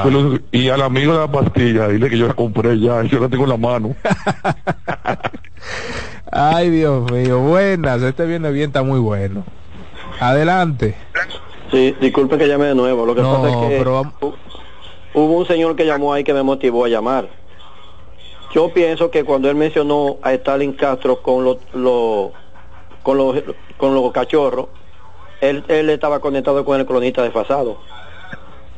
[0.04, 3.28] lo- y al amigo de la pastilla, dile que yo la compré ya, yo la
[3.28, 3.96] tengo en la mano.
[6.30, 8.02] Ay, Dios mío, buenas.
[8.02, 9.44] Este viene bien, está muy bueno.
[10.20, 10.94] Adelante.
[11.70, 13.06] Sí, disculpe que llame de nuevo.
[13.06, 14.12] Lo que No, pasa es que pero
[15.14, 17.28] hubo un señor que llamó ahí que me motivó a llamar.
[18.54, 22.32] Yo pienso que cuando él mencionó a Stalin Castro con los lo,
[23.02, 23.42] con los
[23.76, 24.68] con los cachorros,
[25.40, 27.78] él, él estaba conectado con el cronista desfasado.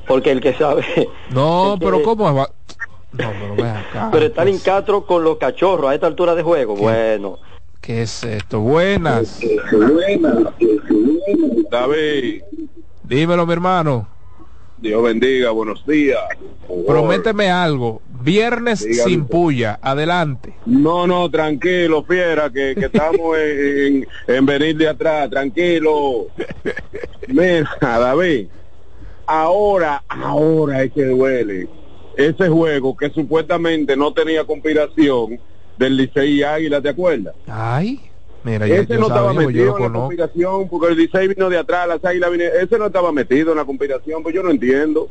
[0.06, 0.84] Porque el que sabe,
[1.30, 2.46] No, el que- pero ¿cómo?
[3.12, 4.08] No, pero ve acá.
[4.12, 7.38] pero Stalin Castro con los cachorros a esta altura de juego, bueno.
[7.80, 8.60] ¿Qué es esto?
[8.60, 9.40] Buenas.
[11.70, 12.42] David,
[13.02, 14.06] Dímelo, mi hermano.
[14.78, 16.20] Dios bendiga, buenos días.
[16.86, 18.00] Prométeme algo.
[18.22, 19.10] Viernes Dígame.
[19.10, 19.78] sin puya.
[19.82, 20.54] Adelante.
[20.66, 26.26] No, no, tranquilo, fiera, que, que estamos en, en- en venir de atrás, tranquilo.
[27.28, 28.46] Mira, David,
[29.26, 31.68] ahora, ahora es que duele.
[32.20, 35.40] Ese juego que supuestamente no tenía conspiración
[35.78, 37.34] del Licey y Águila, ¿te acuerdas?
[37.46, 37.98] Ay,
[38.44, 41.88] mira, yo, Ese no estaba metido en la conspiración porque el Licey vino de atrás,
[41.88, 45.08] las Águilas vino, ese no estaba metido en la conspiración, pues yo no entiendo.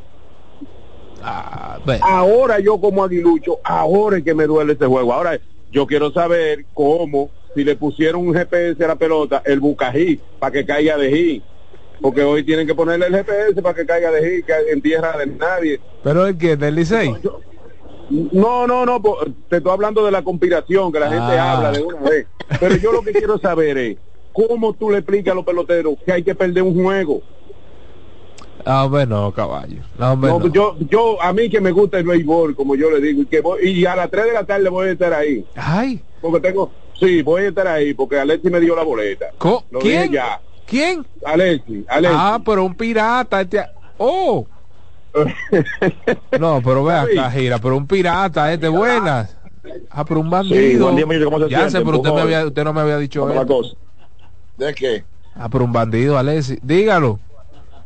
[1.84, 2.06] bueno.
[2.06, 5.12] Ahora yo como aguilucho, ahora es que me duele este juego.
[5.12, 5.40] Ahora
[5.72, 10.52] yo quiero saber cómo, si le pusieron un GPS a la pelota, el bucají, para
[10.52, 11.42] que caiga de G.
[12.00, 15.80] Porque hoy tienen que ponerle el GPS para que caiga de en tierra de nadie.
[16.02, 17.14] Pero el que del Licey.
[18.32, 19.00] No, no, no,
[19.48, 21.52] te estoy hablando de la conspiración, que la gente Ah.
[21.56, 22.26] habla de una vez.
[22.58, 23.98] Pero yo lo que quiero saber es,
[24.32, 27.22] ¿cómo tú le explicas a los peloteros que hay que perder un juego?
[28.64, 29.80] Ah, bueno, caballo.
[29.98, 30.52] No, hombre, No, no.
[30.52, 33.40] yo, yo, a mí que me gusta el béisbol, como yo le digo, y que
[33.40, 35.44] voy, y a las 3 de la tarde voy a estar ahí.
[35.54, 36.02] Ay.
[36.20, 39.26] Porque tengo, sí, voy a estar ahí, porque Alexi me dio la boleta.
[39.38, 40.02] Co- Lo ¿Quién?
[40.02, 40.40] dije ya.
[40.70, 41.04] ¿Quién?
[41.24, 42.16] Alexi, Alexi.
[42.18, 43.40] Ah, pero un pirata.
[43.40, 43.62] Este...
[43.98, 44.46] Oh.
[46.38, 49.36] No, pero ve acá, gira, pero un pirata, este, buenas.
[49.90, 50.84] Ah, pero un bandido.
[50.84, 52.96] buen día, muchacho, ¿cómo se ya sé, pero usted, me había, usted no me había
[52.98, 53.46] dicho ¿Cómo la eso.
[53.48, 53.74] cosa?
[54.56, 55.04] ¿De qué?
[55.34, 56.58] Ah, pero un bandido, Alessi.
[56.62, 57.18] Dígalo.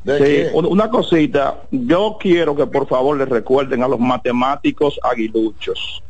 [0.04, 1.62] Sí, un- una cosita.
[1.70, 6.02] Yo quiero que por favor le recuerden a los matemáticos aguiluchos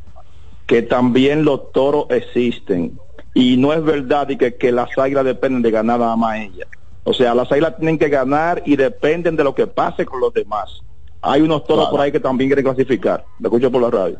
[0.66, 2.98] que también los toros existen.
[3.34, 6.68] Y no es verdad y que, que las águilas dependen de ganar nada más ellas.
[7.02, 10.32] O sea, las águilas tienen que ganar y dependen de lo que pase con los
[10.32, 10.80] demás.
[11.20, 11.90] Hay unos toros Claro.
[11.90, 13.24] por ahí que también quieren clasificar.
[13.40, 14.16] Lo escucho por la radio.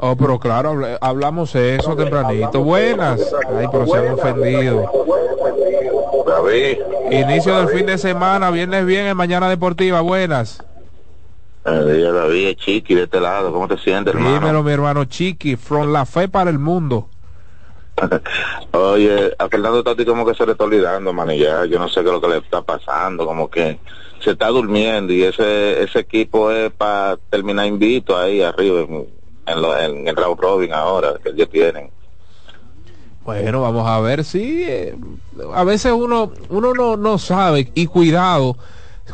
[0.00, 2.62] Oh, pero claro, habl- hablamos eso tempranito.
[2.62, 3.20] Buenas.
[3.56, 4.90] Ay, pero se han ofendido.
[7.10, 10.00] Inicio del fin de semana, viernes bien en Mañana Deportiva.
[10.00, 10.62] Buenas.
[11.64, 14.34] David, Chiqui, de este lado, ¿cómo te sientes, hermano?
[14.38, 17.08] Dímelo, mi hermano Chiqui, from la fe para el mundo.
[18.72, 22.00] Oye, a Fernando Tati como que se le está olvidando, man, ya, yo no sé
[22.02, 23.78] qué es lo que le está pasando, como que
[24.20, 29.06] se está durmiendo y ese ese equipo es para terminar invito ahí arriba en,
[29.46, 31.90] en, lo- en el round robin ahora, que ellos tienen.
[33.24, 34.96] Bueno, vamos a ver si eh,
[35.54, 38.56] a veces uno uno no, no sabe y cuidado.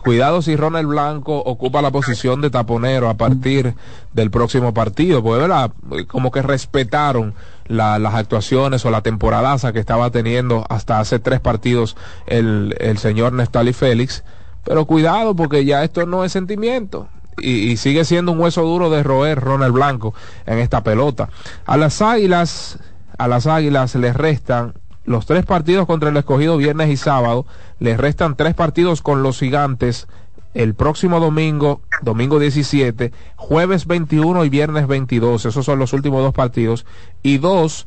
[0.02, 3.74] Cuidado si Ronald Blanco ocupa la posición de taponero a partir
[4.12, 5.70] del próximo partido, porque ¿verdad?
[6.08, 7.32] como que respetaron
[7.66, 11.96] la- las actuaciones o la temporadaza que estaba teniendo hasta hace tres partidos
[12.26, 14.24] el, el señor Nestali Félix.
[14.64, 17.08] Pero cuidado porque ya esto no es sentimiento.
[17.38, 20.14] Y, y sigue siendo un hueso duro de roer Ronald Blanco
[20.46, 21.28] en esta pelota.
[21.66, 22.78] A las águilas,
[23.18, 24.74] a las águilas les restan
[25.04, 27.44] los tres partidos contra el escogido viernes y sábado,
[27.78, 30.06] les restan tres partidos con los gigantes
[30.54, 36.32] el próximo domingo, domingo 17, jueves 21 y viernes 22, esos son los últimos dos
[36.32, 36.86] partidos,
[37.22, 37.86] y dos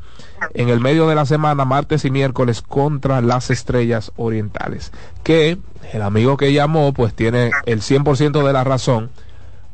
[0.53, 4.91] en el medio de la semana, martes y miércoles, contra las estrellas orientales,
[5.23, 5.57] que
[5.93, 9.09] el amigo que llamó pues tiene el 100% de la razón,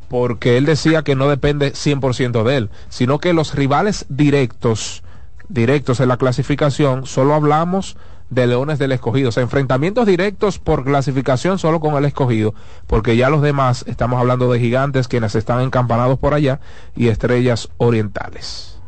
[0.07, 5.03] porque él decía que no depende 100% de él, sino que los rivales directos,
[5.49, 7.97] directos en la clasificación, solo hablamos
[8.33, 12.53] de Leones del Escogido, o sea, enfrentamientos directos por clasificación solo con el Escogido,
[12.87, 16.59] porque ya los demás estamos hablando de gigantes quienes están encampanados por allá
[16.95, 18.79] y estrellas orientales.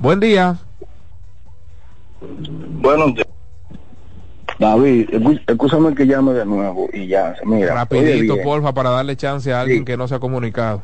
[0.00, 0.56] Buen día.
[2.80, 3.26] Buenos días.
[4.58, 7.74] David, escú- escúchame que llame de nuevo y ya, mira.
[7.74, 10.82] Rapidito, porfa, para darle chance a alguien que no se ha comunicado.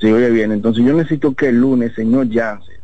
[0.00, 2.76] Sí, oye bien, entonces yo necesito que el lunes, señor Jansen,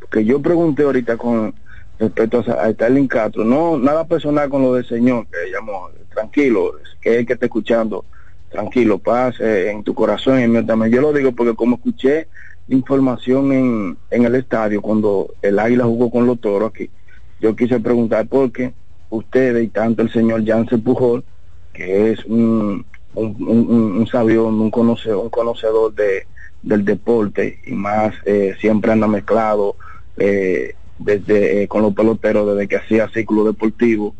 [0.00, 1.54] porque yo pregunté ahorita con
[2.00, 6.74] respecto a, a Stalin Castro, no, nada personal con lo del señor que llamó, tranquilo,
[7.00, 8.06] que es el que está escuchando,
[8.48, 10.92] tranquilo, paz eh, en tu corazón y en mío también.
[10.92, 12.28] Yo lo digo porque como escuché
[12.68, 16.90] información en, en el estadio cuando el Águila jugó con los toros aquí,
[17.38, 18.74] yo quise preguntar por qué
[19.10, 21.24] ustedes y tanto el señor Jansen Pujol,
[21.72, 26.28] que es un, un, un, un- sabión, un conocedor, un conocedor de,
[26.62, 29.76] del deporte y más eh, siempre anda mezclado
[30.16, 34.14] eh, desde eh, con los peloteros desde que hacía ciclo deportivo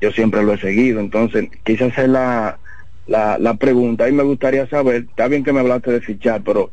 [0.00, 0.98] yo siempre lo he seguido.
[0.98, 2.58] Entonces quise hacer la,
[3.06, 6.70] la, la pregunta y me gustaría saber está bien que me hablaste de fichar pero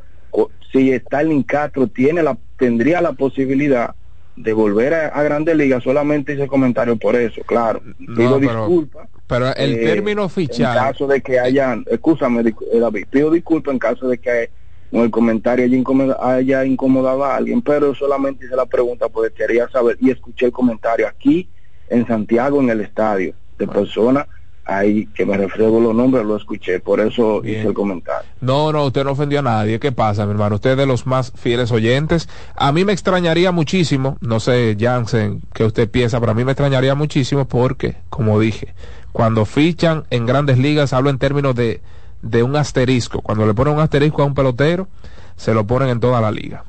[0.71, 3.93] si Stalin Castro tiene la tendría la posibilidad
[4.35, 7.81] de volver a, a Grandes Ligas solamente hice comentario por eso claro.
[7.97, 12.79] Pido pero- disculpas Pero el eh, término fichar, En caso de que hayan, escúchame, eh,
[12.79, 14.49] David, pido disculpas en caso de que
[14.91, 19.33] con el comentario haya, incomoda- haya incomodado a alguien, pero solamente hice la pregunta porque
[19.33, 21.49] quería saber y escuché el comentario aquí
[21.87, 24.27] en Santiago, en el estadio, de personas
[24.65, 28.29] ahí que me refriego los nombres, lo escuché, por eso hice el comentario.
[28.39, 29.79] No, no, usted no ofendió a nadie.
[29.79, 30.55] ¿Qué pasa, mi hermano?
[30.55, 32.29] Usted es de los más fieles oyentes.
[32.55, 36.51] A mí me extrañaría muchísimo, no sé, Jansen, qué usted piensa, pero a mí me
[36.51, 38.75] extrañaría muchísimo porque, como dije,
[39.11, 41.81] cuando fichan en grandes ligas, hablo en términos de,
[42.21, 43.21] de un asterisco.
[43.21, 44.87] Cuando le ponen un asterisco a un pelotero,
[45.35, 46.63] se lo ponen en toda la liga.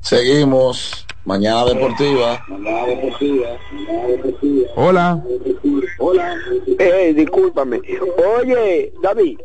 [0.00, 1.06] Seguimos.
[1.24, 2.44] Mañana Deportiva.
[4.74, 5.22] Hola.
[5.98, 6.36] Hola.
[6.78, 7.80] Eh, discúlpame.
[8.38, 9.38] Oye, David,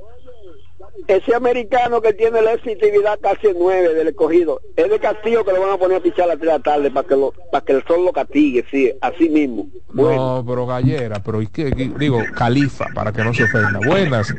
[1.07, 5.51] ese americano que tiene la efectividad casi en nueve del escogido, es de Castillo que
[5.53, 7.33] lo van a poner a pichar a las 3 de la tarde para que, lo,
[7.51, 9.67] para que el sol lo castigue, sí, así mismo.
[9.93, 11.71] No, pero Gallera, pero ¿y qué?
[11.71, 13.79] qué- Digo, Califa, para que no se ofenda.
[13.85, 14.33] Buenas.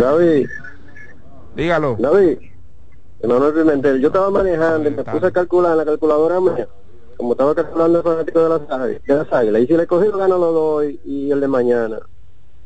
[0.00, 0.48] David.
[1.56, 1.96] Dígalo.
[1.98, 2.38] David.
[3.20, 6.68] Emanuel Pimentel, yo estaba manejando y me puse a calcular en la calculadora mía,
[7.16, 10.08] como estaba calculando el fanático de las, águilas- de las águilas, y si le cogí
[10.08, 12.00] gano los dos y, y el de mañana,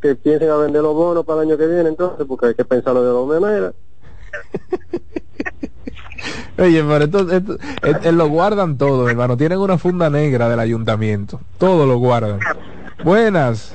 [0.00, 2.64] que piensen a vender los bonos para el año que viene entonces, porque hay que
[2.64, 3.74] pensarlo de dos maneras.
[6.58, 9.36] Oye, pero esto, esto- eh, eh, lo guardan todo, hermano.
[9.36, 11.40] Tienen una funda negra del ayuntamiento.
[11.58, 12.40] Todo lo guardan.
[13.04, 13.74] Buenas.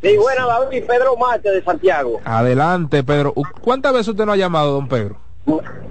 [0.00, 2.20] Sí, bueno, David, Pedro Marte de Santiago.
[2.24, 3.34] Adelante, Pedro.
[3.60, 5.16] ¿Cuántas veces usted no ha llamado, don Pedro?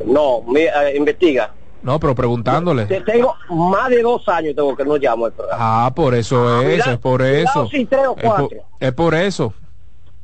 [0.06, 1.52] No, mi- eh, investiga.
[1.84, 2.85] No, pero preguntándole.
[2.85, 5.85] Te- Tengo más de dos años tengo que no llamo programa.
[5.85, 7.68] Ah, por eso es, Cuidado- es por eso.
[7.69, 8.57] si tres o Es por, cuatro.
[8.80, 9.53] es por eso.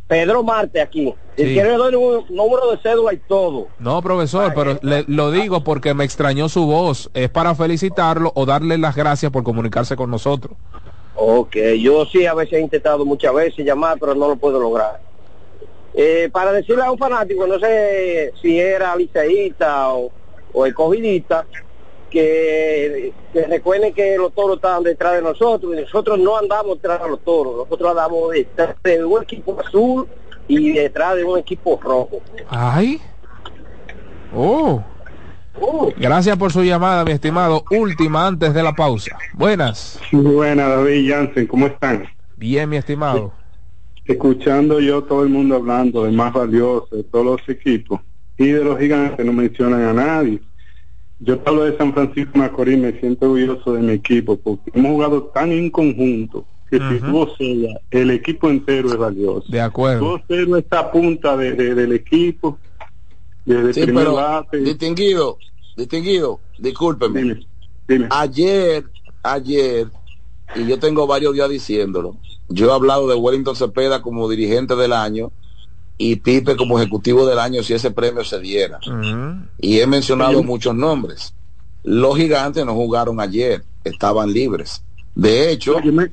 [0.08, 1.14] Pedro Marte aquí.
[1.36, 1.44] Sí.
[1.44, 3.68] Si quiere le doy un número de cédula y todo.
[3.78, 7.10] No, profesor, pero le, lo digo porque me extrañó su voz.
[7.14, 10.58] Es para felicitarlo o darle las gracias por comunicarse con nosotros.
[11.16, 15.02] Ok, yo sí a veces he intentado muchas veces llamar, pero no lo puedo lograr.
[15.94, 20.12] Eh, para decirle a un fanático, no sé si era liceísta o,
[20.54, 21.46] o escogidista,
[22.10, 27.04] que, que recuerden que los toros estaban detrás de nosotros y nosotros no andamos detrás
[27.04, 30.08] de los toros, nosotros andamos detrás de un equipo azul
[30.48, 32.22] y detrás de un equipo rojo.
[32.50, 33.02] Ay.
[34.36, 34.84] Oh.
[35.98, 37.64] Gracias por su llamada, mi estimado.
[37.72, 39.18] Última antes de la pausa.
[39.34, 40.00] Buenas.
[40.12, 42.08] Buena, David Jansen, ¿cómo están?
[42.36, 43.34] Bien, mi estimado.
[44.06, 48.00] Escuchando yo todo el mundo hablando de más valioso, de todos los equipos,
[48.38, 50.40] y de los gigantes no mencionan a nadie.
[51.20, 54.72] Yo te hablo de San Francisco de Macorís, me siento orgulloso de mi equipo, porque
[54.74, 59.46] hemos jugado tan en conjunto que si tú sea, el equipo entero es valioso.
[59.48, 60.18] De acuerdo.
[60.18, 62.60] Tú cero esta punta de, de- del equipo,
[63.46, 64.58] desde el primer bate.
[64.60, 65.40] distinguido,
[65.76, 67.48] distinguido, discúlpeme.
[67.88, 68.08] Dime.
[68.12, 68.86] Ayer,
[69.24, 69.88] ayer,
[70.56, 72.18] y yo tengo varios días diciéndolo,
[72.50, 75.32] yo he hablado de Wellington Cepeda como dirigente del año
[75.98, 78.80] y Pipe como ejecutivo del año si ese premio se diera.
[79.60, 81.34] Y he mencionado muchos nombres.
[81.84, 84.84] Los gigantes no jugaron ayer, estaban libres.
[85.16, 86.12] De hecho, yo me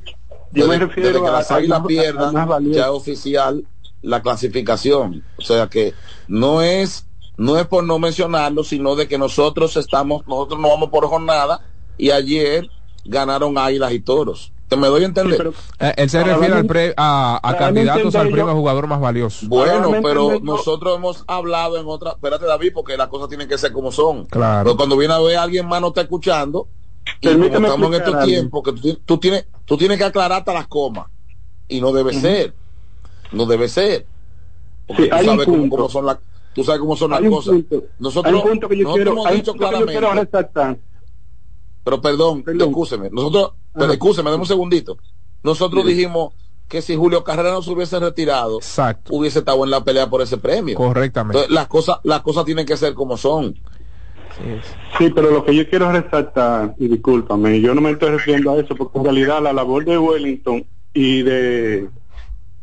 [0.51, 3.65] desde, refiero desde que las águilas a pierdan, ya es oficial
[4.03, 5.23] la clasificación.
[5.37, 5.95] O sea que
[6.29, 7.07] no es
[7.37, 11.61] no es por no mencionarlo, sino de que nosotros estamos, nosotros no vamos por jornada
[11.99, 12.69] y ayer
[13.05, 14.53] ganaron águilas y toros.
[14.69, 15.53] Te me doy a entender.
[15.79, 19.47] Eh, él se refiere al pre- a, a candidatos al premio jugador más valioso.
[19.49, 22.13] Bueno, pero nosotros hemos hablado en otra.
[22.13, 24.27] Espérate, David, porque las cosas tienen que ser como son.
[24.27, 24.65] Claro.
[24.65, 26.69] Pero cuando viene a ver a alguien más no está escuchando,
[27.21, 30.39] y como estamos en estos tiempos, que tú, ti- tú tienes, tú tienes que aclarar
[30.39, 31.07] hasta las comas.
[31.69, 32.55] Y no debe ser.
[33.33, 34.07] No debe ser.
[34.87, 36.19] Porque Sí, tú sabes cómo, son las,
[36.55, 37.55] tú sabes cómo son las Hay cosas.
[37.55, 40.01] punto, Nosotros, hay un punto que yo nosotros quiero, hemos dicho yo claramente.
[41.85, 43.11] Pero perdón, excúseme.
[43.11, 44.99] Nosotros, pero excúseme, dame un segundito.
[45.43, 46.33] Nosotros dijimos
[46.69, 48.61] que si Julio Carrera no se hubiese retirado,
[49.11, 50.77] hubiese estado en la pelea por ese premio.
[50.77, 51.39] Correctamente.
[51.39, 53.55] Entonces, las cosas, las cosas tienen que ser como son.
[54.99, 58.57] Sí, pero lo que yo quiero resaltar, y discúlpame, yo no me estoy refiriendo a
[58.57, 61.89] eso, porque en realidad la labor de Wellington y de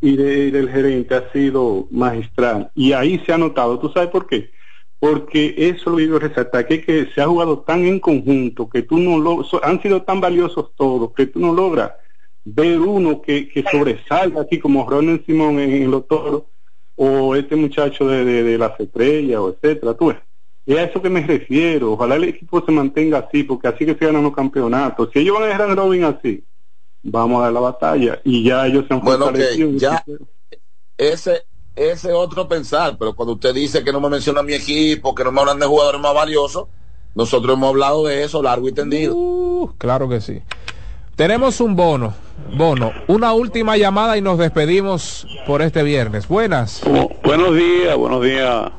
[0.01, 2.71] y, de, y del gerente ha sido magistral.
[2.75, 4.49] Y ahí se ha notado, ¿tú sabes por qué?
[5.01, 8.99] Porque eso lo digo resaltar, que, que se ha jugado tan en conjunto, que tú
[8.99, 11.93] no lo, so- han sido tan valiosos todos, que tú no logras
[12.45, 16.43] ver uno que, que sobresalga aquí como Ronald Simón en, en los toros,
[16.95, 20.17] o este muchacho de, de, de las estrellas, o etcétera, tú ves.
[20.67, 21.93] Es a eso que me refiero.
[21.93, 25.09] Ojalá el equipo se mantenga así, porque así que se ganan los campeonatos.
[25.13, 26.45] Si ellos van a dejar Robin así,
[27.03, 28.21] vamos a dar la batalla.
[28.23, 29.71] Y ya ellos se han Bueno, fortalecido.
[29.79, 30.05] ya
[30.97, 31.43] ese
[31.75, 35.31] ese otro pensar, pero cuando usted dice que no me menciona mi equipo, que no
[35.31, 36.67] me hablan de jugadores más valiosos,
[37.15, 39.15] nosotros hemos hablado de eso largo y tendido.
[39.15, 40.41] Uh, claro que sí.
[41.15, 42.13] Tenemos un bono,
[42.55, 46.27] bono, una última llamada y nos despedimos por este viernes.
[46.27, 46.81] Buenas.
[47.23, 48.71] Buenos días, buenos días.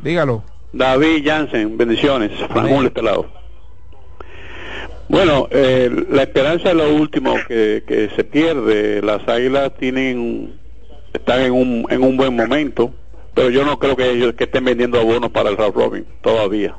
[0.00, 0.42] Dígalo.
[0.72, 2.30] David Jansen, bendiciones.
[2.48, 3.00] Ramón este.
[5.08, 9.00] Bueno, eh, la esperanza es lo último que, que se pierde.
[9.00, 10.58] Las águilas tienen,
[11.18, 12.92] están en un, en un buen momento,
[13.34, 16.74] pero yo no creo que ellos que estén vendiendo abonos para el round robin todavía.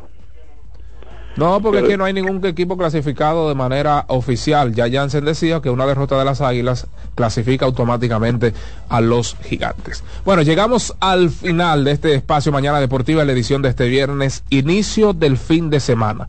[1.40, 4.76] No, porque es que no hay ningún equipo clasificado de manera oficial.
[4.76, 8.54] Ya Jansen decía que una derrota de las Águilas clasifica automáticamente
[8.90, 10.04] a los gigantes.
[10.26, 15.14] Bueno, llegamos al final de este espacio Mañana Deportiva, la edición de este viernes, inicio
[15.14, 16.28] del fin de semana.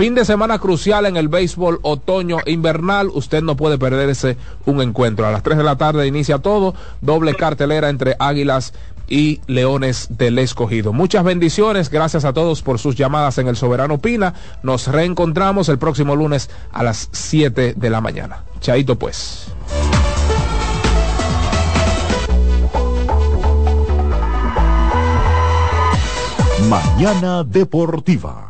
[0.00, 3.10] Fin de semana crucial en el béisbol otoño invernal.
[3.12, 5.26] Usted no puede perderse un encuentro.
[5.26, 6.74] A las 3 de la tarde inicia todo.
[7.02, 8.72] Doble cartelera entre Águilas
[9.10, 10.94] y Leones del Escogido.
[10.94, 11.90] Muchas bendiciones.
[11.90, 14.32] Gracias a todos por sus llamadas en el Soberano Pina.
[14.62, 18.44] Nos reencontramos el próximo lunes a las 7 de la mañana.
[18.58, 19.48] Chaito pues.
[26.70, 28.49] Mañana Deportiva.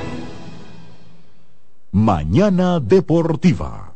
[1.93, 3.95] Mañana Deportiva.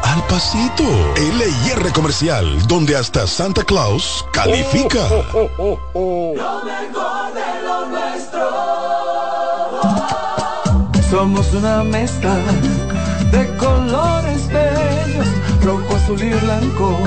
[0.03, 0.83] al pasito.
[1.15, 5.07] LIR Comercial, donde hasta Santa Claus califica.
[5.09, 5.23] Lo
[6.63, 8.45] mejor de lo nuestro.
[11.09, 12.35] Somos una mezcla
[13.31, 15.27] de colores bellos,
[15.63, 16.97] rojo, azul y blanco,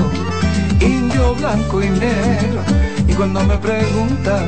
[0.79, 2.61] indio, blanco y negro.
[3.07, 4.47] Y cuando me preguntan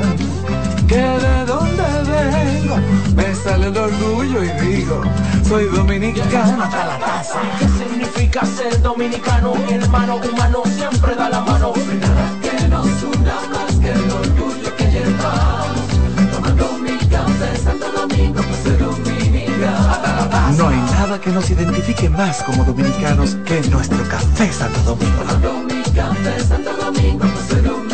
[0.86, 2.76] que de dónde vengo,
[3.14, 5.02] me sale el orgullo y digo,
[5.48, 7.40] soy dominicano hasta la casa.
[7.58, 9.54] ¿Qué significa ser dominicano?
[9.54, 11.72] Mi hermano humano siempre da la mano.
[12.00, 15.88] Nada que nos una más que el orgullo que llevamos.
[16.32, 20.56] Tomando mi café Santo Domingo, pues soy dominicano.
[20.58, 25.22] No hay nada que nos identifique más como dominicanos que nuestro café Santo Domingo.
[25.22, 27.88] Tomando mi café Santo Domingo, pues soy dominicano.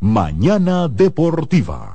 [0.00, 1.94] Mañana Deportiva.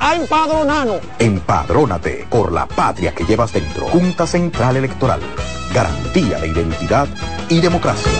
[0.00, 1.00] a empadronarnos.
[1.18, 3.86] Empadrónate por la patria que llevas dentro.
[3.88, 5.20] Junta Central Electoral.
[5.72, 7.06] Garantía de identidad
[7.48, 8.10] y democracia.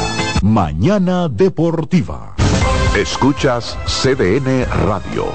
[0.43, 2.35] Mañana Deportiva.
[2.97, 5.27] Escuchas CDN Radio.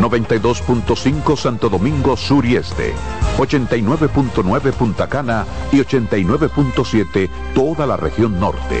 [0.00, 2.92] 92.5 Santo Domingo Sur y Este.
[3.38, 8.80] 89.9 Punta Cana y 89.7 toda la región norte.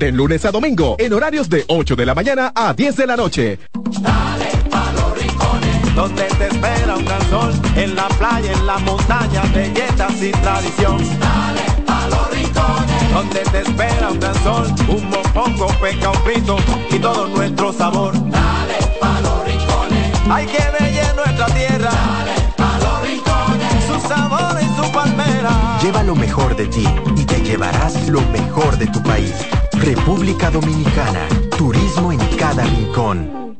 [0.01, 3.15] de lunes a domingo, en horarios de 8 de la mañana a 10 de la
[3.15, 3.59] noche.
[3.99, 8.79] Dale pa' los rincones, donde te espera un gran sol, en la playa, en la
[8.79, 10.97] montaña, belletas y tradición.
[11.19, 16.57] Dale pa' los rincones, donde te espera un gran sol, un mopongo, peca, un frito
[16.89, 18.13] y todo nuestro sabor.
[18.15, 21.91] Dale pa' los rincones, hay que bella nuestra tierra.
[21.91, 25.77] Dale pa' los rincones, su sabor y su palmera.
[25.79, 29.35] Lleva lo mejor de ti y te llevarás lo mejor de tu país.
[29.81, 31.27] República Dominicana.
[31.57, 33.57] Turismo en cada rincón.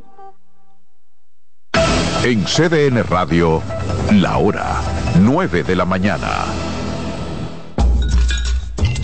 [2.23, 3.63] En CDN Radio,
[4.11, 4.81] la hora
[5.19, 6.45] 9 de la mañana.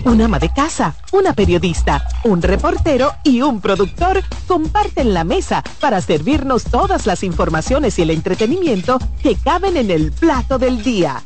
[0.05, 5.99] Un ama de casa, una periodista, un reportero y un productor comparten la mesa para
[6.01, 11.23] servirnos todas las informaciones y el entretenimiento que caben en el plato del día.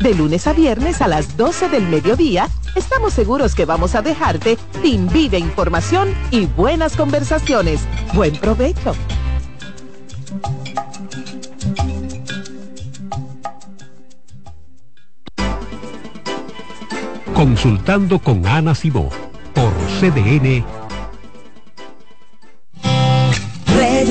[0.00, 4.58] De lunes a viernes a las 12 del mediodía, estamos seguros que vamos a dejarte
[4.82, 7.80] sin vida, información y buenas conversaciones.
[8.12, 8.94] Buen provecho.
[17.34, 19.08] Consultando con Ana Simó
[19.54, 20.83] por CDN.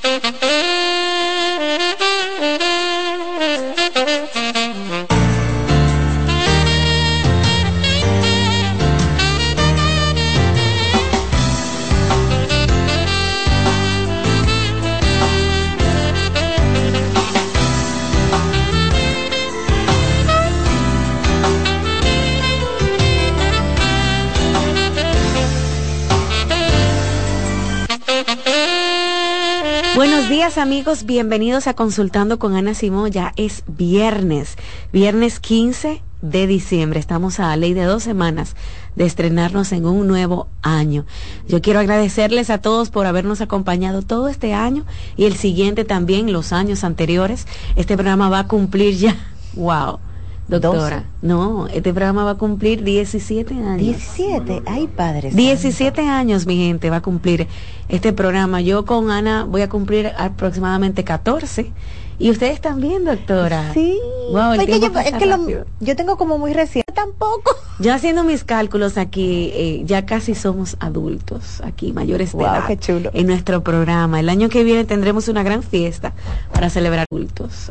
[0.00, 0.37] Thank you.
[31.04, 33.10] Bienvenidos a Consultando con Ana Simón.
[33.10, 34.56] Ya es viernes,
[34.90, 36.98] viernes 15 de diciembre.
[36.98, 38.56] Estamos a ley de dos semanas
[38.96, 41.04] de estrenarnos en un nuevo año.
[41.46, 44.86] Yo quiero agradecerles a todos por habernos acompañado todo este año
[45.18, 47.46] y el siguiente también, los años anteriores.
[47.76, 49.14] Este programa va a cumplir ya,
[49.56, 49.98] wow,
[50.48, 53.78] Doctora, no, este programa va a cumplir 17 años.
[53.78, 55.36] 17, ay padres.
[55.36, 57.46] 17 años, mi gente, va a cumplir
[57.88, 58.62] este programa.
[58.62, 61.70] Yo con Ana voy a cumplir aproximadamente 14.
[62.20, 63.72] Y ustedes también, doctora.
[63.74, 63.96] Sí.
[64.32, 67.54] Wow, el yo, es que yo tengo como muy reciente tampoco.
[67.80, 72.66] Yo haciendo mis cálculos aquí, eh, ya casi somos adultos, aquí mayores de edad.
[72.66, 73.10] Qué chulo.
[73.14, 74.18] En nuestro programa.
[74.18, 76.12] El año que viene tendremos una gran fiesta
[76.52, 77.66] para celebrar adultos.